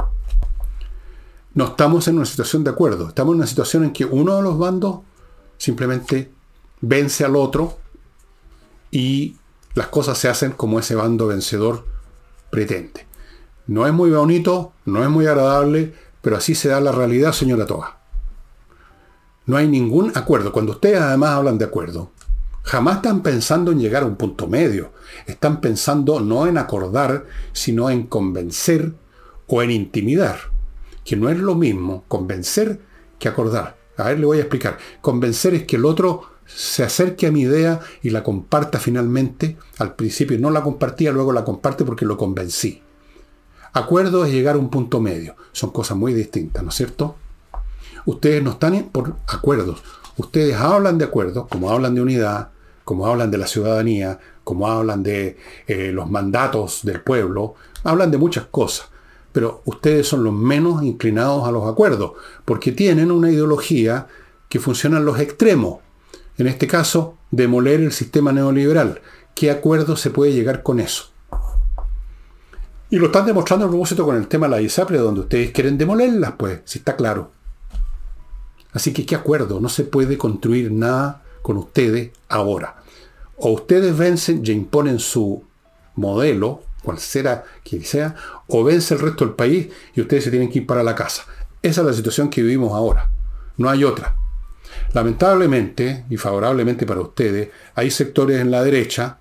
No 1.56 1.66
estamos 1.66 2.08
en 2.08 2.18
una 2.18 2.26
situación 2.26 2.64
de 2.64 2.72
acuerdo, 2.72 3.10
estamos 3.10 3.34
en 3.34 3.40
una 3.40 3.48
situación 3.48 3.84
en 3.84 3.94
que 3.94 4.06
uno 4.06 4.36
de 4.38 4.44
los 4.44 4.58
bandos 4.58 5.00
simplemente 5.58 6.32
vence 6.82 7.26
al 7.26 7.36
otro 7.36 7.78
y 8.92 9.38
las 9.74 9.88
cosas 9.88 10.18
se 10.18 10.30
hacen 10.30 10.52
como 10.52 10.80
ese 10.80 10.96
bando 10.96 11.28
vencedor 11.28 11.86
pretende. 12.50 13.08
No 13.66 13.88
es 13.88 13.94
muy 13.94 14.12
bonito, 14.12 14.74
no 14.86 15.04
es 15.04 15.10
muy 15.10 15.26
agradable, 15.26 15.94
pero 16.22 16.38
así 16.38 16.54
se 16.54 16.70
da 16.70 16.82
la 16.82 16.92
realidad, 16.92 17.32
señora 17.34 17.66
Toa. 17.66 18.00
No 19.46 19.58
hay 19.58 19.68
ningún 19.68 20.12
acuerdo. 20.16 20.52
Cuando 20.52 20.74
ustedes 20.74 21.02
además 21.02 21.32
hablan 21.32 21.58
de 21.58 21.66
acuerdo, 21.66 22.12
Jamás 22.64 22.98
están 22.98 23.22
pensando 23.22 23.72
en 23.72 23.80
llegar 23.80 24.04
a 24.04 24.08
un 24.08 24.16
punto 24.16 24.48
medio. 24.48 24.94
Están 25.28 25.62
pensando 25.62 26.20
no 26.22 26.48
en 26.48 26.58
acordar, 26.58 27.26
sino 27.52 27.90
en 27.90 28.08
convencer 28.08 28.94
o 29.48 29.62
en 29.62 29.72
intimidar. 29.72 30.40
Que 31.04 31.18
no 31.18 31.30
es 31.30 31.38
lo 31.38 31.56
mismo 31.56 32.06
convencer 32.08 32.80
que 33.20 33.28
acordar. 33.28 33.78
A 33.98 34.06
ver, 34.06 34.20
le 34.20 34.26
voy 34.26 34.38
a 34.38 34.42
explicar. 34.42 34.78
Convencer 35.02 35.54
es 35.54 35.64
que 35.66 35.76
el 35.76 35.86
otro 35.86 36.24
se 36.46 36.84
acerque 36.84 37.28
a 37.28 37.32
mi 37.32 37.42
idea 37.42 37.82
y 38.02 38.10
la 38.10 38.24
comparta 38.24 38.80
finalmente. 38.80 39.58
Al 39.78 39.96
principio 39.96 40.40
no 40.40 40.50
la 40.50 40.64
compartía, 40.64 41.12
luego 41.12 41.34
la 41.34 41.44
comparte 41.44 41.84
porque 41.84 42.06
lo 42.06 42.18
convencí. 42.18 42.82
Acuerdo 43.74 44.24
es 44.24 44.32
llegar 44.32 44.56
a 44.56 44.60
un 44.60 44.70
punto 44.70 45.02
medio. 45.02 45.36
Son 45.52 45.72
cosas 45.72 45.98
muy 45.98 46.14
distintas, 46.14 46.64
¿no 46.64 46.70
es 46.70 46.76
cierto? 46.76 47.18
Ustedes 48.06 48.42
no 48.42 48.52
están 48.52 48.90
por 48.92 49.18
acuerdos. 49.28 49.84
Ustedes 50.16 50.56
hablan 50.56 50.98
de 50.98 51.06
acuerdos, 51.06 51.48
como 51.48 51.72
hablan 51.72 51.96
de 51.96 52.02
unidad, 52.02 52.53
como 52.84 53.08
hablan 53.08 53.32
de 53.32 53.38
la 53.38 53.48
ciudadanía, 53.48 54.20
como 54.44 54.68
hablan 54.68 55.04
de 55.04 55.38
eh, 55.68 55.92
los 55.94 56.10
mandatos 56.10 56.82
del 56.84 57.02
pueblo, 57.02 57.56
hablan 57.84 58.12
de 58.12 58.18
muchas 58.18 58.46
cosas. 58.46 58.90
Pero 59.32 59.62
ustedes 59.66 60.08
son 60.08 60.24
los 60.24 60.34
menos 60.34 60.84
inclinados 60.84 61.48
a 61.48 61.52
los 61.52 61.68
acuerdos, 61.68 62.14
porque 62.46 62.72
tienen 62.72 63.12
una 63.12 63.32
ideología 63.32 64.08
que 64.50 64.60
funciona 64.60 64.98
en 64.98 65.06
los 65.06 65.20
extremos. 65.20 65.80
En 66.38 66.48
este 66.48 66.68
caso, 66.68 67.18
demoler 67.32 67.82
el 67.82 67.92
sistema 67.92 68.32
neoliberal. 68.32 69.02
¿Qué 69.34 69.50
acuerdo 69.50 69.96
se 69.96 70.12
puede 70.12 70.34
llegar 70.34 70.62
con 70.62 70.80
eso? 70.80 71.06
Y 72.92 72.98
lo 72.98 73.08
están 73.08 73.26
demostrando 73.26 73.66
a 73.66 73.70
propósito 73.70 74.06
con 74.06 74.16
el 74.16 74.28
tema 74.28 74.46
de 74.48 74.52
la 74.52 74.62
ISAPRE, 74.62 75.00
donde 75.00 75.22
ustedes 75.22 75.52
quieren 75.52 75.80
demolerlas, 75.80 76.34
pues, 76.38 76.62
si 76.66 76.78
está 76.78 76.96
claro. 76.96 77.32
Así 78.72 78.94
que, 78.94 79.06
¿qué 79.06 79.16
acuerdo? 79.16 79.60
No 79.60 79.70
se 79.70 79.84
puede 79.84 80.18
construir 80.18 80.72
nada 80.72 81.23
con 81.44 81.58
ustedes 81.58 82.10
ahora. 82.28 82.78
O 83.38 83.52
ustedes 83.52 83.96
vencen 83.96 84.42
y 84.44 84.52
imponen 84.52 84.98
su 84.98 85.44
modelo, 85.96 86.64
cual 86.82 86.98
será 86.98 87.44
que 87.64 87.84
sea, 87.84 88.16
o 88.48 88.64
vence 88.64 88.96
el 88.96 89.02
resto 89.02 89.26
del 89.26 89.36
país 89.36 89.68
y 89.94 90.02
ustedes 90.02 90.24
se 90.24 90.32
tienen 90.32 90.50
que 90.50 90.60
ir 90.60 90.66
para 90.66 90.82
la 90.82 90.96
casa. 90.96 91.26
Esa 91.62 91.82
es 91.82 91.88
la 91.88 91.94
situación 91.94 92.30
que 92.30 92.42
vivimos 92.42 92.74
ahora. 92.74 93.12
No 93.58 93.70
hay 93.70 93.84
otra. 93.84 94.16
Lamentablemente, 94.94 96.06
y 96.10 96.18
favorablemente 96.18 96.86
para 96.86 97.02
ustedes, 97.02 97.50
hay 97.76 97.92
sectores 97.92 98.42
en 98.42 98.50
la 98.50 98.64
derecha 98.64 99.20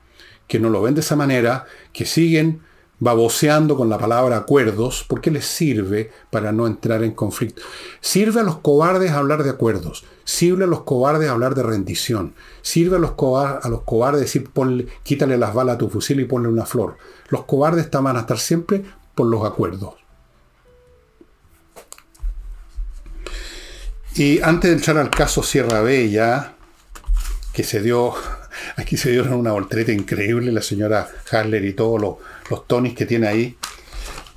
que 0.48 0.58
no 0.58 0.70
lo 0.70 0.82
ven 0.82 0.94
de 0.94 1.00
esa 1.00 1.16
manera, 1.16 1.66
que 1.92 2.04
siguen 2.04 2.62
baboseando 3.02 3.76
con 3.76 3.88
la 3.88 3.98
palabra 3.98 4.36
acuerdos, 4.36 5.02
¿por 5.02 5.20
qué 5.20 5.32
les 5.32 5.44
sirve 5.44 6.12
para 6.30 6.52
no 6.52 6.68
entrar 6.68 7.02
en 7.02 7.14
conflicto? 7.14 7.60
Sirve 8.00 8.38
a 8.38 8.44
los 8.44 8.58
cobardes 8.58 9.10
hablar 9.10 9.42
de 9.42 9.50
acuerdos, 9.50 10.04
sirve 10.22 10.62
a 10.62 10.68
los 10.68 10.82
cobardes 10.82 11.28
hablar 11.28 11.56
de 11.56 11.64
rendición, 11.64 12.36
sirve 12.60 12.94
a 12.94 12.98
los, 13.00 13.10
cobardes, 13.12 13.64
a 13.64 13.68
los 13.70 13.82
cobardes 13.82 14.20
decir 14.20 14.48
quítale 15.02 15.36
las 15.36 15.52
balas 15.52 15.74
a 15.74 15.78
tu 15.78 15.88
fusil 15.88 16.20
y 16.20 16.26
ponle 16.26 16.48
una 16.48 16.64
flor. 16.64 16.96
Los 17.28 17.44
cobardes 17.44 17.90
van 17.90 18.16
a 18.16 18.20
estar 18.20 18.38
siempre 18.38 18.84
por 19.16 19.26
los 19.26 19.44
acuerdos. 19.44 19.94
Y 24.14 24.40
antes 24.42 24.70
de 24.70 24.76
entrar 24.76 24.98
al 24.98 25.10
caso 25.10 25.42
Sierra 25.42 25.82
Bella, 25.82 26.54
que 27.52 27.64
se 27.64 27.82
dio, 27.82 28.14
aquí 28.76 28.96
se 28.96 29.10
dio 29.10 29.24
una 29.36 29.52
voltereta 29.52 29.92
increíble, 29.92 30.52
la 30.52 30.62
señora 30.62 31.08
Harler 31.30 31.64
y 31.64 31.72
todos 31.72 32.00
los 32.00 32.16
los 32.52 32.66
tonis 32.66 32.94
que 32.94 33.06
tiene 33.06 33.26
ahí. 33.26 33.56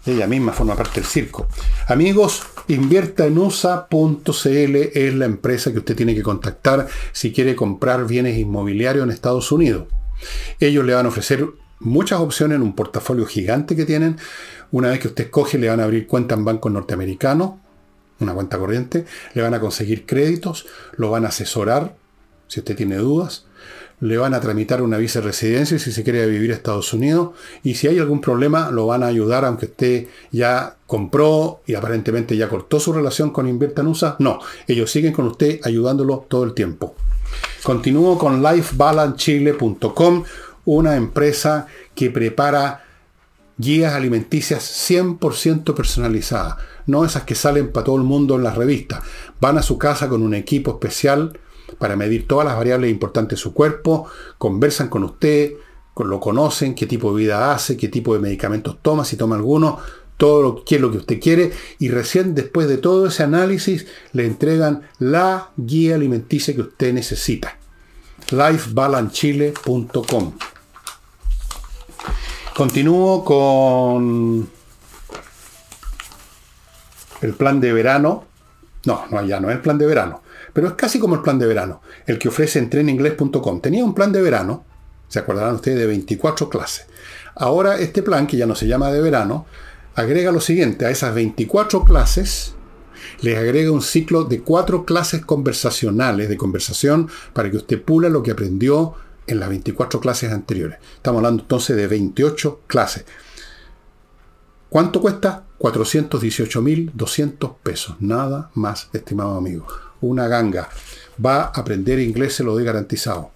Ella 0.05 0.27
misma 0.27 0.53
forma 0.53 0.75
parte 0.75 1.01
del 1.01 1.05
circo. 1.05 1.47
Amigos, 1.87 2.43
invierta 2.67 3.25
en 3.25 3.37
USA.cl 3.37 4.75
es 4.93 5.13
la 5.15 5.25
empresa 5.25 5.71
que 5.71 5.79
usted 5.79 5.95
tiene 5.95 6.15
que 6.15 6.23
contactar 6.23 6.87
si 7.11 7.33
quiere 7.33 7.55
comprar 7.55 8.07
bienes 8.07 8.37
inmobiliarios 8.37 9.03
en 9.03 9.11
Estados 9.11 9.51
Unidos. 9.51 9.87
Ellos 10.59 10.85
le 10.85 10.93
van 10.93 11.07
a 11.07 11.09
ofrecer 11.09 11.45
muchas 11.79 12.19
opciones 12.19 12.57
en 12.57 12.61
un 12.61 12.75
portafolio 12.75 13.25
gigante 13.25 13.75
que 13.75 13.85
tienen. 13.85 14.17
Una 14.71 14.89
vez 14.89 14.99
que 14.99 15.07
usted 15.07 15.25
escoge, 15.25 15.57
le 15.57 15.69
van 15.69 15.79
a 15.79 15.83
abrir 15.85 16.07
cuenta 16.07 16.35
en 16.35 16.45
bancos 16.45 16.71
norteamericanos, 16.71 17.53
una 18.19 18.33
cuenta 18.33 18.57
corriente, 18.59 19.05
le 19.33 19.41
van 19.41 19.55
a 19.55 19.59
conseguir 19.59 20.05
créditos, 20.05 20.67
lo 20.97 21.09
van 21.09 21.25
a 21.25 21.29
asesorar 21.29 21.95
si 22.47 22.59
usted 22.59 22.75
tiene 22.75 22.97
dudas, 22.97 23.44
le 24.01 24.17
van 24.17 24.33
a 24.33 24.41
tramitar 24.41 24.81
una 24.81 24.97
visa 24.97 25.19
de 25.19 25.27
residencia 25.27 25.79
si 25.79 25.91
se 25.91 26.03
quiere 26.03 26.25
vivir 26.27 26.51
a 26.51 26.55
Estados 26.55 26.93
Unidos 26.93 27.29
y 27.63 27.75
si 27.75 27.87
hay 27.87 27.99
algún 27.99 28.21
problema 28.21 28.69
lo 28.71 28.87
van 28.87 29.03
a 29.03 29.07
ayudar 29.07 29.45
aunque 29.45 29.67
usted 29.67 30.07
ya 30.31 30.75
compró 30.85 31.61
y 31.65 31.75
aparentemente 31.75 32.35
ya 32.35 32.49
cortó 32.49 32.79
su 32.79 32.93
relación 32.93 33.31
con 33.31 33.47
Invierta 33.47 33.81
en 33.81 33.87
USA. 33.87 34.15
No, 34.19 34.39
ellos 34.67 34.91
siguen 34.91 35.13
con 35.13 35.27
usted 35.27 35.59
ayudándolo 35.63 36.25
todo 36.27 36.43
el 36.43 36.53
tiempo. 36.53 36.95
Continúo 37.63 38.17
con 38.17 38.43
lifebalancechile.com, 38.43 40.23
una 40.65 40.95
empresa 40.95 41.67
que 41.95 42.11
prepara 42.11 42.83
guías 43.57 43.93
alimenticias 43.93 44.89
100% 44.89 45.73
personalizadas, 45.73 46.57
no 46.85 47.05
esas 47.05 47.23
que 47.23 47.35
salen 47.35 47.71
para 47.71 47.85
todo 47.85 47.95
el 47.95 48.03
mundo 48.03 48.35
en 48.35 48.43
las 48.43 48.55
revistas. 48.55 49.01
Van 49.39 49.57
a 49.57 49.63
su 49.63 49.77
casa 49.77 50.09
con 50.09 50.21
un 50.21 50.33
equipo 50.33 50.71
especial 50.71 51.39
para 51.77 51.95
medir 51.95 52.27
todas 52.27 52.45
las 52.45 52.55
variables 52.55 52.91
importantes 52.91 53.37
de 53.37 53.43
su 53.43 53.53
cuerpo, 53.53 54.07
conversan 54.37 54.89
con 54.89 55.03
usted, 55.03 55.53
lo 56.03 56.19
conocen, 56.19 56.75
qué 56.75 56.85
tipo 56.85 57.11
de 57.11 57.17
vida 57.23 57.53
hace, 57.53 57.77
qué 57.77 57.87
tipo 57.87 58.13
de 58.13 58.19
medicamentos 58.19 58.77
toma, 58.81 59.05
si 59.05 59.15
toma 59.15 59.37
alguno, 59.37 59.79
todo 60.17 60.41
lo, 60.41 60.65
qué 60.65 60.75
es 60.75 60.81
lo 60.81 60.91
que 60.91 60.97
usted 60.97 61.21
quiere, 61.21 61.53
y 61.79 61.87
recién 61.89 62.35
después 62.35 62.67
de 62.67 62.77
todo 62.77 63.07
ese 63.07 63.23
análisis 63.23 63.87
le 64.11 64.25
entregan 64.25 64.81
la 64.99 65.51
guía 65.55 65.95
alimenticia 65.95 66.53
que 66.53 66.59
usted 66.61 66.93
necesita. 66.93 67.57
lifebalanchile.com 68.31 70.33
Continúo 72.55 73.25
con 73.25 74.49
el 77.21 77.33
plan 77.33 77.59
de 77.59 77.73
verano. 77.73 78.23
No, 78.85 79.05
no, 79.11 79.25
ya 79.25 79.41
no 79.41 79.49
es 79.49 79.57
el 79.57 79.61
plan 79.61 79.77
de 79.77 79.85
verano. 79.85 80.21
Pero 80.55 80.69
es 80.69 80.73
casi 80.75 80.99
como 80.99 81.15
el 81.15 81.21
plan 81.21 81.37
de 81.37 81.47
verano, 81.47 81.81
el 82.07 82.17
que 82.17 82.29
ofrece 82.29 82.59
entreninglés.com. 82.59 83.59
Tenía 83.59 83.83
un 83.83 83.93
plan 83.93 84.13
de 84.13 84.21
verano, 84.21 84.63
se 85.09 85.19
acordarán 85.19 85.55
ustedes, 85.55 85.77
de 85.77 85.85
24 85.85 86.47
clases. 86.47 86.85
Ahora 87.35 87.77
este 87.77 88.01
plan, 88.01 88.25
que 88.25 88.37
ya 88.37 88.45
no 88.45 88.55
se 88.55 88.65
llama 88.65 88.89
de 88.89 89.01
verano, 89.01 89.45
agrega 89.95 90.31
lo 90.31 90.39
siguiente, 90.39 90.85
a 90.85 90.91
esas 90.91 91.13
24 91.13 91.83
clases 91.83 92.55
les 93.19 93.37
agrega 93.37 93.69
un 93.69 93.81
ciclo 93.81 94.23
de 94.23 94.39
cuatro 94.43 94.85
clases 94.85 95.25
conversacionales, 95.25 96.29
de 96.29 96.37
conversación, 96.37 97.09
para 97.33 97.51
que 97.51 97.57
usted 97.57 97.83
pula 97.83 98.07
lo 98.07 98.23
que 98.23 98.31
aprendió 98.31 98.93
en 99.27 99.41
las 99.41 99.49
24 99.49 99.99
clases 99.99 100.31
anteriores. 100.31 100.79
Estamos 100.95 101.19
hablando 101.19 101.43
entonces 101.43 101.75
de 101.75 101.87
28 101.87 102.61
clases. 102.65 103.03
¿Cuánto 104.69 105.01
cuesta? 105.01 105.43
418.200 105.59 107.55
pesos. 107.61 107.97
Nada 107.99 108.51
más, 108.53 108.87
estimado 108.93 109.35
amigo. 109.35 109.67
Una 110.01 110.27
ganga. 110.27 110.69
Va 111.23 111.43
a 111.43 111.47
aprender 111.47 111.99
inglés, 111.99 112.35
se 112.35 112.43
lo 112.43 112.53
doy 112.53 112.63
garantizado. 112.63 113.31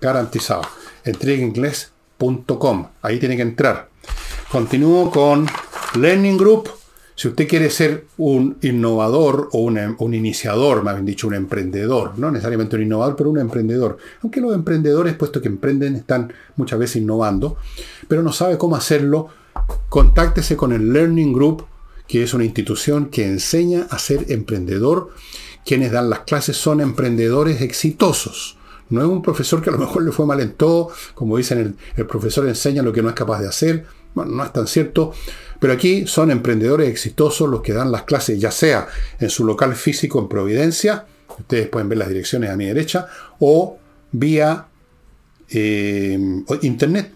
Garantizado. 0.00 0.62
Entregainglés.com. 1.04 2.88
Ahí 3.02 3.18
tiene 3.18 3.36
que 3.36 3.42
entrar. 3.42 3.88
Continúo 4.50 5.10
con 5.10 5.46
Learning 5.98 6.36
Group. 6.36 6.70
Si 7.14 7.28
usted 7.28 7.48
quiere 7.48 7.70
ser 7.70 8.04
un 8.18 8.58
innovador 8.60 9.48
o 9.52 9.60
un, 9.60 9.96
un, 9.98 10.14
iniciador, 10.14 10.82
más 10.82 10.94
bien 10.94 11.06
dicho, 11.06 11.26
un 11.26 11.34
emprendedor, 11.34 12.18
no 12.18 12.30
necesariamente 12.30 12.76
un 12.76 12.82
innovador, 12.82 13.16
pero 13.16 13.30
un 13.30 13.38
emprendedor, 13.38 13.96
aunque 14.22 14.42
los 14.42 14.54
emprendedores, 14.54 15.14
puesto 15.14 15.40
que 15.40 15.48
emprenden, 15.48 15.96
están 15.96 16.32
muchas 16.56 16.78
veces 16.78 16.96
innovando, 16.96 17.56
pero 18.06 18.22
no 18.22 18.32
sabe 18.32 18.58
cómo 18.58 18.76
hacerlo, 18.76 19.28
contáctese 19.88 20.56
con 20.56 20.72
el 20.72 20.92
Learning 20.92 21.32
Group, 21.32 21.64
que 22.08 22.22
es 22.22 22.34
una 22.34 22.44
institución 22.44 23.06
que 23.06 23.24
enseña 23.24 23.86
a 23.90 23.98
ser 23.98 24.26
emprendedor. 24.30 25.10
Quienes 25.64 25.92
dan 25.92 26.10
las 26.10 26.20
clases 26.20 26.56
son 26.56 26.80
emprendedores 26.80 27.60
exitosos. 27.60 28.56
No 28.88 29.00
es 29.00 29.08
un 29.08 29.22
profesor 29.22 29.62
que 29.62 29.70
a 29.70 29.72
lo 29.72 29.78
mejor 29.78 30.04
le 30.04 30.12
fue 30.12 30.26
mal 30.26 30.40
en 30.40 30.52
todo, 30.52 30.90
como 31.14 31.36
dicen, 31.36 31.76
el, 31.96 32.06
profesor 32.06 32.46
enseña 32.46 32.82
lo 32.82 32.92
que 32.92 33.02
no 33.02 33.08
es 33.08 33.14
capaz 33.14 33.40
de 33.40 33.48
hacer. 33.48 33.84
Bueno, 34.14 34.32
no 34.32 34.44
es 34.44 34.52
tan 34.52 34.66
cierto, 34.66 35.12
pero 35.58 35.72
aquí 35.72 36.06
son 36.06 36.30
emprendedores 36.30 36.88
exitosos 36.88 37.48
los 37.48 37.62
que 37.62 37.72
dan 37.72 37.90
las 37.90 38.04
clases, 38.04 38.40
ya 38.40 38.50
sea 38.50 38.86
en 39.18 39.28
su 39.28 39.44
local 39.44 39.74
físico 39.74 40.20
en 40.20 40.28
Providencia, 40.28 41.06
ustedes 41.38 41.68
pueden 41.68 41.88
ver 41.88 41.98
las 41.98 42.08
direcciones 42.08 42.50
a 42.50 42.56
mi 42.56 42.66
derecha, 42.66 43.08
o 43.40 43.78
vía 44.12 44.68
eh, 45.50 46.18
internet. 46.62 47.15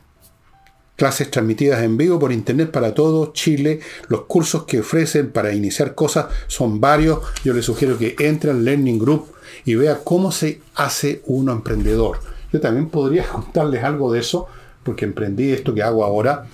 Clases 1.01 1.31
transmitidas 1.31 1.83
en 1.83 1.97
vivo 1.97 2.19
por 2.19 2.31
internet 2.31 2.71
para 2.71 2.93
todo 2.93 3.33
Chile. 3.33 3.81
Los 4.09 4.25
cursos 4.27 4.65
que 4.65 4.81
ofrecen 4.81 5.31
para 5.31 5.55
iniciar 5.55 5.95
cosas 5.95 6.27
son 6.47 6.79
varios. 6.79 7.21
Yo 7.43 7.55
les 7.55 7.65
sugiero 7.65 7.97
que 7.97 8.15
entre 8.19 8.51
al 8.51 8.63
Learning 8.63 8.99
Group 8.99 9.29
y 9.65 9.77
vea 9.77 10.01
cómo 10.05 10.31
se 10.31 10.61
hace 10.75 11.23
uno 11.25 11.53
emprendedor. 11.53 12.21
Yo 12.53 12.61
también 12.61 12.91
podría 12.91 13.27
contarles 13.33 13.83
algo 13.83 14.13
de 14.13 14.21
eso, 14.21 14.47
porque 14.83 15.07
emprendí 15.07 15.51
esto 15.53 15.73
que 15.73 15.83
hago 15.83 16.05
ahora 16.05 16.45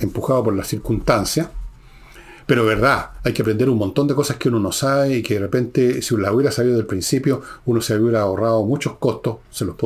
empujado 0.00 0.42
por 0.42 0.56
las 0.56 0.66
circunstancias. 0.66 1.50
Pero 2.46 2.66
verdad, 2.66 3.10
hay 3.22 3.32
que 3.32 3.42
aprender 3.42 3.70
un 3.70 3.78
montón 3.78 4.06
de 4.06 4.14
cosas 4.14 4.36
que 4.36 4.48
uno 4.48 4.58
no 4.58 4.72
sabe 4.72 5.18
y 5.18 5.22
que 5.22 5.34
de 5.34 5.40
repente, 5.40 6.02
si 6.02 6.16
la 6.16 6.32
hubiera 6.32 6.50
sabido 6.50 6.76
del 6.76 6.84
principio, 6.84 7.40
uno 7.64 7.80
se 7.80 7.96
hubiera 7.96 8.22
ahorrado 8.22 8.64
muchos 8.64 8.96
costos. 8.98 9.36
Se 9.50 9.64
los 9.64 9.76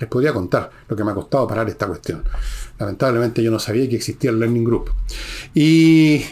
les 0.00 0.08
podría 0.08 0.32
contar 0.32 0.70
lo 0.88 0.96
que 0.96 1.04
me 1.04 1.12
ha 1.12 1.14
costado 1.14 1.46
parar 1.46 1.68
esta 1.68 1.86
cuestión. 1.86 2.24
Lamentablemente 2.78 3.42
yo 3.42 3.50
no 3.50 3.58
sabía 3.58 3.88
que 3.88 3.96
existía 3.96 4.30
el 4.30 4.38
Learning 4.38 4.64
Group. 4.64 4.90
Y 5.54 6.24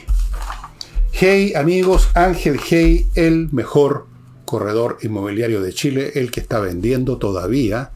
Hey, 1.13 1.55
amigos, 1.57 2.11
Ángel 2.15 2.61
Hey, 2.63 3.07
el 3.15 3.49
mejor 3.51 4.07
corredor 4.45 4.99
inmobiliario 5.03 5.63
de 5.63 5.73
Chile, 5.73 6.13
el 6.15 6.31
que 6.31 6.41
está 6.41 6.61
vendiendo 6.61 7.17
todavía, 7.17 7.91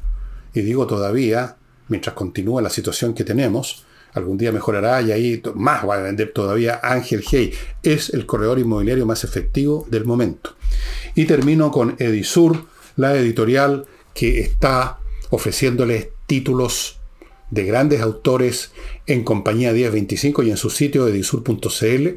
y 0.54 0.62
digo 0.62 0.86
todavía, 0.86 1.56
mientras 1.88 2.14
continúa 2.14 2.62
la 2.62 2.70
situación 2.70 3.12
que 3.12 3.24
tenemos, 3.24 3.84
algún 4.14 4.38
día 4.38 4.52
mejorará 4.52 5.02
y 5.02 5.12
ahí 5.12 5.42
más 5.54 5.86
va 5.86 5.96
a 5.96 6.02
vender 6.02 6.32
todavía 6.32 6.80
Ángel 6.82 7.22
Hey. 7.30 7.52
Es 7.82 8.08
el 8.10 8.24
corredor 8.24 8.58
inmobiliario 8.58 9.04
más 9.04 9.22
efectivo 9.24 9.86
del 9.90 10.06
momento. 10.06 10.56
Y 11.14 11.26
termino 11.26 11.70
con 11.70 11.96
Edisur, 11.98 12.64
la 12.96 13.14
editorial 13.16 13.86
que 14.14 14.40
está 14.40 14.98
ofreciéndoles 15.30 16.08
títulos 16.26 16.99
de 17.50 17.64
grandes 17.64 18.00
autores 18.00 18.72
en 19.06 19.24
compañía 19.24 19.72
1025 19.72 20.42
y 20.42 20.50
en 20.50 20.56
su 20.56 20.70
sitio 20.70 21.08
edisur.cl, 21.08 22.08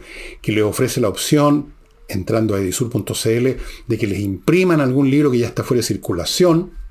que 0.42 0.52
le 0.52 0.64
ofrece 0.64 1.02
la 1.02 1.10
opción, 1.10 1.74
entrando 2.08 2.56
a 2.56 2.60
edisur.cl, 2.60 3.48
de 3.88 3.98
que 3.98 4.08
les 4.08 4.20
impriman 4.20 4.82
algún 4.82 5.10
libro 5.10 5.32
que 5.32 5.40
ya 5.40 5.48
está 5.48 5.64
fuera 5.64 5.80
de 5.80 5.88
circulación 5.88 6.84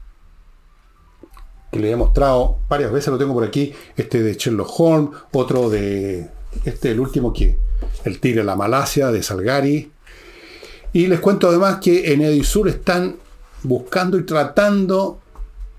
que 1.72 1.78
le 1.78 1.90
he 1.90 1.96
mostrado 1.96 2.58
varias 2.68 2.92
veces, 2.92 3.08
lo 3.08 3.16
tengo 3.16 3.32
por 3.32 3.44
aquí, 3.44 3.72
este 3.96 4.22
de 4.22 4.34
Sherlock 4.34 4.68
Holmes, 4.78 5.10
otro 5.32 5.70
de, 5.70 6.28
este 6.66 6.90
el 6.90 7.00
último 7.00 7.32
que, 7.32 7.58
el 8.04 8.20
Tigre 8.20 8.40
de 8.40 8.44
la 8.44 8.56
Malasia, 8.56 9.10
de 9.10 9.22
Salgari. 9.22 9.90
Y 10.92 11.06
les 11.06 11.20
cuento 11.20 11.48
además 11.48 11.78
que 11.80 12.12
en 12.12 12.20
Edisur 12.20 12.68
están 12.68 13.16
buscando 13.62 14.18
y 14.18 14.26
tratando 14.26 15.21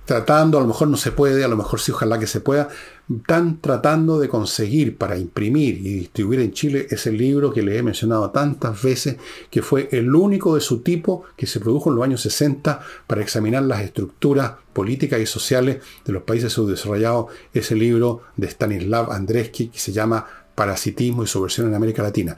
tratando, 0.05 0.57
a 0.57 0.61
lo 0.61 0.67
mejor 0.67 0.87
no 0.89 0.97
se 0.97 1.11
puede, 1.11 1.43
a 1.43 1.47
lo 1.47 1.55
mejor 1.55 1.79
sí, 1.79 1.91
ojalá 1.91 2.19
que 2.19 2.27
se 2.27 2.41
pueda, 2.41 2.69
están 3.09 3.59
tratando 3.59 4.19
de 4.19 4.27
conseguir 4.29 4.97
para 4.97 5.17
imprimir 5.17 5.77
y 5.77 5.93
distribuir 5.93 6.41
en 6.41 6.51
Chile 6.51 6.87
ese 6.89 7.11
libro 7.11 7.53
que 7.53 7.61
les 7.61 7.79
he 7.79 7.83
mencionado 7.83 8.31
tantas 8.31 8.81
veces, 8.81 9.17
que 9.49 9.61
fue 9.61 9.89
el 9.91 10.13
único 10.13 10.55
de 10.55 10.61
su 10.61 10.81
tipo 10.81 11.23
que 11.37 11.47
se 11.47 11.59
produjo 11.59 11.89
en 11.89 11.95
los 11.95 12.03
años 12.03 12.21
60 12.21 12.81
para 13.07 13.21
examinar 13.21 13.63
las 13.63 13.81
estructuras 13.81 14.53
políticas 14.73 15.19
y 15.19 15.25
sociales 15.25 15.77
de 16.05 16.13
los 16.13 16.23
países 16.23 16.51
subdesarrollados, 16.51 17.27
ese 17.53 17.75
libro 17.75 18.21
de 18.35 18.47
Stanislav 18.47 19.11
Andreski 19.11 19.67
que 19.69 19.79
se 19.79 19.91
llama 19.91 20.25
Parasitismo 20.55 21.23
y 21.23 21.27
subversión 21.27 21.67
en 21.67 21.75
América 21.75 22.03
Latina. 22.03 22.35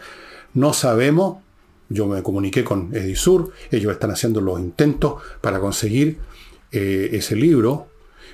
No 0.54 0.74
sabemos, 0.74 1.38
yo 1.90 2.08
me 2.08 2.24
comuniqué 2.24 2.64
con 2.64 2.96
Edisur, 2.96 3.52
ellos 3.72 3.92
están 3.92 4.12
haciendo 4.12 4.42
los 4.42 4.60
intentos 4.60 5.22
para 5.42 5.60
conseguir 5.60 6.20
eh, 6.72 7.10
ese 7.14 7.36
libro. 7.36 7.88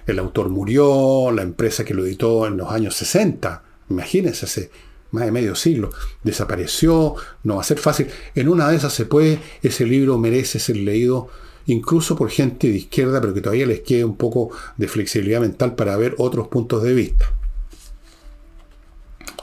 El 0.07 0.19
autor 0.19 0.49
murió, 0.49 1.31
la 1.31 1.41
empresa 1.43 1.85
que 1.85 1.93
lo 1.93 2.05
editó 2.05 2.47
en 2.47 2.57
los 2.57 2.71
años 2.71 2.95
60, 2.95 3.63
imagínense, 3.89 4.45
hace 4.45 4.71
más 5.11 5.25
de 5.25 5.31
medio 5.31 5.55
siglo, 5.55 5.91
desapareció, 6.23 7.15
no 7.43 7.55
va 7.55 7.61
a 7.61 7.65
ser 7.65 7.77
fácil. 7.77 8.07
En 8.33 8.49
una 8.49 8.69
de 8.69 8.77
esas 8.77 8.93
se 8.93 9.05
puede, 9.05 9.39
ese 9.61 9.85
libro 9.85 10.17
merece 10.17 10.59
ser 10.59 10.77
leído 10.77 11.29
incluso 11.67 12.15
por 12.15 12.29
gente 12.29 12.69
de 12.69 12.77
izquierda, 12.77 13.21
pero 13.21 13.33
que 13.33 13.41
todavía 13.41 13.67
les 13.67 13.81
quede 13.81 14.03
un 14.03 14.17
poco 14.17 14.51
de 14.77 14.87
flexibilidad 14.87 15.41
mental 15.41 15.75
para 15.75 15.95
ver 15.97 16.15
otros 16.17 16.47
puntos 16.47 16.83
de 16.83 16.93
vista. 16.93 17.31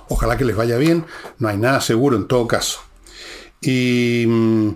Ojalá 0.08 0.36
que 0.36 0.44
les 0.44 0.56
vaya 0.56 0.78
bien, 0.78 1.04
no 1.38 1.48
hay 1.48 1.58
nada 1.58 1.80
seguro 1.80 2.16
en 2.16 2.26
todo 2.26 2.46
caso. 2.46 2.80
Y 3.60 4.24
mm, 4.26 4.70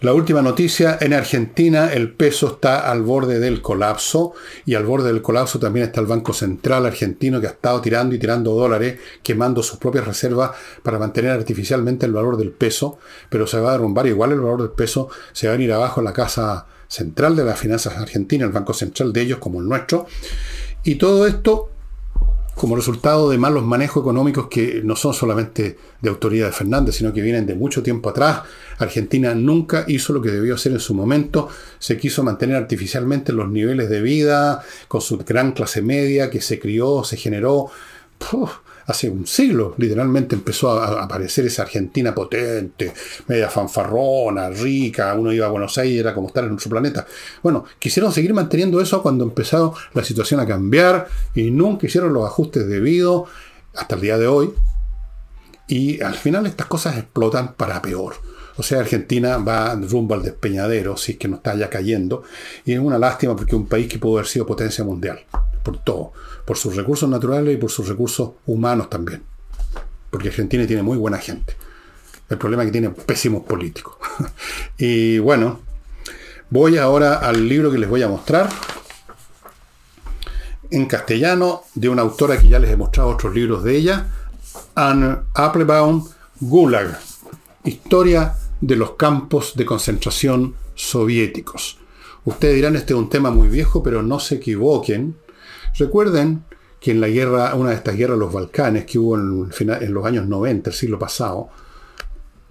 la 0.00 0.14
última 0.14 0.42
noticia, 0.42 0.96
en 1.00 1.12
Argentina 1.12 1.92
el 1.92 2.12
peso 2.12 2.46
está 2.52 2.88
al 2.88 3.02
borde 3.02 3.40
del 3.40 3.60
colapso 3.60 4.32
y 4.64 4.76
al 4.76 4.86
borde 4.86 5.12
del 5.12 5.22
colapso 5.22 5.58
también 5.58 5.86
está 5.86 6.00
el 6.00 6.06
Banco 6.06 6.32
Central 6.32 6.86
argentino 6.86 7.40
que 7.40 7.48
ha 7.48 7.50
estado 7.50 7.80
tirando 7.80 8.14
y 8.14 8.18
tirando 8.20 8.54
dólares, 8.54 9.00
quemando 9.24 9.60
sus 9.60 9.78
propias 9.78 10.06
reservas 10.06 10.52
para 10.84 11.00
mantener 11.00 11.32
artificialmente 11.32 12.06
el 12.06 12.12
valor 12.12 12.36
del 12.36 12.52
peso, 12.52 12.98
pero 13.28 13.48
se 13.48 13.58
va 13.58 13.70
a 13.70 13.72
derrumbar 13.72 14.06
igual 14.06 14.30
el 14.30 14.40
valor 14.40 14.62
del 14.62 14.70
peso, 14.70 15.08
se 15.32 15.48
va 15.48 15.54
a 15.54 15.56
ir 15.56 15.72
abajo 15.72 16.00
en 16.00 16.04
la 16.04 16.12
casa 16.12 16.66
central 16.86 17.34
de 17.34 17.44
las 17.44 17.58
finanzas 17.58 17.96
argentinas, 17.96 18.46
el 18.46 18.52
Banco 18.52 18.74
Central 18.74 19.12
de 19.12 19.22
ellos 19.22 19.38
como 19.38 19.60
el 19.60 19.68
nuestro. 19.68 20.06
Y 20.84 20.94
todo 20.94 21.26
esto 21.26 21.70
como 22.58 22.74
resultado 22.74 23.30
de 23.30 23.38
malos 23.38 23.64
manejos 23.64 24.02
económicos 24.02 24.48
que 24.48 24.82
no 24.84 24.96
son 24.96 25.14
solamente 25.14 25.78
de 26.02 26.08
autoridad 26.08 26.46
de 26.46 26.52
Fernández, 26.52 26.96
sino 26.96 27.12
que 27.12 27.22
vienen 27.22 27.46
de 27.46 27.54
mucho 27.54 27.84
tiempo 27.84 28.10
atrás. 28.10 28.42
Argentina 28.78 29.34
nunca 29.34 29.84
hizo 29.86 30.12
lo 30.12 30.20
que 30.20 30.30
debió 30.30 30.56
hacer 30.56 30.72
en 30.72 30.80
su 30.80 30.92
momento, 30.92 31.48
se 31.78 31.96
quiso 31.96 32.24
mantener 32.24 32.56
artificialmente 32.56 33.32
los 33.32 33.48
niveles 33.48 33.88
de 33.88 34.02
vida, 34.02 34.62
con 34.88 35.00
su 35.00 35.18
gran 35.18 35.52
clase 35.52 35.82
media 35.82 36.30
que 36.30 36.40
se 36.40 36.58
crió, 36.58 37.04
se 37.04 37.16
generó 37.16 37.70
hace 38.88 39.10
un 39.10 39.26
siglo, 39.26 39.74
literalmente 39.76 40.34
empezó 40.34 40.70
a 40.80 41.02
aparecer 41.04 41.44
esa 41.44 41.62
Argentina 41.62 42.14
potente, 42.14 42.94
media 43.26 43.50
fanfarrona, 43.50 44.48
rica, 44.48 45.12
uno 45.14 45.30
iba 45.30 45.46
a 45.46 45.50
Buenos 45.50 45.76
Aires, 45.76 46.00
era 46.00 46.14
como 46.14 46.28
estar 46.28 46.44
en 46.44 46.52
otro 46.52 46.70
planeta. 46.70 47.06
Bueno, 47.42 47.66
quisieron 47.78 48.12
seguir 48.12 48.32
manteniendo 48.32 48.80
eso 48.80 49.02
cuando 49.02 49.24
empezó 49.24 49.74
la 49.92 50.02
situación 50.02 50.40
a 50.40 50.46
cambiar 50.46 51.06
y 51.34 51.50
nunca 51.50 51.86
hicieron 51.86 52.14
los 52.14 52.24
ajustes 52.24 52.66
debidos 52.66 53.28
hasta 53.76 53.94
el 53.94 54.00
día 54.00 54.16
de 54.16 54.26
hoy. 54.26 54.54
Y 55.68 56.00
al 56.00 56.14
final 56.14 56.46
estas 56.46 56.66
cosas 56.66 56.96
explotan 56.96 57.52
para 57.52 57.82
peor. 57.82 58.14
O 58.56 58.62
sea, 58.62 58.80
Argentina 58.80 59.36
va 59.36 59.74
rumbo 59.74 60.14
al 60.14 60.22
despeñadero, 60.22 60.96
si 60.96 61.12
es 61.12 61.18
que 61.18 61.28
no 61.28 61.36
está 61.36 61.54
ya 61.54 61.68
cayendo. 61.68 62.22
Y 62.64 62.72
es 62.72 62.78
una 62.78 62.98
lástima 62.98 63.36
porque 63.36 63.50
es 63.50 63.58
un 63.58 63.66
país 63.66 63.86
que 63.86 63.98
pudo 63.98 64.16
haber 64.16 64.26
sido 64.26 64.46
potencia 64.46 64.82
mundial. 64.82 65.20
Por 65.62 65.78
todo 65.78 66.12
por 66.48 66.56
sus 66.56 66.74
recursos 66.74 67.06
naturales 67.10 67.54
y 67.54 67.58
por 67.58 67.70
sus 67.70 67.86
recursos 67.86 68.30
humanos 68.46 68.88
también. 68.88 69.22
Porque 70.08 70.28
Argentina 70.28 70.66
tiene 70.66 70.82
muy 70.82 70.96
buena 70.96 71.18
gente. 71.18 71.54
El 72.30 72.38
problema 72.38 72.62
es 72.62 72.68
que 72.68 72.72
tiene 72.72 72.88
pésimos 72.88 73.42
políticos. 73.42 73.96
y 74.78 75.18
bueno, 75.18 75.60
voy 76.48 76.78
ahora 76.78 77.16
al 77.16 77.46
libro 77.46 77.70
que 77.70 77.76
les 77.76 77.86
voy 77.86 78.02
a 78.02 78.08
mostrar. 78.08 78.48
En 80.70 80.86
castellano, 80.86 81.64
de 81.74 81.90
una 81.90 82.00
autora 82.00 82.38
que 82.38 82.48
ya 82.48 82.58
les 82.58 82.70
he 82.70 82.78
mostrado 82.78 83.10
otros 83.10 83.34
libros 83.34 83.62
de 83.62 83.76
ella, 83.76 84.06
Anne 84.74 85.18
Applebaum 85.34 86.08
Gulag. 86.40 86.98
Historia 87.64 88.36
de 88.62 88.74
los 88.74 88.92
campos 88.92 89.52
de 89.54 89.66
concentración 89.66 90.54
soviéticos. 90.74 91.76
Ustedes 92.24 92.54
dirán, 92.54 92.74
este 92.74 92.94
es 92.94 92.98
un 92.98 93.10
tema 93.10 93.30
muy 93.30 93.48
viejo, 93.48 93.82
pero 93.82 94.02
no 94.02 94.18
se 94.18 94.36
equivoquen 94.36 95.14
Recuerden 95.78 96.44
que 96.80 96.90
en 96.92 97.00
la 97.00 97.08
guerra, 97.08 97.54
una 97.54 97.70
de 97.70 97.76
estas 97.76 97.96
guerras 97.96 98.18
los 98.18 98.32
Balcanes 98.32 98.84
que 98.84 98.98
hubo 98.98 99.16
en, 99.16 99.50
en 99.70 99.94
los 99.94 100.04
años 100.04 100.26
90, 100.26 100.70
el 100.70 100.76
siglo 100.76 100.98
pasado, 100.98 101.48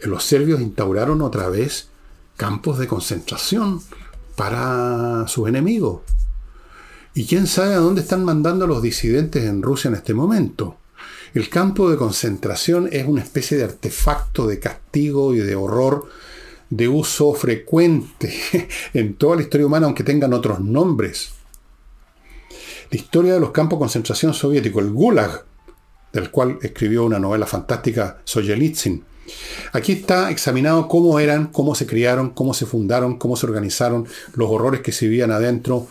los 0.02 0.24
serbios 0.24 0.62
instauraron 0.62 1.22
otra 1.22 1.50
vez 1.50 1.90
campos 2.36 2.78
de 2.78 2.88
concentración 2.88 3.82
para 4.36 5.26
sus 5.28 5.48
enemigos. 5.48 6.02
Y 7.14 7.26
quién 7.26 7.48
sabe 7.48 7.74
a 7.74 7.80
dónde 7.80 8.02
están 8.02 8.24
mandando 8.24 8.68
los 8.68 8.82
disidentes 8.82 9.44
en 9.46 9.64
Rusia 9.64 9.88
en 9.88 9.96
este 9.96 10.14
momento. 10.14 10.78
El 11.34 11.50
campo 11.50 11.90
de 11.90 11.98
concentración 11.98 12.88
es 12.92 13.08
una 13.08 13.24
especie 13.24 13.58
de 13.58 13.64
artefacto 13.64 14.48
de 14.48 14.60
castigo 14.60 15.34
y 15.34 15.40
de 15.40 15.56
horror 15.56 16.08
de 16.70 16.88
uso 16.88 17.34
frecuente 17.34 18.34
en 18.94 19.16
toda 19.16 19.38
la 19.38 19.42
historia 19.42 19.66
humana, 19.66 19.88
aunque 19.88 20.04
tengan 20.04 20.34
otros 20.34 20.60
nombres. 20.60 21.32
La 22.90 22.98
historia 22.98 23.34
de 23.34 23.40
los 23.40 23.52
campos 23.52 23.78
de 23.78 23.82
concentración 23.82 24.34
soviéticos, 24.34 24.84
el 24.84 24.92
Gulag, 24.92 25.46
del 26.14 26.32
cual 26.32 26.58
escribió 26.62 27.06
una 27.06 27.20
novela 27.20 27.46
fantástica 27.46 28.20
Soyelitsyn, 28.24 29.04
Aquí 29.74 29.92
está 29.92 30.32
examinado 30.32 30.88
cómo 30.88 31.20
eran, 31.20 31.48
cómo 31.48 31.76
se 31.76 31.86
criaron, 31.86 32.30
cómo 32.30 32.54
se 32.54 32.66
fundaron, 32.66 33.18
cómo 33.18 33.36
se 33.36 33.46
organizaron, 33.46 34.08
los 34.36 34.50
horrores 34.50 34.82
que 34.82 34.92
se 34.92 35.08
vivían 35.08 35.32
adentro, 35.32 35.88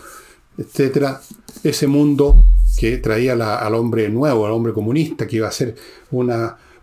etc. 0.57 1.19
Ese 1.63 1.87
mundo 1.87 2.43
que 2.79 2.99
traía 2.99 3.33
al 3.35 3.75
hombre 3.75 4.09
nuevo, 4.09 4.47
al 4.47 4.53
hombre 4.53 4.73
comunista, 4.73 5.27
que 5.27 5.37
iba 5.37 5.49
a 5.49 5.53
ser 5.53 5.75
un 6.11 6.33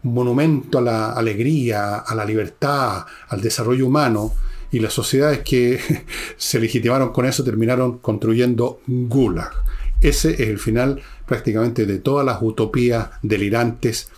monumento 0.03 0.79
a 0.79 0.81
la 0.81 1.13
alegría, 1.13 1.97
a 1.97 2.15
la 2.15 2.25
libertad, 2.25 3.05
al 3.29 3.41
desarrollo 3.41 3.87
humano, 3.87 4.33
y 4.71 4.79
las 4.79 4.93
sociedades 4.93 5.39
que 5.39 5.79
se 6.37 6.59
legitimaron 6.59 7.11
con 7.11 7.25
eso 7.25 7.43
terminaron 7.43 7.99
construyendo 7.99 8.81
Gulag. 8.87 9.51
Ese 10.03 10.33
es 10.33 10.49
el 10.49 10.59
final 10.59 11.01
prácticamente 11.25 11.85
de 11.85 11.97
todas 11.99 12.25
las 12.25 12.39
utopías 12.41 13.09
delirantes 13.21 14.09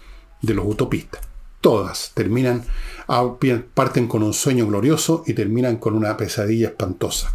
de 0.41 0.53
los 0.53 0.65
utopistas 0.65 1.21
todas 1.65 2.11
terminan, 2.13 2.61
parten 3.73 4.07
con 4.07 4.21
un 4.21 4.36
sueño 4.36 4.67
glorioso 4.67 5.23
y 5.25 5.33
terminan 5.33 5.77
con 5.77 5.95
una 5.95 6.15
pesadilla 6.15 6.67
espantosa. 6.67 7.33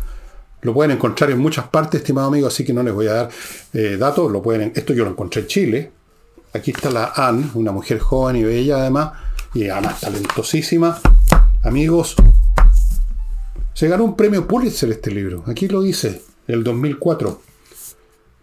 Lo 0.63 0.73
pueden 0.73 0.93
encontrar 0.93 1.33
en 1.33 1.41
muchas 1.41 1.67
partes, 1.67 2.01
estimado 2.01 2.29
amigo, 2.29 2.47
así 2.47 2.65
que 2.65 2.73
no 2.73 2.85
les 2.85 2.95
voy 2.95 3.09
a 3.09 3.15
dar 3.15 3.31
eh, 3.73 3.97
datos. 3.99 4.31
Lo 4.31 4.41
pueden, 4.41 4.71
esto 4.77 4.95
yo 4.95 5.03
lo 5.03 5.11
encontré 5.11 5.41
en 5.41 5.49
Chile. 5.49 5.91
Aquí 6.55 6.71
está 6.71 6.93
la 6.93 7.13
Anne, 7.17 7.51
una 7.55 7.73
mujer 7.73 7.99
joven 7.99 8.37
y 8.37 8.45
bella 8.45 8.77
además, 8.77 9.15
y 9.53 9.69
además 9.69 10.01
talentosísima. 10.01 11.01
Amigos, 11.65 12.15
se 13.75 13.89
ganó 13.89 14.05
un 14.05 14.15
premio 14.15 14.47
Pulitzer 14.47 14.93
este 14.93 15.11
libro. 15.11 15.43
Aquí 15.49 15.67
lo 15.67 15.83
dice, 15.83 16.23
el 16.47 16.63
2004. 16.63 17.50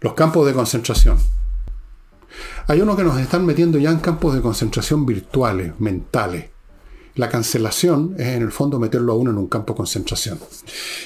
Los 0.00 0.14
campos 0.14 0.46
de 0.46 0.52
concentración. 0.52 1.18
Hay 2.66 2.80
uno 2.80 2.96
que 2.96 3.02
nos 3.02 3.18
están 3.18 3.44
metiendo 3.46 3.78
ya 3.78 3.90
en 3.90 3.98
campos 3.98 4.34
de 4.34 4.40
concentración 4.40 5.06
virtuales, 5.06 5.72
mentales. 5.78 6.46
La 7.14 7.28
cancelación 7.28 8.14
es 8.16 8.28
en 8.28 8.42
el 8.42 8.52
fondo 8.52 8.78
meterlo 8.78 9.12
a 9.12 9.16
uno 9.16 9.30
en 9.30 9.38
un 9.38 9.48
campo 9.48 9.72
de 9.72 9.78
concentración. 9.78 10.38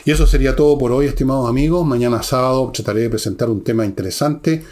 Y 0.05 0.11
eso 0.11 0.27
sería 0.27 0.55
todo 0.55 0.77
por 0.77 0.93
hoy, 0.93 1.07
estimados 1.07 1.49
amigos. 1.49 1.87
Mañana 1.87 2.23
sábado 2.23 2.71
trataré 2.75 3.03
de 3.03 3.11
presentar 3.11 3.49
un 3.49 3.65
tema 3.65 3.87
interesante, 3.87 4.63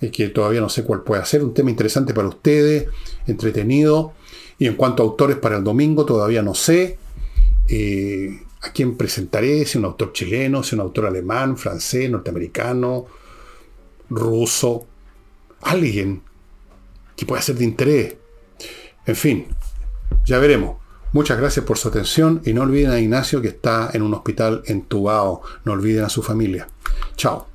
eh, 0.00 0.10
que 0.10 0.28
todavía 0.28 0.60
no 0.60 0.68
sé 0.68 0.84
cuál 0.84 1.02
puede 1.02 1.24
ser, 1.24 1.42
un 1.42 1.54
tema 1.54 1.70
interesante 1.70 2.12
para 2.12 2.28
ustedes, 2.28 2.88
entretenido. 3.26 4.12
Y 4.58 4.66
en 4.66 4.74
cuanto 4.74 5.02
a 5.02 5.06
autores 5.06 5.38
para 5.38 5.56
el 5.56 5.64
domingo, 5.64 6.04
todavía 6.04 6.42
no 6.42 6.54
sé. 6.54 6.98
Eh, 7.68 8.42
a 8.60 8.70
quién 8.70 8.96
presentaré, 8.96 9.64
si 9.64 9.78
un 9.78 9.86
autor 9.86 10.12
chileno, 10.12 10.62
si 10.62 10.74
un 10.74 10.82
autor 10.82 11.06
alemán, 11.06 11.56
francés, 11.56 12.10
norteamericano, 12.10 13.06
ruso, 14.14 14.86
alguien 15.62 16.22
que 17.16 17.26
pueda 17.26 17.42
ser 17.42 17.56
de 17.56 17.64
interés. 17.64 18.16
En 19.06 19.16
fin, 19.16 19.46
ya 20.24 20.38
veremos. 20.38 20.76
Muchas 21.12 21.38
gracias 21.38 21.66
por 21.66 21.76
su 21.76 21.88
atención 21.88 22.40
y 22.44 22.54
no 22.54 22.62
olviden 22.62 22.90
a 22.90 23.00
Ignacio 23.00 23.42
que 23.42 23.48
está 23.48 23.90
en 23.92 24.02
un 24.02 24.14
hospital 24.14 24.62
entubado. 24.66 25.42
No 25.64 25.72
olviden 25.72 26.04
a 26.04 26.08
su 26.08 26.22
familia. 26.22 26.68
Chao. 27.16 27.51